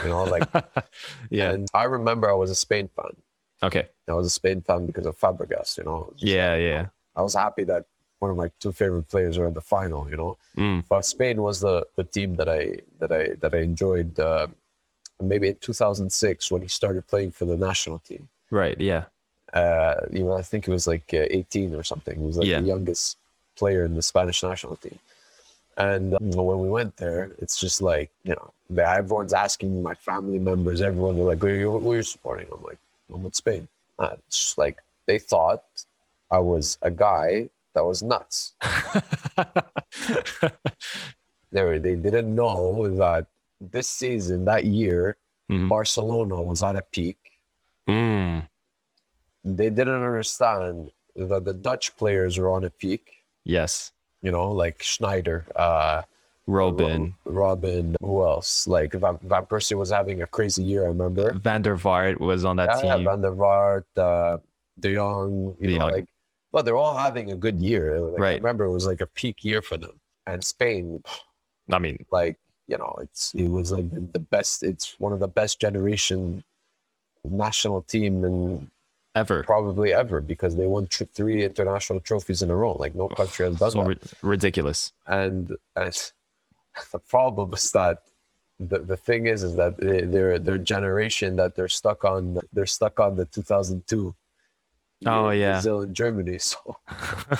[0.03, 0.49] You know, like
[1.31, 1.53] yeah.
[1.53, 3.17] And I remember I was a Spain fan.
[3.63, 3.89] Okay.
[4.09, 5.79] I was a Spain fan because of Fabregas.
[5.79, 6.13] You know.
[6.17, 6.87] Yeah, like, yeah.
[7.17, 7.87] I was happy that
[8.25, 10.03] one of my two favorite players are in the final.
[10.11, 10.85] You know, mm.
[10.89, 12.63] but Spain was the the team that I
[13.01, 14.19] that I that I enjoyed.
[14.19, 14.47] Uh,
[15.23, 18.29] maybe in 2006 when he started playing for the national team.
[18.51, 18.79] Right.
[18.81, 19.05] Yeah.
[19.53, 22.19] Uh, you know, I think it was like uh, 18 or something.
[22.19, 22.61] He was like yeah.
[22.61, 23.17] the youngest
[23.57, 24.99] player in the Spanish national team.
[25.77, 28.53] And uh, when we went there, it's just like you know,
[28.83, 32.47] everyone's asking my family members, everyone, they're like, "Who are you, who are you supporting?"
[32.53, 32.79] I'm like,
[33.13, 33.67] "I'm with Spain."
[33.99, 35.65] Uh, it's like they thought
[36.31, 38.55] I was a guy that was nuts.
[41.53, 43.27] they, they didn't know that
[43.61, 45.17] this season, that year,
[45.51, 45.69] mm-hmm.
[45.69, 47.19] Barcelona was at a peak.
[47.89, 48.49] Mm.
[49.45, 53.25] They didn't understand that the Dutch players were on a peak.
[53.45, 53.93] Yes.
[54.23, 56.03] You know, like Sneijder, uh,
[56.49, 57.15] Robben.
[57.27, 57.95] Robben.
[58.01, 58.67] Who else?
[58.67, 61.33] Like Van, Van Persie was having a crazy year, I remember.
[61.35, 63.03] Van der Vaart was on that yeah, team.
[63.03, 64.39] Yeah, Van der Vaart, uh,
[64.79, 65.93] De Jong, you De know, Jong.
[65.93, 66.07] like
[66.55, 67.99] well, they're all having a good year.
[67.99, 68.33] Like, right.
[68.35, 69.99] I remember it was like a peak year for them.
[70.25, 71.03] And Spain,
[71.69, 72.39] I mean, like,
[72.69, 76.45] you know, it's it was like the, best, it's one of the best generation
[77.25, 78.71] national team and
[79.17, 83.09] ever probably ever because they won tr- three international trophies in a row like no
[83.09, 84.13] country has done so that.
[84.23, 86.13] ridiculous and, and
[86.93, 88.03] the problem is that
[88.61, 92.67] the, the thing is is that they, their their generation that they're stuck on they're
[92.67, 94.15] stuck on the 2002
[95.07, 96.39] oh yeah Brazil and Germany.
[96.45, 96.77] So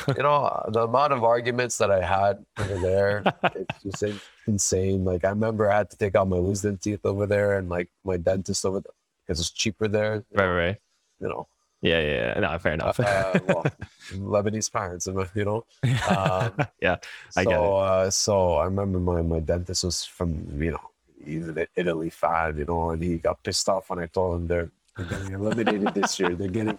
[0.09, 3.23] you know the amount of arguments that I had over there,
[3.55, 5.05] it's just insane.
[5.05, 7.89] Like I remember I had to take out my wisdom teeth over there and like
[8.05, 8.93] my dentist over there
[9.27, 10.25] because it's cheaper there.
[10.33, 10.55] Right, know?
[10.55, 10.77] right.
[11.21, 11.49] You know.
[11.83, 12.99] Yeah, yeah, no, fair enough.
[12.99, 13.67] uh, well,
[14.13, 15.67] Lebanese parents, you know.
[16.09, 16.97] Um, yeah,
[17.37, 17.61] I so, get it.
[17.61, 20.81] Uh, so I remember my my dentist was from you know
[21.25, 24.47] he's an Italy fan, you know, and he got pissed off when I told him
[24.47, 26.35] they're, they're getting eliminated this year.
[26.35, 26.79] They're getting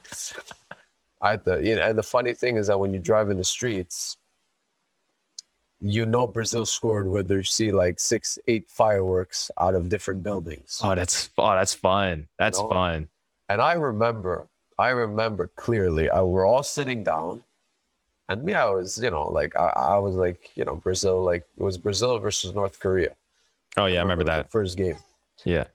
[1.22, 3.44] I the you know, and the funny thing is that when you drive in the
[3.44, 4.18] streets,
[5.82, 10.80] you know Brazil scored whether you see like six, eight fireworks out of different buildings.
[10.84, 12.28] Oh, that's oh, that's fun.
[12.38, 12.70] That's you know?
[12.70, 13.10] fun.
[13.50, 14.48] And I remember,
[14.78, 16.10] I remember clearly.
[16.10, 17.44] I we're all sitting down,
[18.30, 21.46] and me, I was, you know, like I, I was like, you know, Brazil, like
[21.58, 23.16] it was Brazil versus North Korea.
[23.78, 24.98] Oh yeah, I remember, I remember that first game.
[25.44, 25.66] Yeah.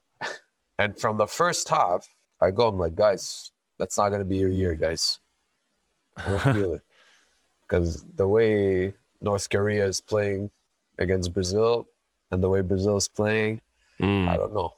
[0.78, 2.08] And from the first half,
[2.40, 5.20] I go, I'm like, guys, that's not gonna be your year, guys.
[6.16, 6.82] I don't feel it
[7.62, 10.50] because the way North Korea is playing
[10.98, 11.86] against Brazil
[12.30, 13.60] and the way Brazil is playing,
[14.00, 14.28] mm.
[14.28, 14.74] I don't know.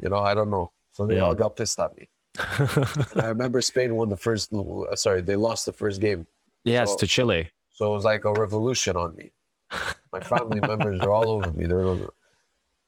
[0.00, 0.72] You know, I don't know.
[0.92, 1.22] So they yeah.
[1.22, 2.08] all got pissed at me.
[2.38, 4.52] I remember Spain won the first.
[4.52, 6.26] Uh, sorry, they lost the first game.
[6.64, 7.50] Yes, so, to Chile.
[7.70, 9.30] So it was like a revolution on me.
[10.12, 11.66] My family members are all over me.
[11.66, 12.12] They're over.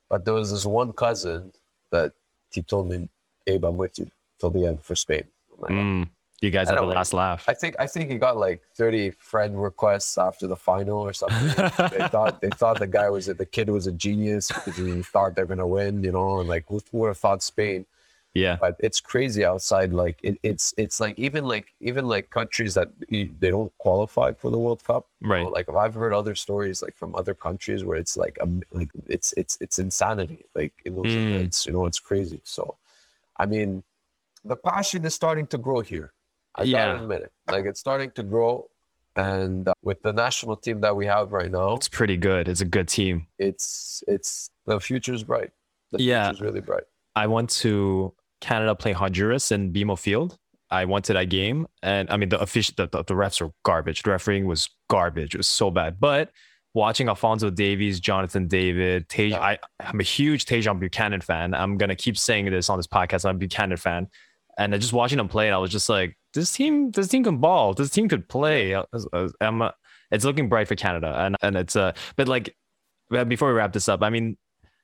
[0.09, 1.53] But there was this one cousin
[1.90, 2.12] that
[2.51, 3.09] he told me,
[3.47, 5.24] "Abe, I'm with you till the end for Spain."
[5.58, 6.08] Like, mm.
[6.42, 7.44] You guys had the last laugh.
[7.48, 11.48] I think I think he got like 30 friend requests after the final or something.
[11.98, 15.34] they thought they thought the guy was the kid was a genius because he thought
[15.34, 17.86] they're gonna win, you know, and like who would have thought Spain?
[18.34, 19.94] Yeah, but it's crazy outside.
[19.94, 24.50] Like it, it's it's like even like even like countries that they don't qualify for
[24.50, 25.06] the World Cup.
[25.22, 25.42] Right.
[25.42, 28.90] Know, like I've heard other stories like from other countries where it's like um like
[29.06, 30.44] it's it's it's insanity.
[30.54, 31.30] Like in those mm.
[31.30, 32.42] events, you know, it's crazy.
[32.44, 32.76] So,
[33.38, 33.82] I mean,
[34.48, 36.12] the passion is starting to grow here
[36.55, 36.86] I yeah.
[36.86, 37.32] gotta admit it.
[37.51, 38.66] Like it's starting to grow,
[39.16, 42.48] And uh, with the national team that we have right now, It's pretty good.
[42.48, 43.27] It's a good team.
[43.39, 45.51] it's it's the future's bright.
[45.93, 46.24] The Yeah.
[46.28, 46.85] future's really bright.
[47.14, 50.39] I went to Canada play Honduras in BMO Field.
[50.70, 53.52] I went to that game, and I mean the official the, the, the refs were
[53.64, 54.02] garbage.
[54.02, 55.35] The refereeing was garbage.
[55.35, 56.01] It was so bad.
[56.01, 56.31] But
[56.74, 59.40] watching Alphonso Davies, Jonathan David, Taj, Yeah.
[59.40, 61.55] I, I'm a huge Tajon Buchanan fan.
[61.55, 63.24] I'm gonna keep saying this on this podcast.
[63.28, 64.09] I'm a Buchanan fan,
[64.59, 67.39] and just watching them play, and I was just like, this team, this team can
[67.39, 67.74] ball.
[67.74, 68.74] This team could play.
[68.74, 69.70] I was- I was- uh,
[70.11, 72.55] it's looking bright for Canada, and and it's uh, but like,
[73.28, 74.37] before we wrap this up, I mean,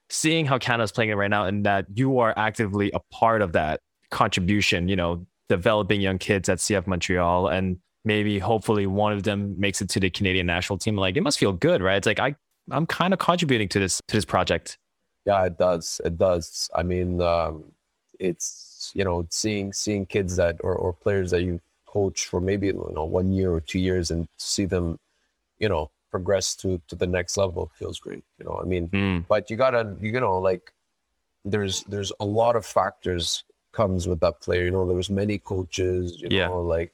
[0.09, 3.53] seeing how Canada's playing it right now and that you are actively a part of
[3.53, 3.81] that
[4.11, 9.55] contribution, you know, developing young kids at CF Montreal and maybe hopefully one of them
[9.59, 10.97] makes it to the Canadian national team.
[10.97, 11.97] Like it must feel good, right?
[11.97, 12.35] It's like I
[12.71, 14.79] I'm kind of contributing to this to this project.
[15.25, 16.01] Yeah, it does.
[16.05, 16.69] It does.
[16.75, 17.65] I mean, um,
[18.21, 18.62] it's
[18.95, 22.93] you know seeing seeing kids that or, or players that you coach for maybe you
[22.97, 24.99] know one year or two years and see them,
[25.59, 28.25] you know, progress to to the next level feels great.
[28.39, 30.73] You know, I mean, Mm, but you gotta you know like
[31.45, 34.65] there's there's a lot of factors comes with that player.
[34.65, 36.21] You know, there was many coaches.
[36.21, 36.49] You Yeah.
[36.49, 36.93] know, like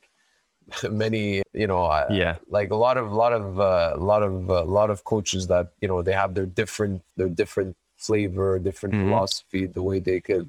[0.90, 1.43] many.
[1.52, 2.36] You know, yeah.
[2.51, 5.89] like a lot of lot of uh, lot of a lot of coaches that you
[5.89, 9.02] know they have their different their different flavor different Mhm.
[9.05, 10.48] philosophy the way they could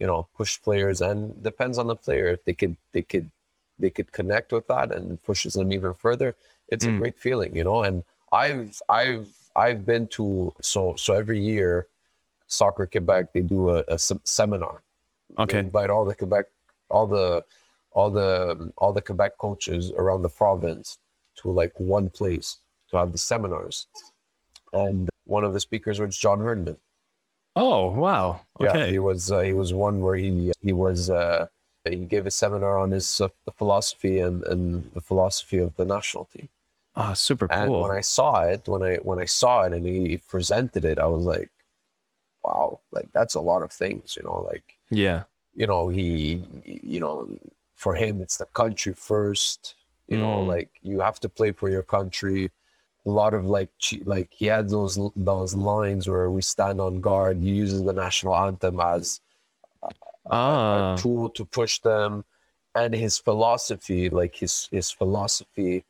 [0.00, 3.30] you know push players and depends on the player if they could they could
[3.78, 6.34] they could connect with that and pushes them even further
[6.68, 6.98] it's a Mm.
[6.98, 8.02] great feeling you know and
[8.32, 9.28] i've i've
[9.64, 11.86] i've been to so so every year
[12.46, 14.82] soccer quebec they do a, a sem- seminar
[15.36, 15.58] they Okay.
[15.60, 16.46] invite all the Quebec,
[16.90, 17.44] all the,
[17.92, 20.98] all the, all the Quebec coaches around the province
[21.36, 22.58] to like one place
[22.90, 23.86] to have the seminars.
[24.72, 26.78] And one of the speakers was John Herdman.
[27.56, 28.40] Oh wow.
[28.60, 31.46] Yeah, he was uh, he was one where he he was uh,
[31.84, 35.84] he gave a seminar on his uh, the philosophy and, and the philosophy of the
[35.84, 36.48] national team.
[36.96, 37.58] Oh, super cool!
[37.58, 40.98] And when I saw it, when I when I saw it and he presented it,
[40.98, 41.50] I was like,
[42.44, 45.24] wow, like that's a lot of things, you know, like yeah.
[45.54, 47.28] you know he you know
[47.74, 49.74] for him it's the country first
[50.08, 50.46] you know Mm.
[50.46, 52.50] like you have to play for your country
[53.06, 53.70] a lot of like
[54.04, 58.36] like he had those those lines where we stand on guard he uses the national
[58.36, 59.20] anthem as
[60.30, 60.94] Ah.
[60.94, 62.24] a tool to push them
[62.74, 65.84] and his philosophy like his his philosophy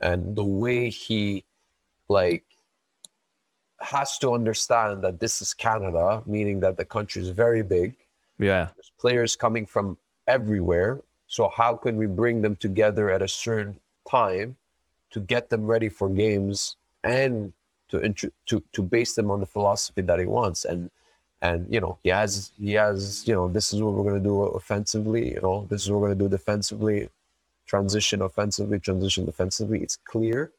[0.00, 1.44] and the way he
[2.08, 2.44] like
[3.80, 7.96] has to understand that this is canada meaning that the country is very big
[8.38, 8.68] Yeah.
[8.76, 9.96] there's players coming from
[10.26, 11.00] everywhere.
[11.26, 14.56] So how can we bring them together at a certain time
[15.12, 17.52] to get them ready for games and
[17.88, 17.96] to
[18.46, 20.90] to to base them on the philosophy that he wants and
[21.40, 24.28] and you know he has he has you know this is what we're going to
[24.28, 27.08] do offensively you know this is what we're going to do defensively
[27.66, 30.50] transition offensively transition defensively it's clear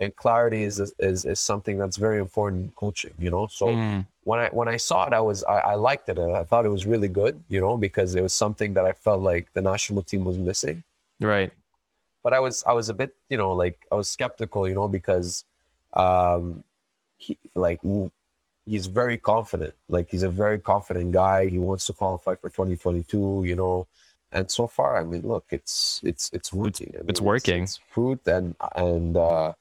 [0.00, 4.06] and clarity is is is something that's very important in coaching you know so Mm,
[4.24, 6.18] when I when I saw it, I was I, I liked it.
[6.18, 8.92] and I thought it was really good, you know, because it was something that I
[8.92, 10.84] felt like the national team was missing.
[11.20, 11.52] right.
[12.22, 14.88] But I was I was a bit, you know, like I was skeptical, you know,
[14.88, 15.44] because
[15.94, 16.64] um
[17.16, 17.80] he like
[18.66, 19.74] he's very confident.
[19.88, 21.48] Like he's a very confident guy.
[21.48, 23.86] He wants to qualify for 2022, you know.
[24.30, 26.94] And so far, I mean, look, it's it's it's working.
[26.96, 27.62] I it's mean, working.
[27.64, 29.52] It's, fruit and and uh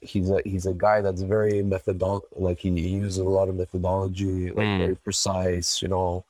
[0.00, 3.54] he's a he's a guy that's very methodol like he, he uses a lot of
[3.54, 4.78] methodology like Mm.
[4.78, 6.24] very precise you know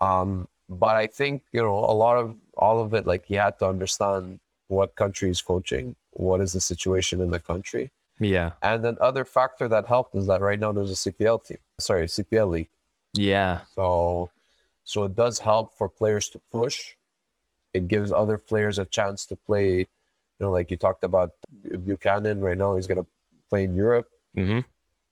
[0.00, 3.58] um but i think you know a lot of all of it like he had
[3.60, 7.90] to understand what country is coaching what is the situation in the country.
[8.18, 8.52] Yeah.
[8.62, 12.06] and then other factor that helped is that right now there's a cpl team sorry
[12.06, 12.68] cpl league.
[13.12, 13.60] Yeah.
[13.74, 14.30] so
[14.84, 16.94] so it does help for players to push.
[17.74, 19.86] It gives other players a chance to play you
[20.40, 21.32] know like you talked about
[21.84, 23.06] buchanan right now he's going to
[23.50, 24.08] play in europe.
[24.34, 24.60] Hmm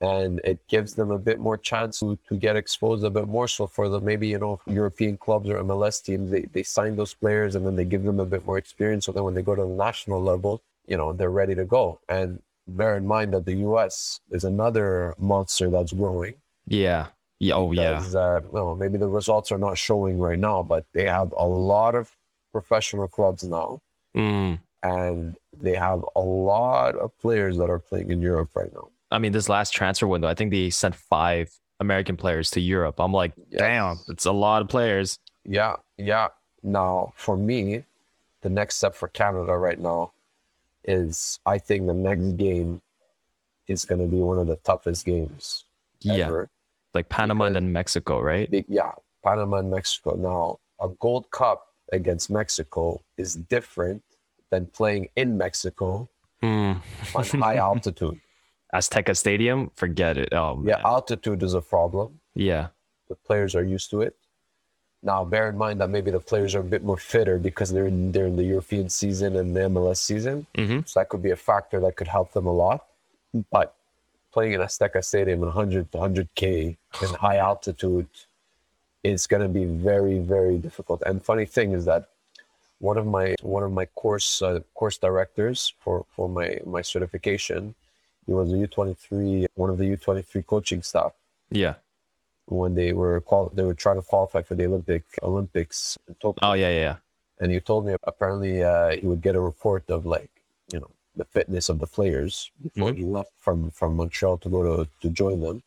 [0.00, 3.46] and it gives them a bit more chance to, to get exposed a bit more
[3.48, 7.14] so for the maybe you know european clubs or mls teams they, they sign those
[7.14, 9.54] players and then they give them a bit more experience so then when they go
[9.54, 13.44] to the national level you know they're ready to go and bear in mind that
[13.46, 16.34] the us is another monster that's growing
[16.66, 17.06] Yeah.
[17.40, 17.54] Yeah.
[17.54, 18.02] Oh yeah.
[18.14, 21.94] uh, well, maybe the results are not showing right now, but they have a lot
[21.94, 22.10] of
[22.52, 23.80] professional clubs now,
[24.16, 24.60] Mm.
[24.82, 28.88] and they have a lot of players that are playing in Europe right now.
[29.14, 31.48] I mean, this last transfer window, I think they sent five
[31.80, 32.98] American players to Europe.
[32.98, 33.60] I'm like, Yes.
[33.60, 35.18] damn, it's a lot of players.
[35.44, 36.28] Yeah, yeah.
[36.62, 37.84] Now, for me,
[38.42, 40.12] the next step for Canada right now
[40.84, 42.80] is I think the next game
[43.68, 45.64] is going to be one of the toughest games
[46.00, 46.26] Yeah.
[46.26, 46.50] ever.
[46.92, 48.48] Like Panama and then Mexico, right?
[48.68, 48.92] Yeah,
[49.24, 50.14] Panama and Mexico.
[50.16, 54.02] Now, a Gold Cup against Mexico is different
[54.50, 56.08] than playing in Mexico
[56.42, 56.80] Mm.
[57.14, 58.20] on high altitude.
[58.74, 60.32] Azteca Stadium, forget it.
[60.32, 62.20] Oh Yeah, altitude is a problem.
[62.34, 62.68] yeah,
[63.08, 64.16] The players are used to it.
[65.02, 67.86] Now, bear in mind that maybe the players are a bit more fitter because they're
[67.86, 70.46] in, they're in the European season and the MLS season.
[70.56, 72.86] hmm So that could be a factor that could help them a lot.
[73.50, 73.74] But
[74.32, 78.08] playing in Azteca Stadium at 100 100K in high altitude
[79.02, 81.02] is going to be very, very difficult.
[81.04, 82.08] And funny thing is that
[82.78, 87.74] one of my one of my course uh, course directors for for my my certification,
[88.26, 91.12] he was a U23 one of the U23 coaching staff
[91.50, 91.74] yeah.
[92.46, 96.40] when they were qual- they were trying to qualify for the Olympic Olympics in Tokyo
[96.48, 96.96] Oh yeah, yeah,
[97.40, 100.30] and he told me apparently uh, he would get a report of like
[100.72, 102.96] you know the fitness of the players before Mhm.
[102.96, 105.62] he left from from Montreal to go to to join them,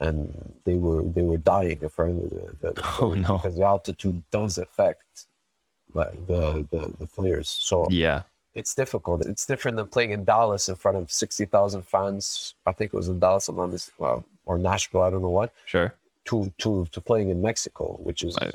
[0.00, 0.18] and
[0.64, 2.44] they were they were dying apparently the,
[2.74, 3.38] the Oh, no.
[3.38, 5.26] because the altitude does affect
[5.94, 8.22] like the, the the players so Yeah.
[8.54, 12.72] It's difficult it's different than playing in Dallas in front of sixty thousand fans I
[12.72, 15.52] think it was in Dallas I'm on this well, or Nashville I don't know what
[15.66, 15.94] Sure.
[16.26, 18.54] to to to playing in Mexico which is Right.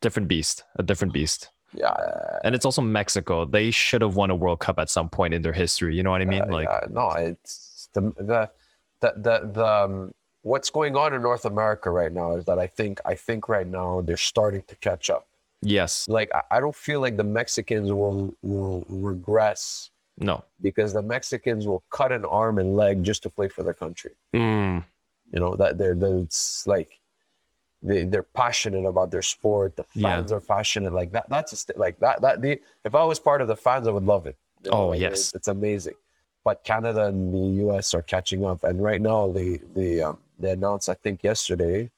[0.00, 0.62] Different beast.
[0.76, 1.50] A different beast.
[1.74, 3.44] yeah And it's also Mexico.
[3.44, 5.96] They should have won a World Cup at some point in their history.
[5.96, 6.42] You know what I mean?
[6.42, 8.50] Uh, like, yeah, no, it's the the
[9.00, 12.68] the the, the um, what's going on in North America right now is that I
[12.68, 15.26] think I think right now they're starting to catch up.
[15.62, 20.44] Yes, Like I, don't feel like the Mexicans will will regress no.
[20.62, 24.12] because the Mexicans will cut an arm and leg just to play for their country.
[24.34, 24.84] Mm,
[25.32, 27.00] You know that they're, it's like
[27.82, 29.76] they they're passionate about their sport.
[29.76, 30.16] The Yeah.
[30.16, 31.28] fans are passionate like that.
[31.28, 33.90] That's a st- like that that the if I was part of the fans, I
[33.90, 34.36] would love it.
[34.64, 35.12] You Oh, like, yes.
[35.12, 35.94] it's, it's amazing.
[36.44, 37.92] But Canada and the U.S.
[37.92, 41.90] are catching up, and right now they they um, they announced I think yesterday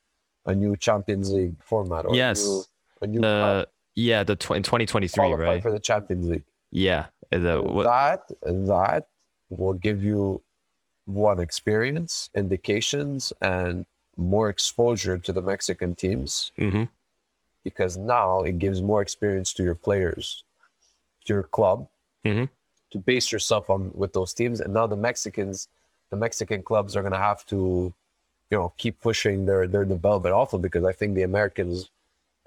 [0.47, 2.07] a new Champions League format.
[2.07, 2.45] Or Yes.
[2.45, 2.65] new,
[3.03, 5.63] a new the yeah, the tw- in 2023, right?
[5.63, 6.45] for the Champions League.
[6.71, 7.07] Yeah.
[7.31, 9.09] The, what, That that
[9.51, 10.43] will give you
[11.05, 16.89] one experience, indications, and more exposure to the Mexican teams mhm.
[17.65, 20.45] because now it gives more experience to your players,
[21.25, 21.89] to your club,
[22.25, 22.49] Mhm.
[22.91, 24.61] to base yourself on with those teams.
[24.61, 25.69] And now the Mexicans,
[26.11, 27.93] the Mexican clubs are gonna have to,
[28.51, 31.91] you know, keep pushing their their development also because I think the Americans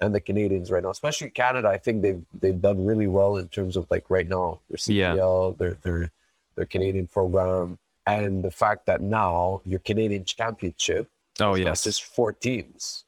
[0.02, 3.48] and the Canadians right now, especially Canada, I think they've they've done really well in
[3.48, 5.14] terms of like right now their Yeah.
[5.14, 6.10] CPL, their their
[6.56, 11.08] their Canadian program, and the fact that now your Canadian championship
[11.40, 11.84] Oh is yes.
[11.84, 13.04] just four teams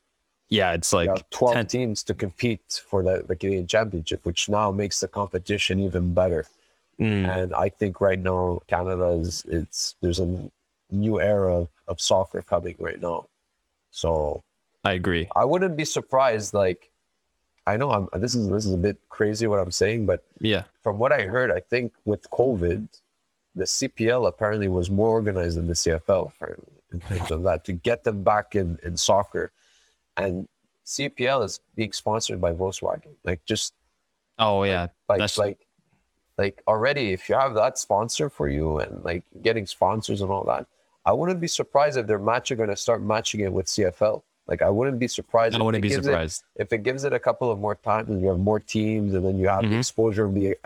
[0.49, 4.71] Yeah, it's like 12 10 teams to compete for the, the Canadian Championship, which now
[4.83, 6.43] makes the competition even better.
[7.01, 10.29] mm, And I think right now Canada is it's there's a
[10.91, 13.27] new era of, of soccer coming right now.
[13.91, 14.43] So
[14.85, 15.29] I agree.
[15.35, 16.55] I wouldn't be surprised.
[16.55, 16.91] Like
[17.67, 20.65] I know I'm this is this is a bit crazy what I'm saying, but Yeah.
[20.83, 22.89] from what I heard, I think with COVID,
[23.55, 27.73] the CPL apparently was more organized than the CFL apparently in terms of that to
[27.73, 29.51] get them back in, in soccer.
[30.17, 30.49] And
[30.85, 33.15] CPL is being sponsored by Volkswagen.
[33.25, 33.73] Like just
[34.39, 34.89] Oh yeah.
[35.09, 35.59] like That's- like
[36.37, 40.45] like already if you have that sponsor for you and like getting sponsors and all
[40.45, 40.67] that,
[41.07, 44.23] I wouldn't be surprised if their match are gonna start matching it with CFL.
[44.47, 46.43] Like I wouldn't be surprised I if it wouldn't be gives it- surprised.
[46.57, 49.25] if it gives it a couple of more times and you have more teams and
[49.25, 49.79] then you have the Mhm.
[49.79, 50.57] exposure of the you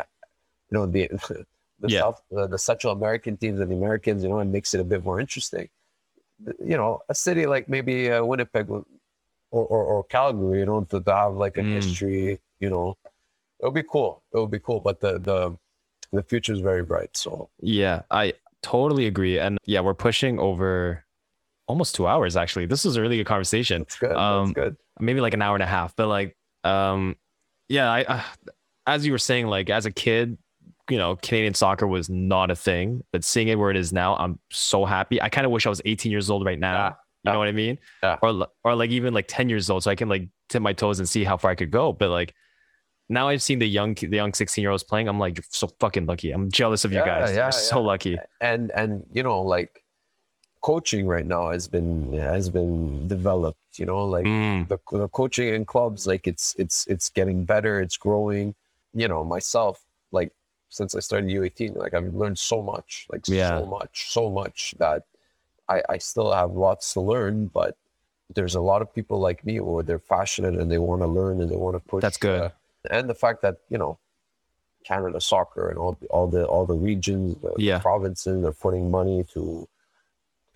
[0.72, 1.08] know the
[1.80, 2.00] the Yeah.
[2.00, 4.84] South the, the Central American teams and the Americans you know it makes it a
[4.84, 5.68] bit more interesting
[6.70, 8.84] you know a city like maybe uh, Winnipeg or,
[9.50, 11.74] or or Calgary you know to, to have like a Mm.
[11.74, 12.96] history you know
[13.60, 15.56] it would be cool It would be cool but the the
[16.12, 19.38] the future is very bright so Yeah, I totally agree.
[19.38, 21.04] And yeah, we're pushing over
[21.68, 22.66] almost two hours actually.
[22.66, 23.82] This was a really good conversation.
[23.82, 24.16] it's good.
[24.16, 24.76] Um, that's good.
[24.98, 27.14] maybe like an hour and a half but like um
[27.68, 28.22] yeah i uh,
[28.86, 30.36] as you were saying like as a kid
[30.90, 34.16] you know canadian soccer was not a thing but seeing it where it is now
[34.16, 35.22] i'm so happy.
[35.22, 36.72] I kind of wish i was 18 years old right now.
[36.74, 37.32] Yeah, you yeah.
[37.32, 37.78] know what i mean?
[38.02, 38.16] Yeah.
[38.22, 40.98] or or like even like 10 years old so i can like tip my toes
[40.98, 42.34] and see how far i could go but like
[43.10, 45.68] now i've seen the young the young 16 year olds playing i'm like you're so
[45.80, 46.30] fucking lucky.
[46.32, 47.30] I'm jealous of you guys.
[47.30, 48.18] yeah, you're so lucky.
[48.40, 49.82] And and you know like
[50.60, 55.48] coaching right now has been has been developed you know like Mm, the, the coaching
[55.54, 58.54] in clubs like it's it's it's getting better it's growing
[58.92, 60.32] you know myself like
[60.68, 63.58] since i started u18 like i've learned so much like Yeah.
[63.60, 65.04] so much so much that
[65.68, 67.76] i i still have lots to learn but
[68.34, 71.40] there's a lot of people like me where they're passionate and they want to learn
[71.40, 72.42] and they want to push That's good.
[72.42, 72.50] uh,
[72.90, 73.98] and the fact that you know
[74.84, 77.78] canada soccer and all all the all the regions the Yeah.
[77.78, 79.68] provinces are putting money to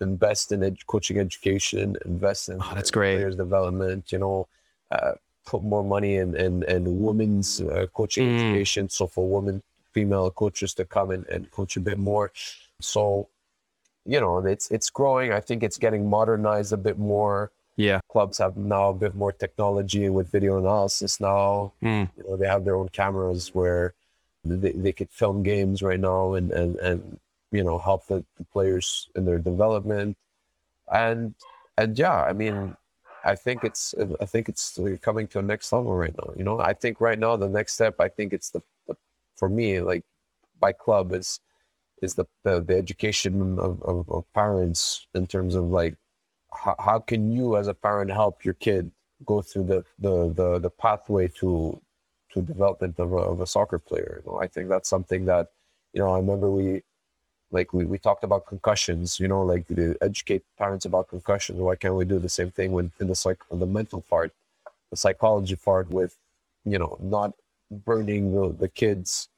[0.03, 3.15] invest in ed- coaching education, invest in Oh, that's great.
[3.17, 4.11] players development.
[4.11, 4.47] You know,
[4.91, 5.13] uh,
[5.45, 8.35] put more money in in, in women's uh, coaching Mm.
[8.39, 8.83] education.
[8.89, 9.55] So for women,
[9.93, 12.31] female coaches to come and, and coach a bit more.
[12.79, 13.27] So,
[14.05, 15.31] you know, it's it's growing.
[15.31, 17.51] I think it's getting modernized a bit more.
[17.75, 17.99] Yeah.
[18.13, 21.73] Clubs have now a bit more technology with video analysis now.
[21.81, 22.09] Mm.
[22.17, 23.93] You know, they have their own cameras where
[24.45, 27.19] they, they could film games right now and and, and
[27.53, 30.17] you know help the, players in their development.
[30.91, 31.35] And
[31.77, 32.75] and yeah, I mean,
[33.23, 36.33] I think it's I think it's coming to a next level right now.
[36.35, 38.95] You know, I think right now the next step, I think it's the, the
[39.37, 40.03] for me like
[40.59, 41.39] by club is
[42.01, 45.95] is the the, the education of, of, of parents in terms of like
[46.53, 48.91] how, how can you as a parent help your kid
[49.25, 51.79] go through the the the, the pathway to
[52.33, 54.21] to development of a, of a soccer player.
[54.25, 55.47] You know, I think that's something that
[55.93, 56.83] you know I remember we
[57.53, 61.75] like we, we talked about concussions you know like to educate parents about concussions why
[61.75, 64.31] can't we do the same thing with in the psych the mental part
[64.89, 66.17] the psychology part with
[66.65, 67.31] you know not
[67.89, 69.29] burning the, the kids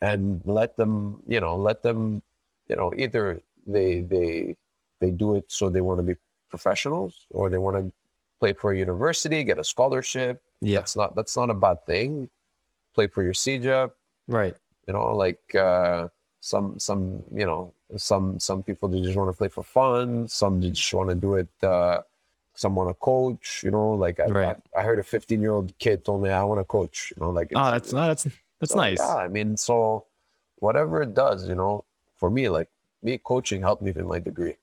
[0.00, 2.22] and let them you know let them
[2.68, 4.56] you know either they they
[5.00, 6.16] they do it so they want to be
[6.50, 7.84] professionals or they want to
[8.40, 10.80] play for a university get a scholarship Yeah.
[10.80, 12.28] that's not that's not a bad thing
[12.94, 13.90] play for your CEGEP
[14.28, 14.56] Right.
[14.86, 16.08] you know like uh
[16.50, 20.60] some some you know some some people they just want to play for fun some
[20.60, 22.00] they just want to do it uh
[22.54, 24.56] some want to coach you know like I, Right.
[24.76, 27.22] I, I heard a 15 year old kid told me i want to coach you
[27.22, 28.24] know like Oh, it's- that's no, that's
[28.58, 28.98] that's so, nice.
[28.98, 30.04] yeah i mean so
[30.58, 31.84] whatever it does you know
[32.16, 32.68] for me like
[33.04, 34.56] me coaching helped me with my degree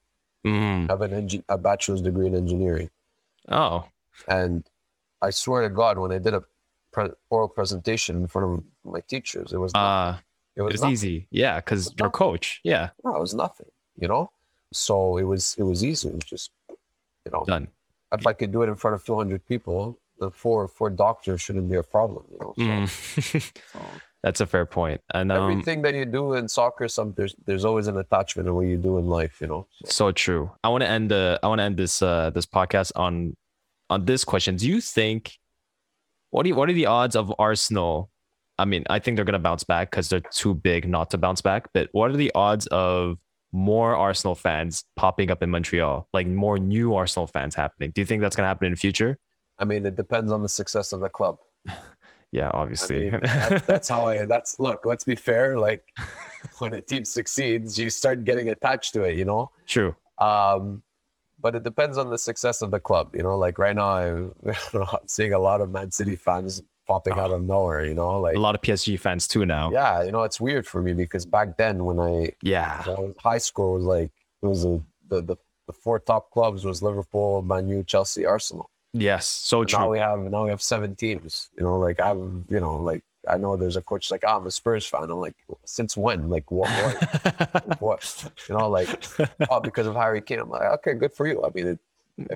[0.44, 0.88] Mm.
[0.88, 2.90] i have an engi- a bachelor's degree in engineering
[3.48, 3.84] Oh.
[4.28, 4.64] and
[5.22, 6.42] i swear to god when i did a
[6.92, 10.16] pre- oral presentation in front of my teachers it was Uh
[10.66, 11.26] it was easy.
[11.30, 12.18] Yeah, because It's you're a nothing.
[12.18, 12.60] coach.
[12.64, 12.90] Yeah.
[13.04, 13.66] no, it was nothing,
[13.98, 14.30] you know.
[14.72, 16.08] So it was it was easy.
[16.08, 17.68] It was just, you know, Done.
[18.12, 21.68] if I could do it in front of 200 people, the four four doctors shouldn't
[21.70, 22.54] be a problem, you know.
[22.56, 23.62] So, Mm.
[23.72, 23.80] so
[24.22, 25.00] that's a fair point.
[25.14, 28.54] And um, everything that you do in soccer, some there's there's always an attachment in
[28.54, 29.66] what you do in life, you know.
[29.86, 30.50] So, so true.
[30.62, 33.36] I want to end the I want to end this uh this podcast on
[33.88, 34.56] on this question.
[34.56, 35.38] Do you think
[36.30, 38.08] what do you, what are the odds of Arsenal?
[38.60, 41.40] I mean, I think they're gonna bounce back because they're too big not to bounce
[41.40, 41.68] back.
[41.72, 43.18] But what are the odds of
[43.52, 46.08] more Arsenal fans popping up in Montreal?
[46.12, 47.90] Like more new Arsenal fans happening?
[47.92, 49.18] Do you think that's gonna happen in the future?
[49.58, 51.38] I mean, it depends on the success of the club.
[52.32, 53.10] Yeah, I obviously.
[53.10, 54.24] mean, that- that's how I.
[54.24, 54.86] That's look.
[54.86, 55.58] Let's be fair.
[55.58, 55.82] Like
[56.58, 59.50] when a team succeeds, you start getting attached to it, you know.
[59.66, 59.96] True.
[60.18, 60.84] Um,
[61.40, 63.16] but it depends on the success of the club.
[63.16, 64.32] You know, like right now, I'm,
[64.74, 67.22] I'm seeing a lot of Man City fans popping ah.
[67.22, 67.82] out of nowhere.
[67.90, 69.70] You know, like A lot of PSG fans too now.
[69.80, 72.82] yeah, you know, it's weird for me because back then when I, Yeah.
[72.86, 74.10] when I was high school was like
[74.42, 74.74] it was a,
[75.10, 75.36] the the
[75.68, 78.66] the four top clubs was Liverpool, Man U, Chelsea, Arsenal.
[78.92, 79.24] Yes.
[79.26, 81.32] So And now we have now we have seven teams.
[81.56, 83.02] You know, like I'm, you know, like
[83.32, 85.04] I know there's a coach like oh, I'm a Spurs fan.
[85.04, 86.20] I'm like, since when?
[86.34, 86.70] Like what?
[86.70, 87.80] What?
[87.86, 88.02] what?
[88.48, 88.90] You know, like
[89.50, 90.40] oh, because of Harry Kane.
[90.40, 91.36] I'm like, okay, good for you.
[91.46, 91.78] I mean, it,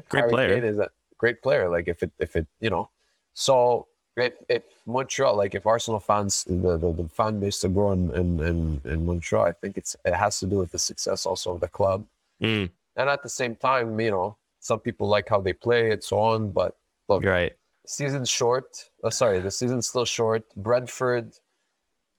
[0.08, 0.54] Great Harry player.
[0.54, 1.68] Kane is a great player.
[1.68, 2.88] Like if it, if it, you know,
[3.32, 7.92] so if, if Montreal, like if Arsenal fans, the, the, the fan base to grow
[7.92, 11.26] in, in, in, in Montreal, I think it's it has to do with the success
[11.26, 12.04] also of the club,
[12.42, 16.02] Mm, and at the same time, you know, some people like how they play and
[16.02, 16.50] so on.
[16.50, 16.76] But
[17.08, 17.52] look, you're right.
[17.86, 18.90] season's short.
[19.02, 20.44] Oh, sorry, the season's still short.
[20.56, 21.32] Brentford,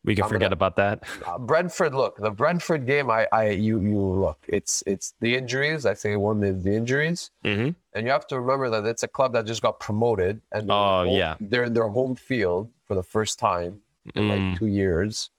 [0.06, 1.04] We can I'm forget gonna- about that.
[1.28, 1.94] uh, Brentford.
[1.96, 3.10] Look, the Brentford game.
[3.10, 4.38] I, I, you, you look.
[4.48, 5.86] It's, it's the injuries.
[5.86, 7.32] I think one is the injuries.
[7.44, 10.70] hmm And you have to remember that it's a club that just got promoted, and
[10.70, 11.36] they're Oh, home- yeah.
[11.40, 13.82] they're in their home field for the first time
[14.14, 14.30] in Mm.
[14.52, 15.32] like two years,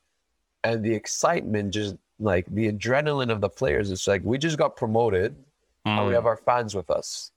[0.65, 3.91] and the excitement just like the adrenaline of the players.
[3.93, 5.37] It's like we just got promoted,
[5.85, 6.15] and we Mm.
[6.17, 7.31] have our fans with us.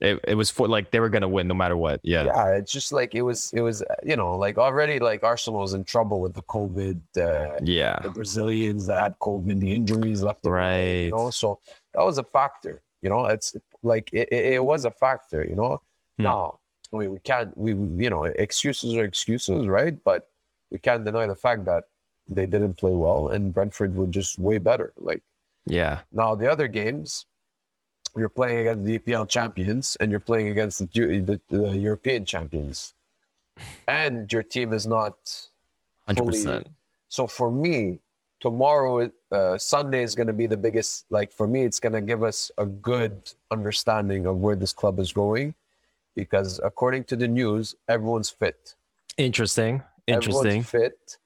[0.00, 2.00] It, it was for like they were gonna win no matter what.
[2.02, 2.24] Yeah.
[2.24, 3.50] Yeah, it's just like it was.
[3.54, 7.00] It was you know like already like Arsenal was in trouble with the COVID.
[7.16, 7.98] Uh, Yeah.
[8.02, 10.44] the Brazilians that had COVID, the injuries left.
[10.44, 11.04] and Right.
[11.06, 11.60] You know, so
[11.94, 12.82] that was a factor.
[13.00, 15.42] You know, it's like it, it, it was a factor.
[15.48, 15.80] You know,
[16.18, 16.24] Hmm.
[16.24, 16.58] now
[16.92, 17.70] I mean we can't we
[18.04, 19.96] you know excuses are excuses, right?
[20.04, 20.28] But
[20.70, 21.84] we can't deny the fact that
[22.28, 24.92] they didn't play well and Brentford were just way better.
[24.98, 25.22] Like
[25.64, 26.00] Yeah.
[26.12, 27.24] now the other games.
[28.16, 30.86] You're playing against the EPL champions and you're playing against the,
[31.20, 32.94] the, the European champions,
[33.86, 35.14] and your team is not
[36.06, 36.68] Hundred percent.
[37.08, 37.98] so for me,
[38.40, 41.04] tomorrow, uh, Sunday is going to be the biggest.
[41.10, 44.98] Like for me, it's going to give us a good understanding of where this club
[44.98, 45.54] is going,
[46.14, 48.74] because according to the news, everyone's fit.
[49.16, 49.82] Interesting.
[50.06, 50.46] Interesting.
[50.46, 51.16] Everyone's fit.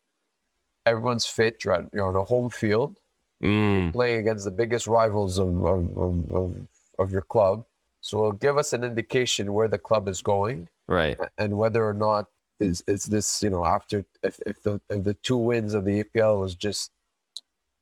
[0.86, 1.64] Everyone's fit.
[1.64, 2.96] You're, on- you're on a home field
[3.42, 3.90] Mm.
[3.92, 6.54] playing against the biggest rivals of of, of, of,
[7.00, 7.64] of your club.
[8.00, 11.18] So it'll give us an indication where the club is going Right.
[11.38, 12.26] and whether or not
[12.60, 16.04] is is this you know after if if the if the two wins of the
[16.04, 16.90] EPL was just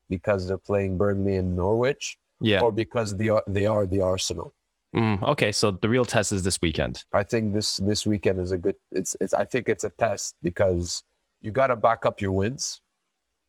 [0.09, 2.61] because they're playing Burnley and Norwich, Yeah.
[2.63, 4.55] or because they are they are the Arsenal.
[4.97, 7.05] Mm, okay, so the real test is this weekend.
[7.13, 8.77] I think this this weekend is a good.
[8.91, 9.35] It's it's.
[9.35, 11.03] I think it's a test because
[11.43, 12.81] you got to back up your wins.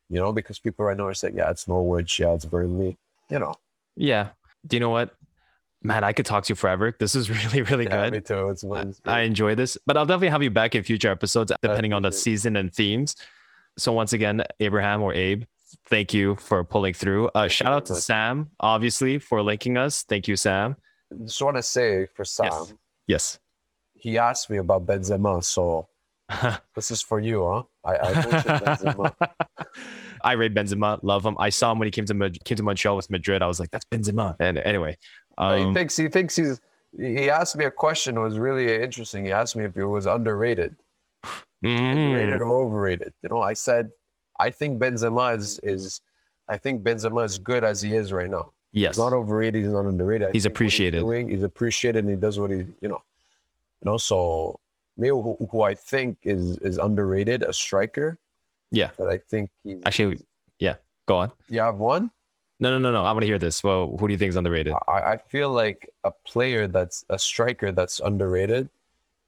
[0.09, 2.97] You know, because people right now are saying, yeah, it's Norwich, yeah, it's Burnley.
[3.29, 3.53] You know,
[3.95, 4.29] Yeah.
[4.65, 5.13] Do you know what?
[5.81, 6.93] Man, I could talk to you forever.
[6.99, 8.13] This is really, really yeah, good.
[8.13, 8.49] me too.
[8.49, 11.51] It's, I- it's I enjoy this, but I'll definitely have you back in future episodes
[11.61, 13.15] depending on the season and themes.
[13.77, 15.43] So once again, Abraham or Abe,
[15.87, 17.29] thank you for pulling through.
[17.33, 17.95] Uh, shout out to.
[17.95, 20.03] Sam, obviously, for linking us.
[20.03, 20.75] Thank you, Sam.
[21.23, 22.73] just want to say for Sam, Yes.
[23.07, 23.39] Yes.
[23.95, 25.87] he asked me about Benzema, so
[26.75, 27.63] this is for you, huh?
[27.85, 29.13] I, I Benzema.
[30.21, 31.37] I rate Benzema, love him.
[31.39, 33.41] I saw him when he came to came to Montreal with Madrid.
[33.41, 34.35] I was like, that's Benzema.
[34.41, 34.97] And anyway,
[35.39, 36.59] he um, thinks he thinks he's.
[36.97, 38.17] He asked me a question.
[38.17, 39.23] It was really interesting.
[39.25, 40.75] He asked me if it was underrated,
[41.63, 43.13] mm, rated or overrated.
[43.21, 43.91] You know, I said,
[44.39, 46.01] I think Benzema is is,
[46.47, 48.51] I think Benzema is good as he is right now.
[48.71, 49.61] yes, He's not overrated.
[49.63, 50.29] He's not underrated.
[50.29, 51.01] I He's appreciated.
[51.01, 53.01] doing, he's appreciated, and he does what he, you know,
[53.81, 53.97] you know.
[53.97, 54.59] So
[54.97, 58.17] me, who, who I think is is underrated, a striker.
[58.71, 58.89] Yeah.
[58.97, 59.81] But I think he's.
[59.85, 60.19] actually,
[60.59, 60.75] yeah.
[61.07, 61.31] Go on.
[61.49, 62.11] you have one.
[62.59, 63.05] No, no, no, no.
[63.05, 63.63] I want to hear this.
[63.63, 64.73] Well, who do you think is underrated?
[64.87, 68.69] I, I feel like a player that's a striker that's underrated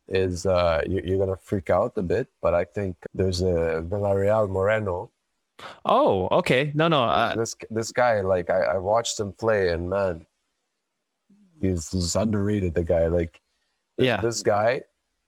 [0.08, 4.50] is uh you, you're gonna freak out a bit, but I think there's a Villarreal
[4.50, 5.10] Moreno.
[5.86, 6.72] Oh, okay.
[6.74, 7.04] No, no.
[7.04, 10.26] Uh, this this guy, like I, I watched him play, and man,
[11.62, 12.74] he's, he's underrated.
[12.74, 13.40] The guy, like
[13.98, 14.18] yeah.
[14.22, 14.82] this guy,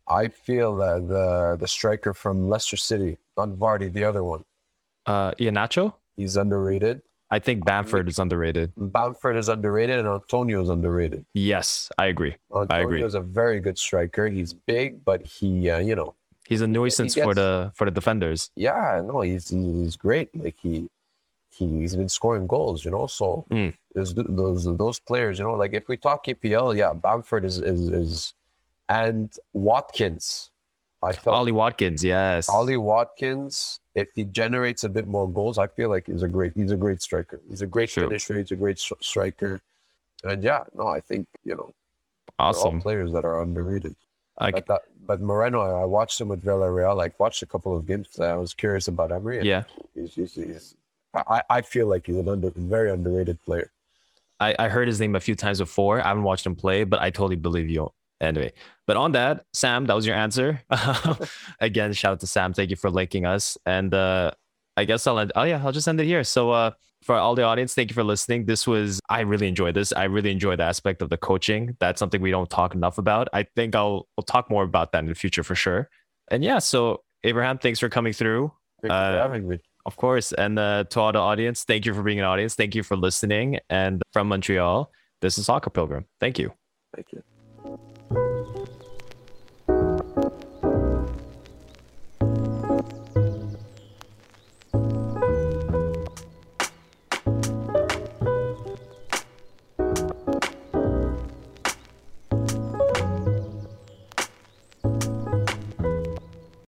[0.07, 4.43] I feel that the the striker from Leicester City, not Vardy, the other one,
[5.05, 5.93] Uh, Iheanacho?
[6.17, 7.01] he's underrated.
[7.33, 8.71] I think Bamford is underrated.
[8.77, 11.25] Bamford is underrated, and Antonio is underrated.
[11.33, 12.35] Yes, I agree.
[12.55, 13.03] Antonio agree.
[13.03, 14.27] is a very good striker.
[14.27, 16.13] He's big, but he, uh, you know,
[16.47, 18.51] He's a nuisance for gets- the for the defenders.
[18.55, 20.29] yeah, no, he's he's great.
[20.43, 20.73] Like he,
[21.49, 23.07] he he's been scoring goals, you know.
[23.07, 23.73] So Mm.
[23.95, 25.55] those those players, you know.
[25.63, 28.33] Like if we talk EPL, yeah, Bamford is is is,
[28.89, 30.51] and Watkins.
[31.03, 32.49] I felt Ollie Watkins, yes.
[32.49, 36.53] Ollie Watkins, if he generates a bit more goals, I feel like he's a great
[36.55, 37.41] he's a great striker.
[37.49, 38.07] He's a great True.
[38.07, 38.37] finisher.
[38.37, 39.61] He's a great stri- striker.
[40.23, 41.73] And yeah, no, I think you know
[42.39, 42.81] awesome.
[42.81, 43.95] players that are underrated.
[44.39, 46.95] Like, But that, but Moreno, I I watched him with Villarreal.
[46.95, 48.19] Like watched a couple of games.
[48.19, 49.43] I was curious about Emery.
[49.43, 49.63] yeah,
[49.93, 50.75] he's, he's, he's,
[51.13, 53.69] I, I feel like he's an under, very underrated player.
[54.39, 56.01] I, I heard his name a few times before.
[56.01, 57.91] I haven't watched him play, but I totally believe you.
[58.23, 58.53] Anyway,
[58.87, 60.61] but on that, Sam, that was your answer.
[61.59, 62.53] Again, shout out to Sam.
[62.53, 63.57] Thank you for linking us.
[63.65, 64.31] And uh,
[64.77, 65.31] I guess I'll end.
[65.35, 66.23] Oh yeah, I'll just end it here.
[66.23, 66.71] So uh,
[67.03, 68.45] for all the audience, thank you for listening.
[68.45, 69.91] This was I really enjoyed this.
[69.93, 71.75] I really enjoyed the aspect of the coaching.
[71.79, 73.27] That's something we don't talk enough about.
[73.33, 75.89] I think I'll we'll talk more about that in the future for sure.
[76.31, 78.51] And yeah, so Abraham, thanks for coming through.
[78.81, 79.59] Thank you for Uh, having me.
[79.85, 80.31] Of course.
[80.31, 82.55] And uh, to all the audience, thank you for being an audience.
[82.55, 83.59] Thank you for listening.
[83.69, 84.89] And from Montreal,
[85.21, 86.05] this is Soccer Pilgrim.
[86.21, 86.53] Thank you.
[86.95, 87.21] Thank you.